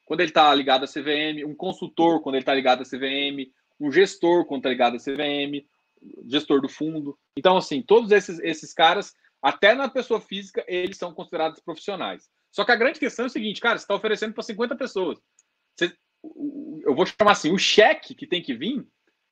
[0.04, 3.50] quando ele está ligado à CVM, um consultor quando ele está ligado à CVM,
[3.80, 5.64] um gestor quando está ligado à CVM,
[6.26, 7.18] gestor do fundo.
[7.34, 12.28] Então, assim, todos esses, esses caras, até na pessoa física, eles são considerados profissionais.
[12.52, 15.18] Só que a grande questão é o seguinte, cara, você está oferecendo para 50 pessoas.
[16.84, 18.86] Eu vou chamar assim, o cheque que tem que vir,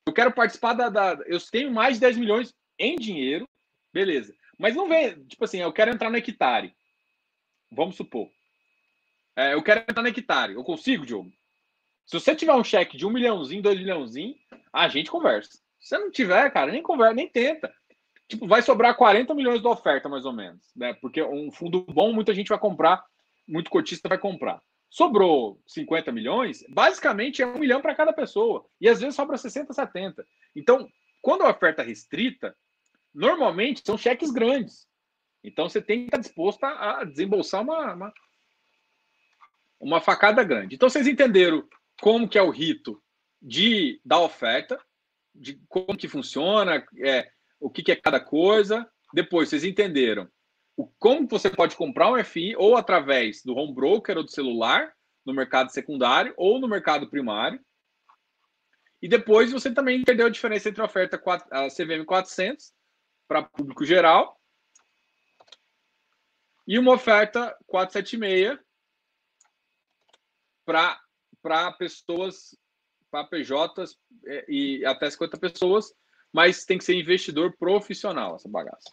[0.06, 1.22] eu quero participar da, da.
[1.26, 3.48] Eu tenho mais de 10 milhões em dinheiro,
[3.92, 4.34] beleza.
[4.58, 6.74] Mas não vem, tipo assim, eu quero entrar no hectare.
[7.70, 8.28] Vamos supor.
[9.36, 10.54] É, eu quero entrar no hectare.
[10.54, 11.32] Eu consigo, Diogo?
[12.04, 14.34] Se você tiver um cheque de um milhãozinho, dois milhãozinho,
[14.72, 15.60] a gente conversa.
[15.78, 17.72] Se não tiver, cara, nem conversa, nem tenta.
[18.28, 20.60] Tipo, vai sobrar 40 milhões de oferta, mais ou menos.
[20.74, 20.92] Né?
[20.94, 23.04] Porque um fundo bom, muita gente vai comprar,
[23.46, 24.60] muito cotista vai comprar.
[24.90, 28.66] Sobrou 50 milhões, basicamente é um milhão para cada pessoa.
[28.80, 30.26] E às vezes sobra 60, 70.
[30.54, 30.88] Então,
[31.22, 32.56] quando a oferta é restrita,
[33.14, 34.88] normalmente são cheques grandes.
[35.44, 38.12] Então você tem que estar disposto a desembolsar uma, uma,
[39.78, 40.74] uma facada grande.
[40.74, 41.66] Então vocês entenderam
[42.00, 43.00] como que é o rito
[43.40, 44.78] de da oferta,
[45.34, 47.30] de como que funciona, é,
[47.60, 48.90] o que, que é cada coisa.
[49.14, 50.28] Depois vocês entenderam
[50.98, 54.94] como você pode comprar um FI ou através do home broker ou do celular
[55.24, 57.60] no mercado secundário ou no mercado primário.
[59.02, 61.20] E depois você também entendeu a diferença entre a oferta
[61.50, 62.72] a CVM 400
[63.26, 64.40] para público geral
[66.66, 68.58] e uma oferta 476
[71.42, 72.56] para pessoas,
[73.10, 75.92] para PJs é, e até 50 pessoas,
[76.32, 78.88] mas tem que ser investidor profissional essa bagaça.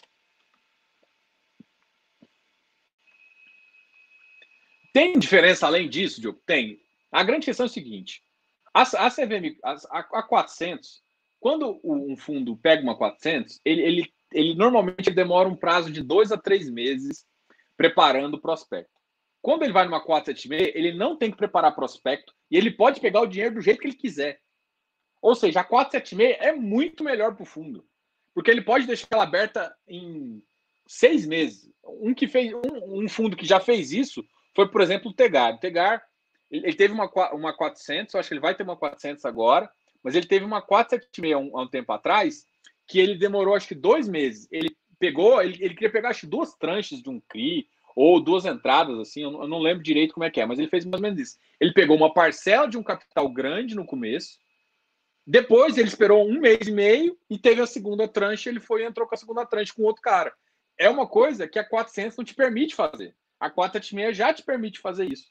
[4.97, 6.41] Tem diferença além disso, Diogo?
[6.43, 6.81] Tem.
[7.11, 8.23] A grande questão é o seguinte:
[8.73, 11.03] a, a CVM, a, a 400,
[11.39, 16.31] quando um fundo pega uma 400, ele, ele, ele normalmente demora um prazo de dois
[16.31, 17.27] a três meses
[17.77, 18.89] preparando o prospecto.
[19.39, 23.21] Quando ele vai numa 476, ele não tem que preparar prospecto e ele pode pegar
[23.21, 24.39] o dinheiro do jeito que ele quiser.
[25.21, 27.85] Ou seja, a 476 é muito melhor para o fundo,
[28.33, 30.41] porque ele pode deixar ela aberta em
[30.87, 31.71] seis meses.
[31.83, 34.25] Um que fez um, um, fundo que já fez isso
[34.57, 35.53] foi, por exemplo, o Tegar.
[35.53, 36.03] O Tegar
[36.49, 39.69] Ele, ele teve uma, uma 400, eu acho que ele vai ter uma 400 agora,
[40.03, 42.43] mas ele teve uma 476 há um, há um tempo atrás,
[42.87, 44.47] que ele demorou acho que dois meses.
[44.51, 48.45] Ele pegou, ele, ele queria pegar acho que duas tranches de um CRI, ou duas
[48.45, 50.85] entradas, assim, eu não, eu não lembro direito como é que é, mas ele fez
[50.85, 51.37] mais ou menos isso.
[51.59, 54.39] Ele pegou uma parcela de um capital grande no começo,
[55.25, 58.85] depois ele esperou um mês e meio e teve a segunda tranche, ele foi e
[58.85, 60.33] entrou com a segunda tranche com outro cara.
[60.79, 63.15] É uma coisa que a 400 não te permite fazer.
[63.39, 65.25] A 476 já te permite fazer isso.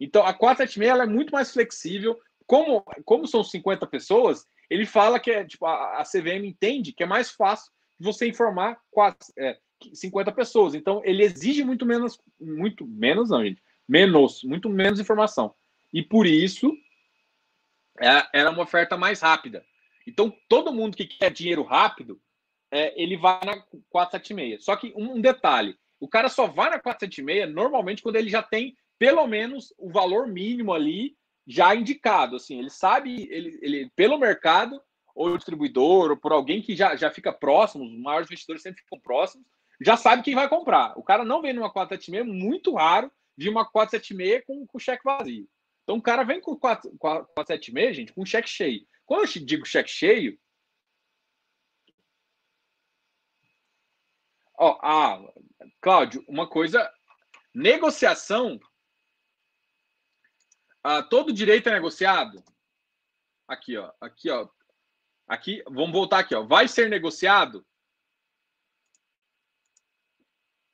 [0.00, 2.18] Então, a 476 ela é muito mais flexível.
[2.46, 7.02] Como, como são 50 pessoas, ele fala que é, tipo, a, a CVM entende que
[7.02, 9.58] é mais fácil você informar quase, é,
[9.92, 10.74] 50 pessoas.
[10.74, 15.54] Então, ele exige muito menos, muito menos, não, gente, menos, muito menos informação.
[15.92, 16.72] E por isso,
[18.00, 19.64] é, era uma oferta mais rápida.
[20.06, 22.20] Então, todo mundo que quer dinheiro rápido,
[22.70, 23.60] é, ele vai na
[23.90, 24.64] 476.
[24.64, 28.76] Só que um, detalhe: o cara só vai na 476 normalmente quando ele já tem
[28.98, 31.16] pelo menos o valor mínimo ali
[31.46, 32.36] já indicado.
[32.36, 34.82] Assim, ele sabe, ele, ele pelo mercado,
[35.14, 38.98] ou distribuidor, ou por alguém que já, já fica próximo, os maiores investidores sempre ficam
[38.98, 39.46] próximos,
[39.80, 40.92] já sabe quem vai comprar.
[40.98, 45.48] O cara não vem numa 476, muito raro, de uma 476 com, com cheque vazio.
[45.84, 48.84] Então o cara vem com 4, 476, gente, com cheque cheio.
[49.06, 50.36] Quando eu digo cheque cheio.
[54.58, 55.20] Ó, ah,
[55.80, 56.92] Cláudio, uma coisa.
[57.54, 58.58] Negociação.
[60.82, 62.42] Ah, todo direito é negociado?
[63.46, 63.92] Aqui, ó.
[64.00, 64.48] Aqui, ó.
[65.26, 66.42] Aqui, vamos voltar aqui, ó.
[66.42, 67.66] Vai ser negociado?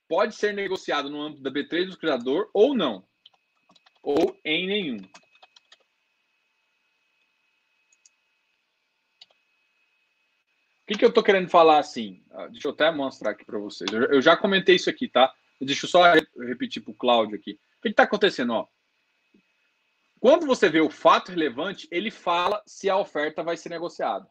[0.09, 3.07] Pode ser negociado no âmbito da B3 do criador ou não
[4.03, 4.97] ou em nenhum.
[10.89, 12.25] Que, que eu estou querendo falar assim?
[12.31, 13.91] Ah, deixa eu até mostrar aqui para vocês.
[13.93, 15.31] Eu já comentei isso aqui, tá?
[15.61, 16.03] Deixa eu só
[16.39, 17.61] repetir para o Cláudio aqui.
[17.79, 18.55] O que está acontecendo?
[18.55, 18.67] Ó?
[20.19, 24.27] Quando você vê o fato relevante, ele fala se a oferta vai ser negociada.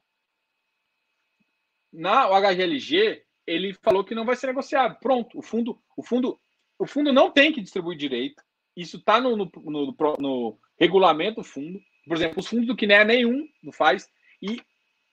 [1.93, 4.97] Na HGLG, ele falou que não vai ser negociado.
[4.99, 6.39] Pronto, o fundo, o fundo,
[6.79, 8.43] o fundo não tem que distribuir direito.
[8.75, 11.79] Isso está no, no, no, no, regulamento do fundo.
[12.07, 14.09] Por exemplo, os fundos do CNEA nenhum não faz.
[14.41, 14.59] E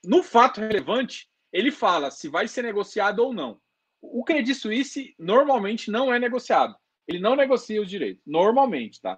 [0.03, 3.61] no fato relevante, ele fala se vai ser negociado ou não.
[4.03, 6.75] O Credit Suisse normalmente não é negociado.
[7.07, 8.21] Ele não negocia os direitos.
[8.27, 9.17] Normalmente, tá?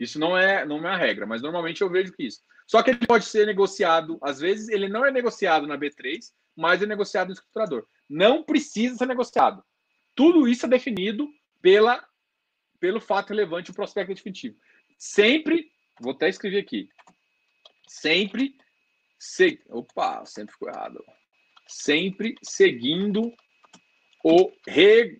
[0.00, 2.40] Isso não é, não é a regra, mas normalmente eu vejo que isso.
[2.66, 6.18] Só que ele pode ser negociado, às vezes ele não é negociado na B3,
[6.56, 7.86] mas é negociado no escriturador.
[8.10, 9.62] Não precisa ser negociado.
[10.12, 11.28] Tudo isso é definido
[11.62, 12.04] pela
[12.80, 14.56] pelo fato relevante o prospecto definitivo.
[14.98, 16.90] Sempre, vou até escrever aqui,
[17.86, 18.54] sempre,
[19.18, 21.02] se, opa, sempre ficou errado.
[21.66, 23.32] Sempre seguindo
[24.24, 25.18] o re,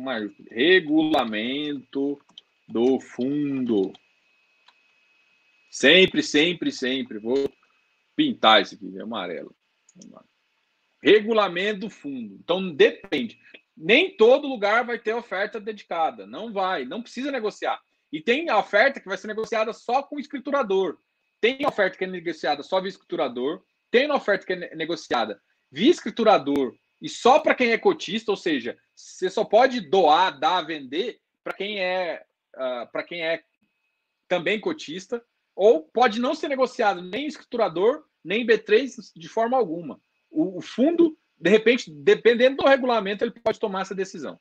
[0.00, 2.18] mais, regulamento
[2.68, 3.92] do fundo.
[5.70, 7.18] Sempre, sempre, sempre.
[7.18, 7.52] Vou
[8.14, 9.54] pintar isso aqui, é amarelo.
[11.02, 12.34] Regulamento do fundo.
[12.34, 13.38] Então, depende
[13.76, 16.26] nem todo lugar vai ter oferta dedicada.
[16.26, 17.78] Não vai, não precisa negociar.
[18.10, 20.96] E tem a oferta que vai ser negociada só com o escriturador.
[21.40, 23.62] Tem oferta que é negociada só via escriturador.
[23.90, 25.40] Tem oferta que é negociada
[25.76, 30.62] via escriturador e só para quem é cotista, ou seja, você só pode doar, dar,
[30.62, 32.24] vender para quem é
[32.56, 33.42] uh, ah, para quem é
[34.26, 35.22] também cotista,
[35.54, 40.00] ou pode não ser negociado nem escriturador, nem B3 de forma alguma.
[40.30, 44.40] O, o fundo de repente, dependendo do regulamento, ele pode tomar essa decisão.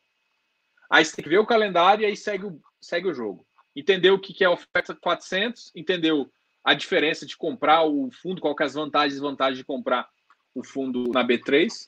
[0.89, 3.45] Aí você tem que ver o calendário e aí segue o, segue o jogo.
[3.75, 6.31] Entendeu o que é a oferta 400, entendeu
[6.63, 10.09] a diferença de comprar o fundo, qual é as vantagens e desvantagens de comprar
[10.55, 11.87] o fundo na B3.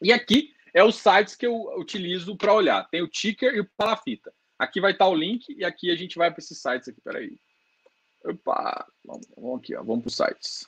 [0.00, 2.88] E aqui é os sites que eu utilizo para olhar.
[2.90, 4.32] Tem o ticker e o palafita.
[4.58, 7.00] Aqui vai estar o link e aqui a gente vai para esses sites aqui.
[7.00, 7.38] Peraí.
[8.24, 10.66] Opa, vamos, vamos aqui, ó, vamos para os sites.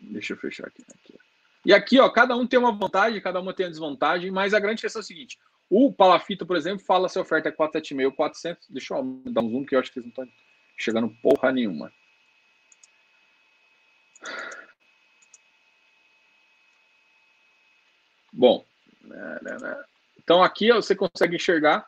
[0.00, 1.18] Deixa eu fechar aqui, aqui.
[1.64, 4.60] E aqui, ó, cada um tem uma vantagem, cada uma tem uma desvantagem, mas a
[4.60, 5.38] grande questão é a seguinte:
[5.70, 8.68] o Palafita, por exemplo, fala se a oferta é 476 ou 400.
[8.68, 10.38] Deixa eu dar um zoom que eu acho que eles não estão
[10.76, 11.90] chegando porra nenhuma.
[18.36, 18.64] Bom,
[20.18, 21.86] então aqui você consegue enxergar.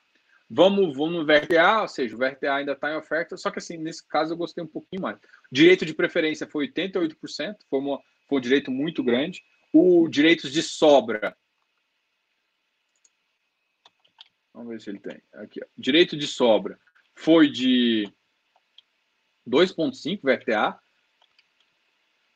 [0.48, 3.77] Vamos, vamos no VRTA, ou seja, o VRTA ainda está em oferta, só que assim,
[3.77, 5.18] nesse caso eu gostei um pouquinho mais.
[5.51, 9.43] Direito de preferência foi 88%, foi, uma, foi um direito muito grande.
[9.73, 11.36] O direitos de sobra.
[14.55, 15.20] Vamos ver se ele tem.
[15.35, 15.66] Aqui, ó.
[15.77, 16.78] Direito de sobra
[17.12, 18.09] foi de
[19.48, 20.78] 2,5 VRTA.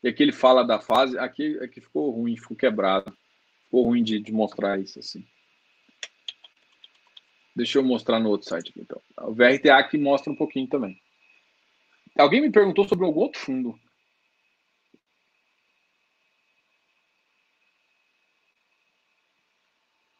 [0.02, 1.16] E aqui ele fala da fase.
[1.16, 3.16] Aqui, aqui ficou ruim, ficou quebrado.
[3.70, 5.24] Ficou ruim de, de mostrar isso assim.
[7.54, 9.00] Deixa eu mostrar no outro site aqui, então.
[9.20, 11.00] O VRTA aqui mostra um pouquinho também.
[12.18, 13.78] Alguém me perguntou sobre algum outro fundo.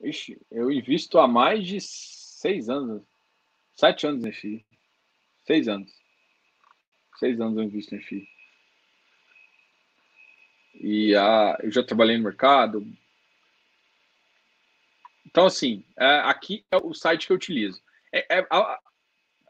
[0.01, 3.03] Ixi, eu invisto há mais de seis anos.
[3.75, 4.65] Sete anos em FI.
[5.45, 5.93] Seis anos.
[7.19, 8.29] Seis anos eu invisto em FI.
[10.75, 12.87] E a, eu já trabalhei no mercado.
[15.31, 17.81] Então, assim, é, aqui é o site que eu utilizo.
[18.12, 18.78] É, é, a,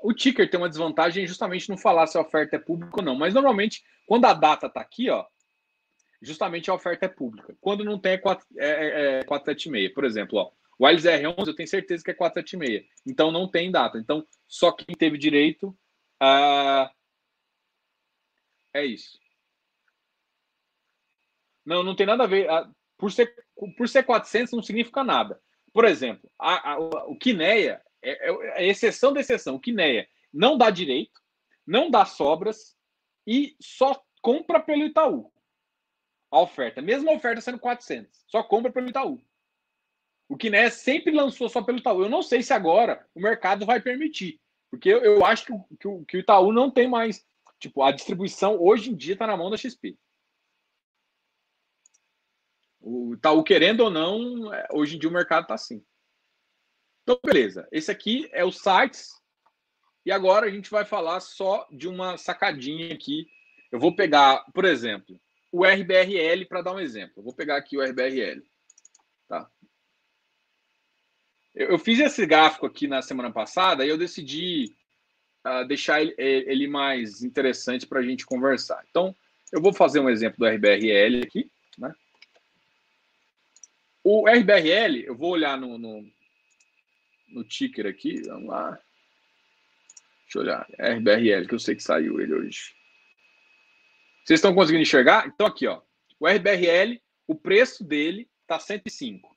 [0.02, 3.14] o ticker tem uma desvantagem justamente não falar se a oferta é pública ou não.
[3.14, 5.24] Mas normalmente, quando a data está aqui, ó,
[6.20, 7.56] justamente a oferta é pública.
[7.60, 9.94] Quando não tem, é, 4, é, é 476.
[9.94, 12.86] Por exemplo, ó, o Wiles R11 eu tenho certeza que é 476.
[13.06, 13.98] Então não tem data.
[13.98, 15.68] Então, só quem teve direito
[16.22, 16.90] uh,
[18.74, 19.18] é isso.
[21.64, 22.50] Não, não tem nada a ver.
[22.50, 23.34] Uh, por, ser,
[23.76, 25.40] por ser 400 não significa nada.
[25.72, 29.54] Por exemplo, a, a, o Quineia é, é, é exceção da exceção.
[29.56, 31.20] O Quineia não dá direito,
[31.66, 32.76] não dá sobras
[33.26, 35.32] e só compra pelo Itaú
[36.30, 36.80] a oferta.
[36.80, 39.20] Mesmo a oferta sendo 400, só compra pelo Itaú.
[40.28, 42.04] O Kiné sempre lançou só pelo Itaú.
[42.04, 44.40] Eu não sei se agora o mercado vai permitir.
[44.70, 47.26] Porque eu, eu acho que que, que o Itaú não tem mais.
[47.58, 49.98] Tipo, a distribuição hoje em dia está na mão da XP.
[52.80, 55.84] O Itaú, querendo ou não, é, hoje em dia o mercado está assim.
[57.02, 57.68] Então, beleza.
[57.70, 59.10] Esse aqui é o sites.
[60.04, 63.26] E agora a gente vai falar só de uma sacadinha aqui.
[63.70, 65.20] Eu vou pegar, por exemplo,
[65.52, 67.14] o RBRL para dar um exemplo.
[67.18, 68.42] Eu vou pegar aqui o RBRL.
[69.28, 69.50] Tá?
[71.54, 74.74] Eu, eu fiz esse gráfico aqui na semana passada e eu decidi
[75.46, 78.84] uh, deixar ele, ele, mais interessante para a gente conversar.
[78.88, 79.14] Então,
[79.52, 81.50] eu vou fazer um exemplo do RBRL aqui.
[84.02, 86.10] O RBRL, eu vou olhar no, no,
[87.28, 88.22] no ticker aqui.
[88.22, 88.80] Vamos lá.
[90.22, 90.66] Deixa eu olhar.
[90.78, 92.74] RBRL, que eu sei que saiu ele hoje.
[94.24, 95.26] Vocês estão conseguindo enxergar?
[95.26, 95.82] Então, aqui, ó.
[96.18, 99.36] O RBRL, o preço dele está 105.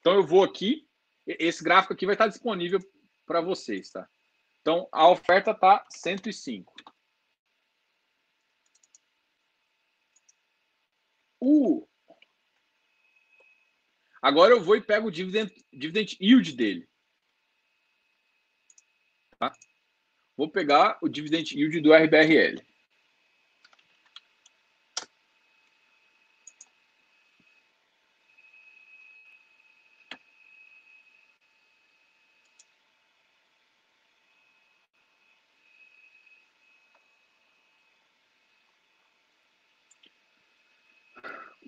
[0.00, 0.86] Então, eu vou aqui.
[1.26, 2.80] Esse gráfico aqui vai estar disponível
[3.26, 4.08] para vocês, tá?
[4.60, 6.74] Então, a oferta está 105.
[11.40, 11.86] O...
[14.24, 16.88] Agora eu vou e pego o dividend, dividend yield dele.
[19.38, 19.52] Tá?
[20.34, 22.58] Vou pegar o dividend yield do RBRL.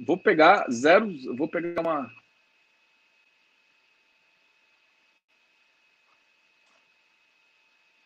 [0.06, 2.25] Vou pegar zero, vou pegar uma.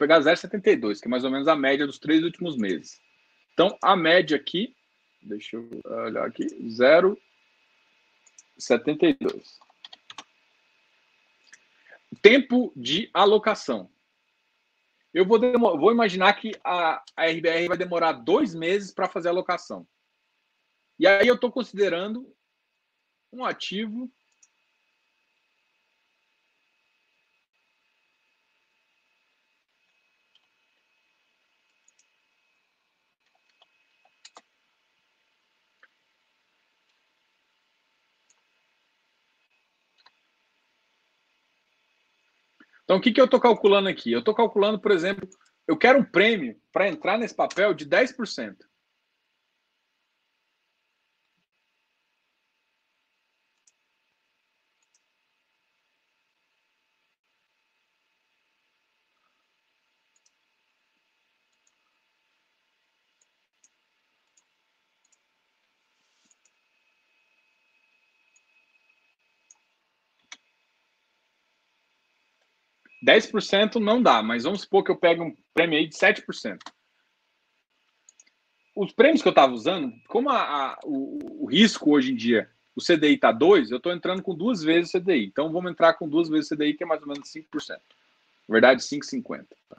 [0.00, 2.98] Pegar 0,72, que é mais ou menos a média dos três últimos meses.
[3.52, 4.74] Então, a média aqui,
[5.22, 7.18] deixa eu olhar aqui, 0,72.
[12.22, 13.90] Tempo de alocação.
[15.12, 19.32] Eu vou, vou imaginar que a, a RBR vai demorar dois meses para fazer a
[19.32, 19.86] alocação.
[20.98, 22.34] E aí eu estou considerando
[23.30, 24.10] um ativo
[42.90, 44.10] Então, o que, que eu estou calculando aqui?
[44.10, 45.28] Eu estou calculando, por exemplo,
[45.68, 48.56] eu quero um prêmio para entrar nesse papel de 10%.
[73.04, 76.58] 10% não dá, mas vamos supor que eu pegue um prêmio aí de 7%.
[78.76, 82.50] Os prêmios que eu estava usando, como a, a, o, o, risco hoje em dia,
[82.74, 85.26] o CDI está 2, eu estou entrando com duas vezes o CDI.
[85.26, 87.70] Então vamos entrar com duas vezes o CDI, que é mais ou menos 5%.
[87.70, 87.78] Na
[88.48, 89.46] verdade, 5,50%.
[89.68, 89.76] Tá?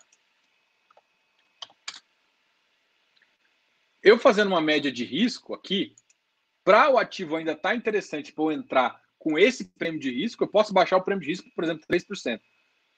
[4.04, 5.96] Eu fazendo uma média de risco aqui,
[6.64, 10.44] para o ativo ainda estar tá interessante para eu entrar com esse prêmio de risco,
[10.44, 12.42] eu posso baixar o prêmio de risco, por exemplo, 3%.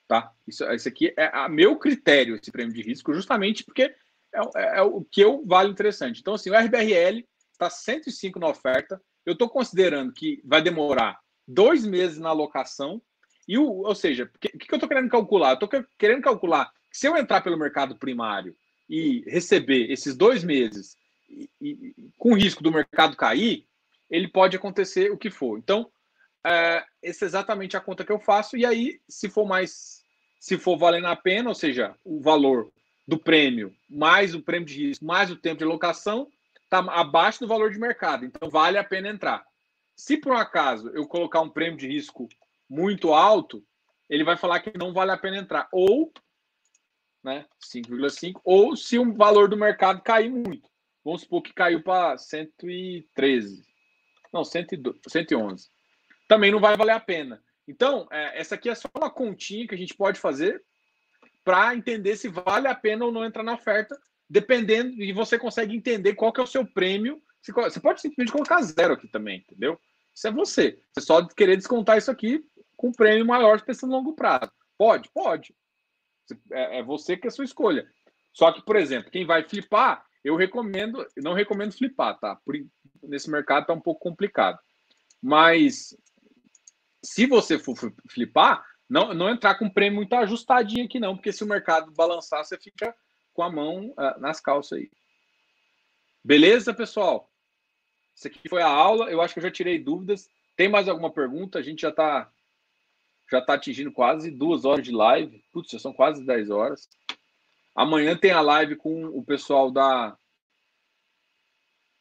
[0.07, 0.31] Tá?
[0.47, 4.79] Isso, isso aqui é a meu critério, esse prêmio de risco, justamente porque é, é,
[4.79, 6.19] é o que eu vale interessante.
[6.19, 9.01] Então, assim, o RBRL está 105 na oferta.
[9.25, 13.01] Eu estou considerando que vai demorar dois meses na alocação
[13.47, 15.51] E o, ou seja, o que, que eu estou querendo calcular?
[15.51, 18.55] Eu estou querendo calcular que se eu entrar pelo mercado primário
[18.89, 20.95] e receber esses dois meses
[21.29, 23.65] e, e, com risco do mercado cair,
[24.09, 25.57] ele pode acontecer o que for.
[25.57, 25.89] Então,
[26.45, 28.57] é, essa é exatamente a conta que eu faço.
[28.57, 30.03] E aí, se for mais,
[30.39, 32.71] se for valendo a pena, ou seja, o valor
[33.07, 36.27] do prêmio mais o prêmio de risco mais o tempo de locação
[36.63, 38.25] está abaixo do valor de mercado.
[38.25, 39.45] Então, vale a pena entrar.
[39.95, 42.27] Se por um acaso eu colocar um prêmio de risco
[42.67, 43.63] muito alto,
[44.09, 45.67] ele vai falar que não vale a pena entrar.
[45.71, 46.11] Ou,
[47.23, 50.67] né, 5,5, ou se o valor do mercado cair muito.
[51.05, 53.63] Vamos supor que caiu para 113.
[54.33, 55.69] Não, 112, 111.
[56.33, 57.39] Também não vai valer a pena.
[57.67, 60.63] Então, é, essa aqui é só uma continha que a gente pode fazer
[61.43, 63.95] para entender se vale a pena ou não entrar na oferta,
[64.27, 67.21] dependendo, e você consegue entender qual que é o seu prêmio.
[67.39, 69.79] Você pode simplesmente colocar zero aqui também, entendeu?
[70.11, 70.79] Isso é você.
[70.91, 72.43] Você só querer descontar isso aqui
[72.75, 74.51] com prêmio maior pensando no longo prazo.
[74.75, 75.11] Pode?
[75.13, 75.55] Pode.
[76.51, 77.87] É, é você que é a sua escolha.
[78.33, 82.35] Só que, por exemplo, quem vai flipar, eu recomendo, não recomendo flipar, tá?
[82.37, 82.55] Por,
[83.03, 84.57] nesse mercado tá um pouco complicado.
[85.21, 85.95] Mas
[87.03, 87.75] se você for
[88.09, 92.43] flipar, não, não entrar com prêmio muito ajustadinho aqui, não, porque se o mercado balançar,
[92.43, 92.95] você fica
[93.33, 94.91] com a mão uh, nas calças aí.
[96.23, 97.29] Beleza, pessoal?
[98.15, 99.09] Isso aqui foi a aula.
[99.09, 100.29] Eu acho que eu já tirei dúvidas.
[100.55, 101.59] Tem mais alguma pergunta?
[101.59, 102.31] A gente já está
[103.31, 105.43] já tá atingindo quase duas horas de live.
[105.51, 106.87] Putz, já são quase 10 horas.
[107.75, 110.15] Amanhã tem a live com o pessoal da.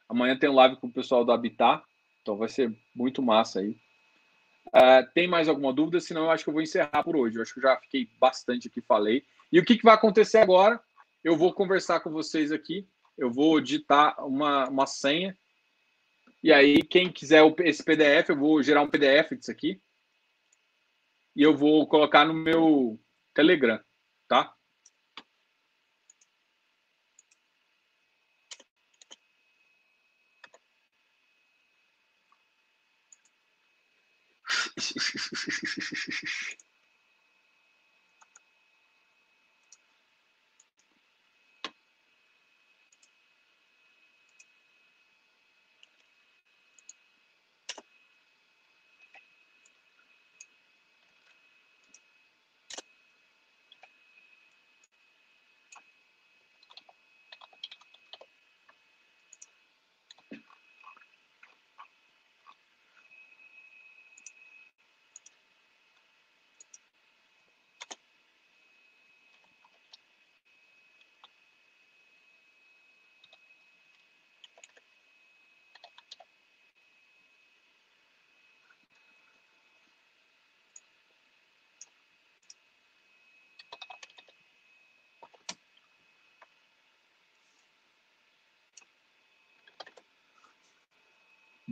[0.08, 1.82] Amanhã tem live com o pessoal da Habitat.
[2.20, 3.76] Então vai ser muito massa aí.
[4.68, 6.00] Uh, tem mais alguma dúvida?
[6.00, 7.36] Senão eu acho que eu vou encerrar por hoje.
[7.36, 9.24] Eu acho que eu já fiquei bastante aqui, falei.
[9.50, 10.80] E o que, que vai acontecer agora?
[11.22, 12.86] Eu vou conversar com vocês aqui.
[13.18, 15.36] Eu vou digitar uma, uma senha
[16.42, 19.80] e aí, quem quiser esse PDF, eu vou gerar um PDF disso aqui.
[21.36, 23.00] E eu vou colocar no meu
[23.32, 23.80] Telegram,
[24.26, 24.52] tá?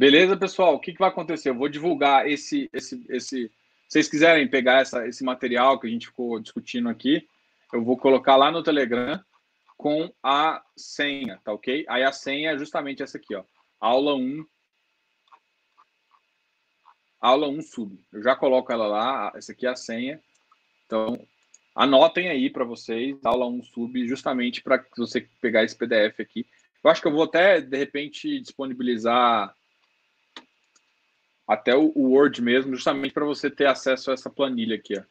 [0.00, 0.76] Beleza, pessoal?
[0.76, 1.50] O que, que vai acontecer?
[1.50, 3.48] Eu vou divulgar esse, esse, esse.
[3.48, 3.52] Se
[3.86, 7.28] vocês quiserem pegar essa, esse material que a gente ficou discutindo aqui,
[7.70, 9.22] eu vou colocar lá no Telegram
[9.76, 11.84] com a senha, tá ok?
[11.86, 13.44] Aí a senha é justamente essa aqui, ó.
[13.78, 14.42] Aula 1.
[17.20, 18.02] Aula 1 sub.
[18.10, 20.18] Eu já coloco ela lá, essa aqui é a senha.
[20.86, 21.22] Então,
[21.74, 26.46] anotem aí para vocês, aula 1 sub, justamente para você pegar esse PDF aqui.
[26.82, 29.54] Eu acho que eu vou até, de repente, disponibilizar
[31.50, 35.02] até o, Word mesmo, justamente para você ter acesso a essa planilha aqui, ó,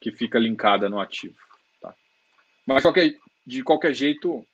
[0.00, 1.36] que fica linkada no ativo.
[1.80, 1.94] Tá?
[2.66, 3.16] Mas qualquer,
[3.46, 4.44] de qualquer jeito,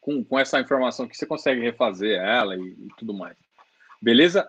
[0.00, 3.36] com, com essa informação que você consegue refazer ela e, e tudo mais.
[4.00, 4.48] Beleza?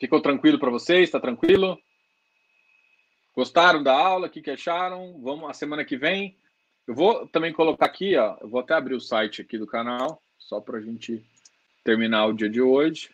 [0.00, 1.04] Ficou tranquilo para vocês?
[1.04, 1.78] Está tranquilo?
[3.36, 4.26] Gostaram da aula?
[4.26, 5.22] O que, que acharam?
[5.22, 6.36] Vamos a semana que vem.
[6.88, 8.36] Eu vou também colocar aqui, ó.
[8.40, 11.24] Eu vou até abrir o site aqui do canal, só para a gente
[11.86, 13.08] terminar o dia de hoje.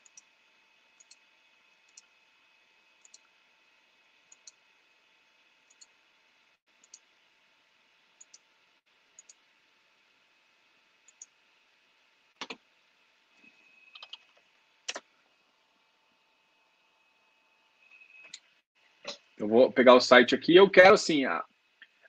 [19.37, 20.57] Eu vou pegar o site aqui.
[20.57, 21.25] Eu quero, assim,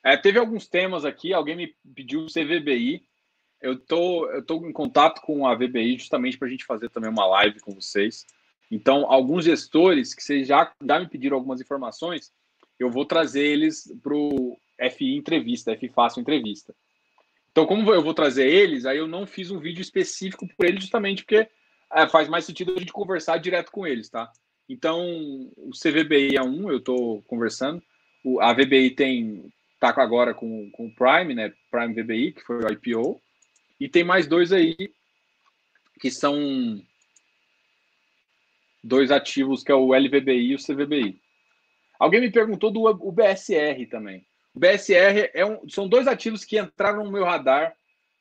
[0.01, 1.33] é, teve alguns temas aqui.
[1.33, 3.05] Alguém me pediu CVBI
[3.63, 7.09] eu tô, eu tô em contato com a VBI justamente para a gente fazer também
[7.09, 8.25] uma live com vocês.
[8.69, 12.29] Então, alguns gestores que vocês já, já me pediram algumas informações,
[12.77, 14.57] eu vou trazer eles para o
[14.97, 16.75] FI Entrevista, FI Fácil Entrevista.
[17.51, 20.81] Então, como eu vou trazer eles, aí eu não fiz um vídeo específico por eles,
[20.81, 21.47] justamente porque
[21.93, 24.29] é, faz mais sentido a gente conversar direto com eles, tá?
[24.67, 24.99] Então,
[25.55, 27.81] o CVBI é um, eu estou conversando.
[28.25, 31.53] O, a VBI tem tá agora com, com o Prime, né?
[31.71, 33.21] Prime VBI, que foi o IPO.
[33.83, 34.77] E tem mais dois aí
[35.99, 36.81] que são
[38.81, 41.19] dois ativos, que é o LVBI e o CVBI.
[41.99, 44.25] Alguém me perguntou do o BSR também.
[44.55, 47.75] O BSR é um, são dois ativos que entraram no meu radar,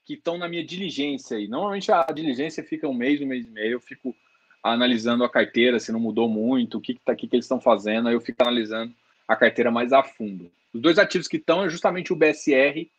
[0.04, 1.46] que estão na minha diligência aí.
[1.46, 4.16] Normalmente a diligência fica um mês, um mês e meio, eu fico
[4.64, 7.60] analisando a carteira, se não mudou muito, o que, que, tá, que, que eles estão
[7.60, 8.92] fazendo, aí eu fico analisando
[9.28, 10.50] a carteira mais a fundo.
[10.74, 12.90] Os dois ativos que estão é justamente o BSR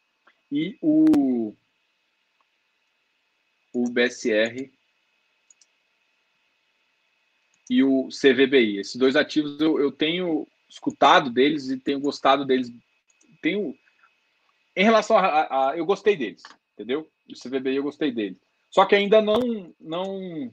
[0.49, 1.53] e o,
[3.73, 4.71] o BSR
[7.69, 8.79] e o CVBI.
[8.79, 12.71] Esses dois ativos eu, eu tenho escutado deles e tenho gostado deles.
[13.41, 13.75] Tenho
[14.75, 16.41] em relação a, a, a, eu gostei deles,
[16.73, 17.07] entendeu?
[17.29, 18.37] O CVBI eu gostei deles.
[18.69, 20.51] Só que ainda não não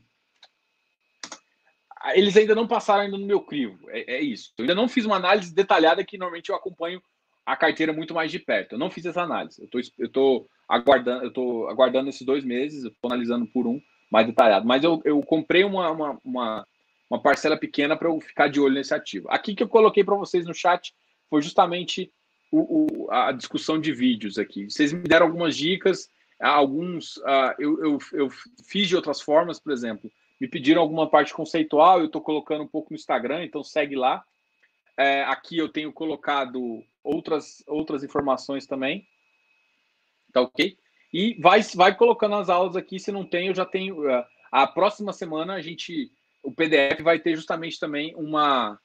[2.14, 3.78] eles ainda não passaram ainda no meu crivo.
[3.90, 4.52] É, é, isso.
[4.56, 7.02] Eu ainda não fiz uma análise detalhada que normalmente eu acompanho
[7.44, 8.72] a carteira muito mais de perto.
[8.72, 9.60] Eu não fiz essa análise.
[9.62, 9.80] Eu tô,
[10.10, 13.80] tô aguardando, eu tô aguardando esses dois meses, eu tô analisando por um
[14.10, 14.66] mais detalhado.
[14.66, 16.66] Mas eu, eu comprei uma, uma, uma,
[17.10, 19.28] uma parcela pequena para eu ficar de olho nesse ativo.
[19.30, 20.94] Aqui que eu coloquei para vocês no chat
[21.28, 22.12] foi justamente
[22.50, 24.70] o, o, a discussão de vídeos aqui.
[24.70, 26.08] Vocês me deram algumas dicas,
[26.40, 28.30] alguns uh, eu, eu, eu
[28.64, 30.10] fiz de outras formas, por exemplo
[30.40, 34.24] me pediram alguma parte conceitual, eu estou colocando um pouco no Instagram, então segue lá.
[34.96, 39.06] É, aqui eu tenho colocado outras, outras informações também.
[40.32, 40.76] Tá ok?
[41.12, 44.08] E vai, vai colocando as aulas aqui, se não tem, eu já tenho.
[44.08, 46.10] É, a próxima semana a gente.
[46.42, 48.78] O PDF vai ter justamente também uma,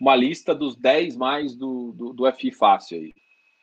[0.00, 3.14] uma lista dos 10 mais do, do, do FI Fácil aí.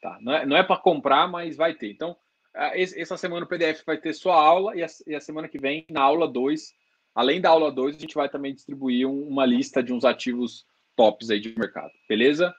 [0.02, 0.18] Tá?
[0.22, 1.92] Não é, não é para comprar, mas vai ter.
[1.92, 2.18] Então,
[2.54, 5.58] é, essa semana o PDF vai ter sua aula e a, e a semana que
[5.58, 6.74] vem, na aula 2,
[7.20, 10.66] Além da aula 2, a gente vai também distribuir uma lista de uns ativos
[10.96, 12.54] tops aí de mercado, beleza?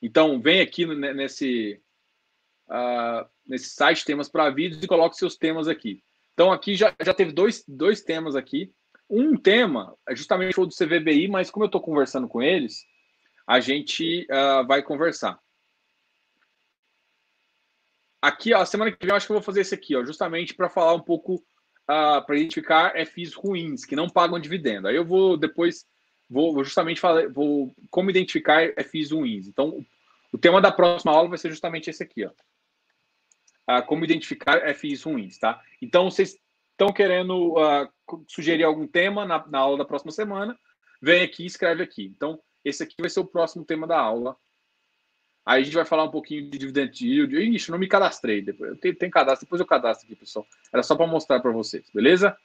[0.00, 1.80] Então, vem aqui nesse,
[2.68, 6.02] uh, nesse site temas para vídeos e coloque seus temas aqui.
[6.32, 8.72] Então, aqui já, já teve dois, dois temas aqui.
[9.08, 12.84] Um tema é justamente o do CVBI, mas como eu estou conversando com eles,
[13.46, 15.38] a gente uh, vai conversar.
[18.20, 20.54] Aqui, ó, semana que vem, eu acho que eu vou fazer esse aqui, ó, justamente
[20.54, 21.42] para falar um pouco uh,
[21.86, 24.88] ah, para identificar FIs ruins, que não pagam dividendo.
[24.88, 25.84] Aí eu vou depois,
[26.28, 29.46] vou, justamente falar, vou como identificar FIs ruins.
[29.46, 29.84] Então,
[30.32, 32.30] o tema da próxima aula vai ser justamente esse aqui, ó.
[33.68, 35.62] Uh, como identificar FIs ruins, tá?
[35.80, 36.38] Então, vocês
[36.72, 40.58] estão querendo uh, sugerir algum tema na, na aula da próxima semana,
[41.00, 42.04] vem aqui e escreve aqui.
[42.04, 44.36] Então, esse aqui vai ser o próximo tema da aula
[45.46, 47.36] Aí a gente vai falar um pouquinho de dividend yield.
[47.36, 48.40] Ixi, não me cadastrei.
[48.40, 50.46] Depois, eu tenho, tenho cadastro, depois eu cadastro aqui, pessoal.
[50.72, 52.36] Era só para mostrar para vocês, beleza?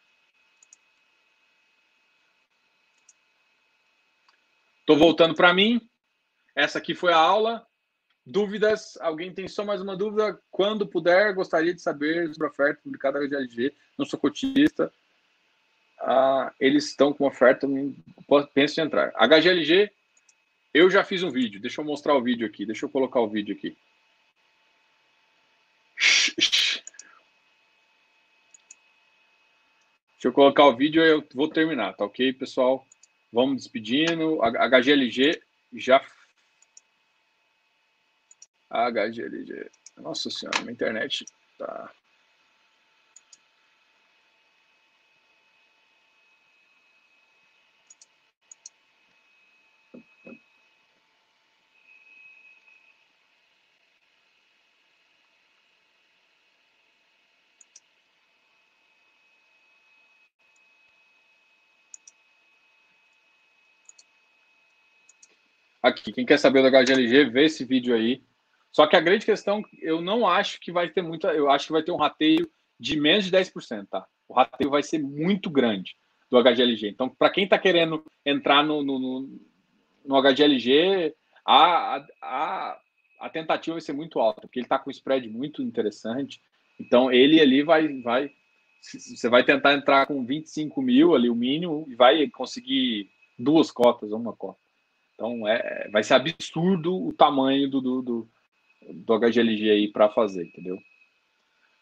[4.81, 5.79] Estou voltando para mim.
[6.53, 7.65] Essa aqui foi a aula.
[8.25, 8.97] Dúvidas?
[9.01, 10.39] Alguém tem só mais uma dúvida?
[10.51, 13.73] Quando puder, gostaria de saber sobre a oferta publicada da HGLG.
[13.97, 14.91] Não sou cotista.
[15.99, 17.67] Ah, eles estão com oferta.
[18.53, 19.11] Penso em entrar.
[19.15, 19.91] HGLG
[20.73, 21.59] eu já fiz um vídeo.
[21.59, 22.65] Deixa eu mostrar o vídeo aqui.
[22.65, 23.75] Deixa eu colocar o vídeo aqui.
[30.13, 32.85] Deixa eu colocar o vídeo e eu vou terminar, tá ok, pessoal?
[33.31, 34.39] Vamos despedindo.
[34.41, 35.41] HGLG
[35.73, 36.05] já.
[38.69, 39.69] HGLG.
[39.97, 41.25] Nossa senhora, minha internet
[41.57, 41.91] tá.
[65.81, 68.21] Aqui, quem quer saber do HGLG, vê esse vídeo aí.
[68.71, 71.33] Só que a grande questão, eu não acho que vai ter muita.
[71.33, 74.05] Eu acho que vai ter um rateio de menos de 10%, tá?
[74.27, 75.95] O rateio vai ser muito grande
[76.29, 76.89] do HGLG.
[76.89, 79.39] Então, para quem está querendo entrar no, no, no,
[80.05, 81.13] no HGLG,
[81.45, 82.79] a, a,
[83.19, 86.39] a, tentativa vai ser muito alta, porque ele está com um spread muito interessante.
[86.79, 88.01] Então, ele ali vai.
[88.01, 88.31] vai
[88.81, 94.11] você vai tentar entrar com 25 mil ali, o mínimo, e vai conseguir duas cotas,
[94.11, 94.59] uma cota.
[95.19, 98.29] Então é, vai ser absurdo o tamanho do, do, do,
[98.93, 100.77] do HGLG aí para fazer, entendeu?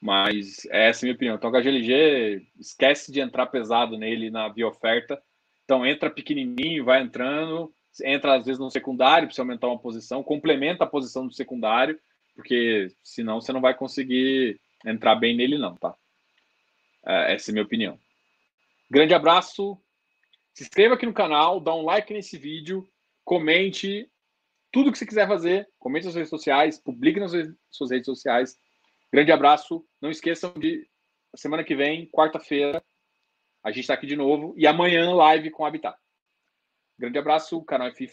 [0.02, 1.36] Mas essa é a minha opinião.
[1.36, 5.22] Então, o HGLG, esquece de entrar pesado nele na via oferta.
[5.64, 7.74] Então, entra pequenininho, vai entrando,
[8.04, 12.00] entra às vezes no secundário, precisa aumentar uma posição, complementa a posição do secundário,
[12.36, 15.96] porque senão você não vai conseguir entrar bem nele, não, tá?
[17.06, 18.00] É, essa é a minha opinião.
[18.90, 19.78] Grande abraço,
[20.54, 22.88] Se inscreva aqui no canal, dá um like nesse vídeo,
[23.26, 24.10] comente
[24.78, 27.32] tudo que você quiser fazer, comente nas redes sociais, publique nas
[27.72, 28.56] suas redes sociais.
[29.12, 29.84] Grande abraço.
[30.00, 30.88] Não esqueçam de
[31.36, 32.84] semana que vem, quarta-feira,
[33.64, 34.54] a gente está aqui de novo.
[34.56, 35.98] E amanhã, live com o Habitat.
[36.96, 38.06] Grande abraço, canal FI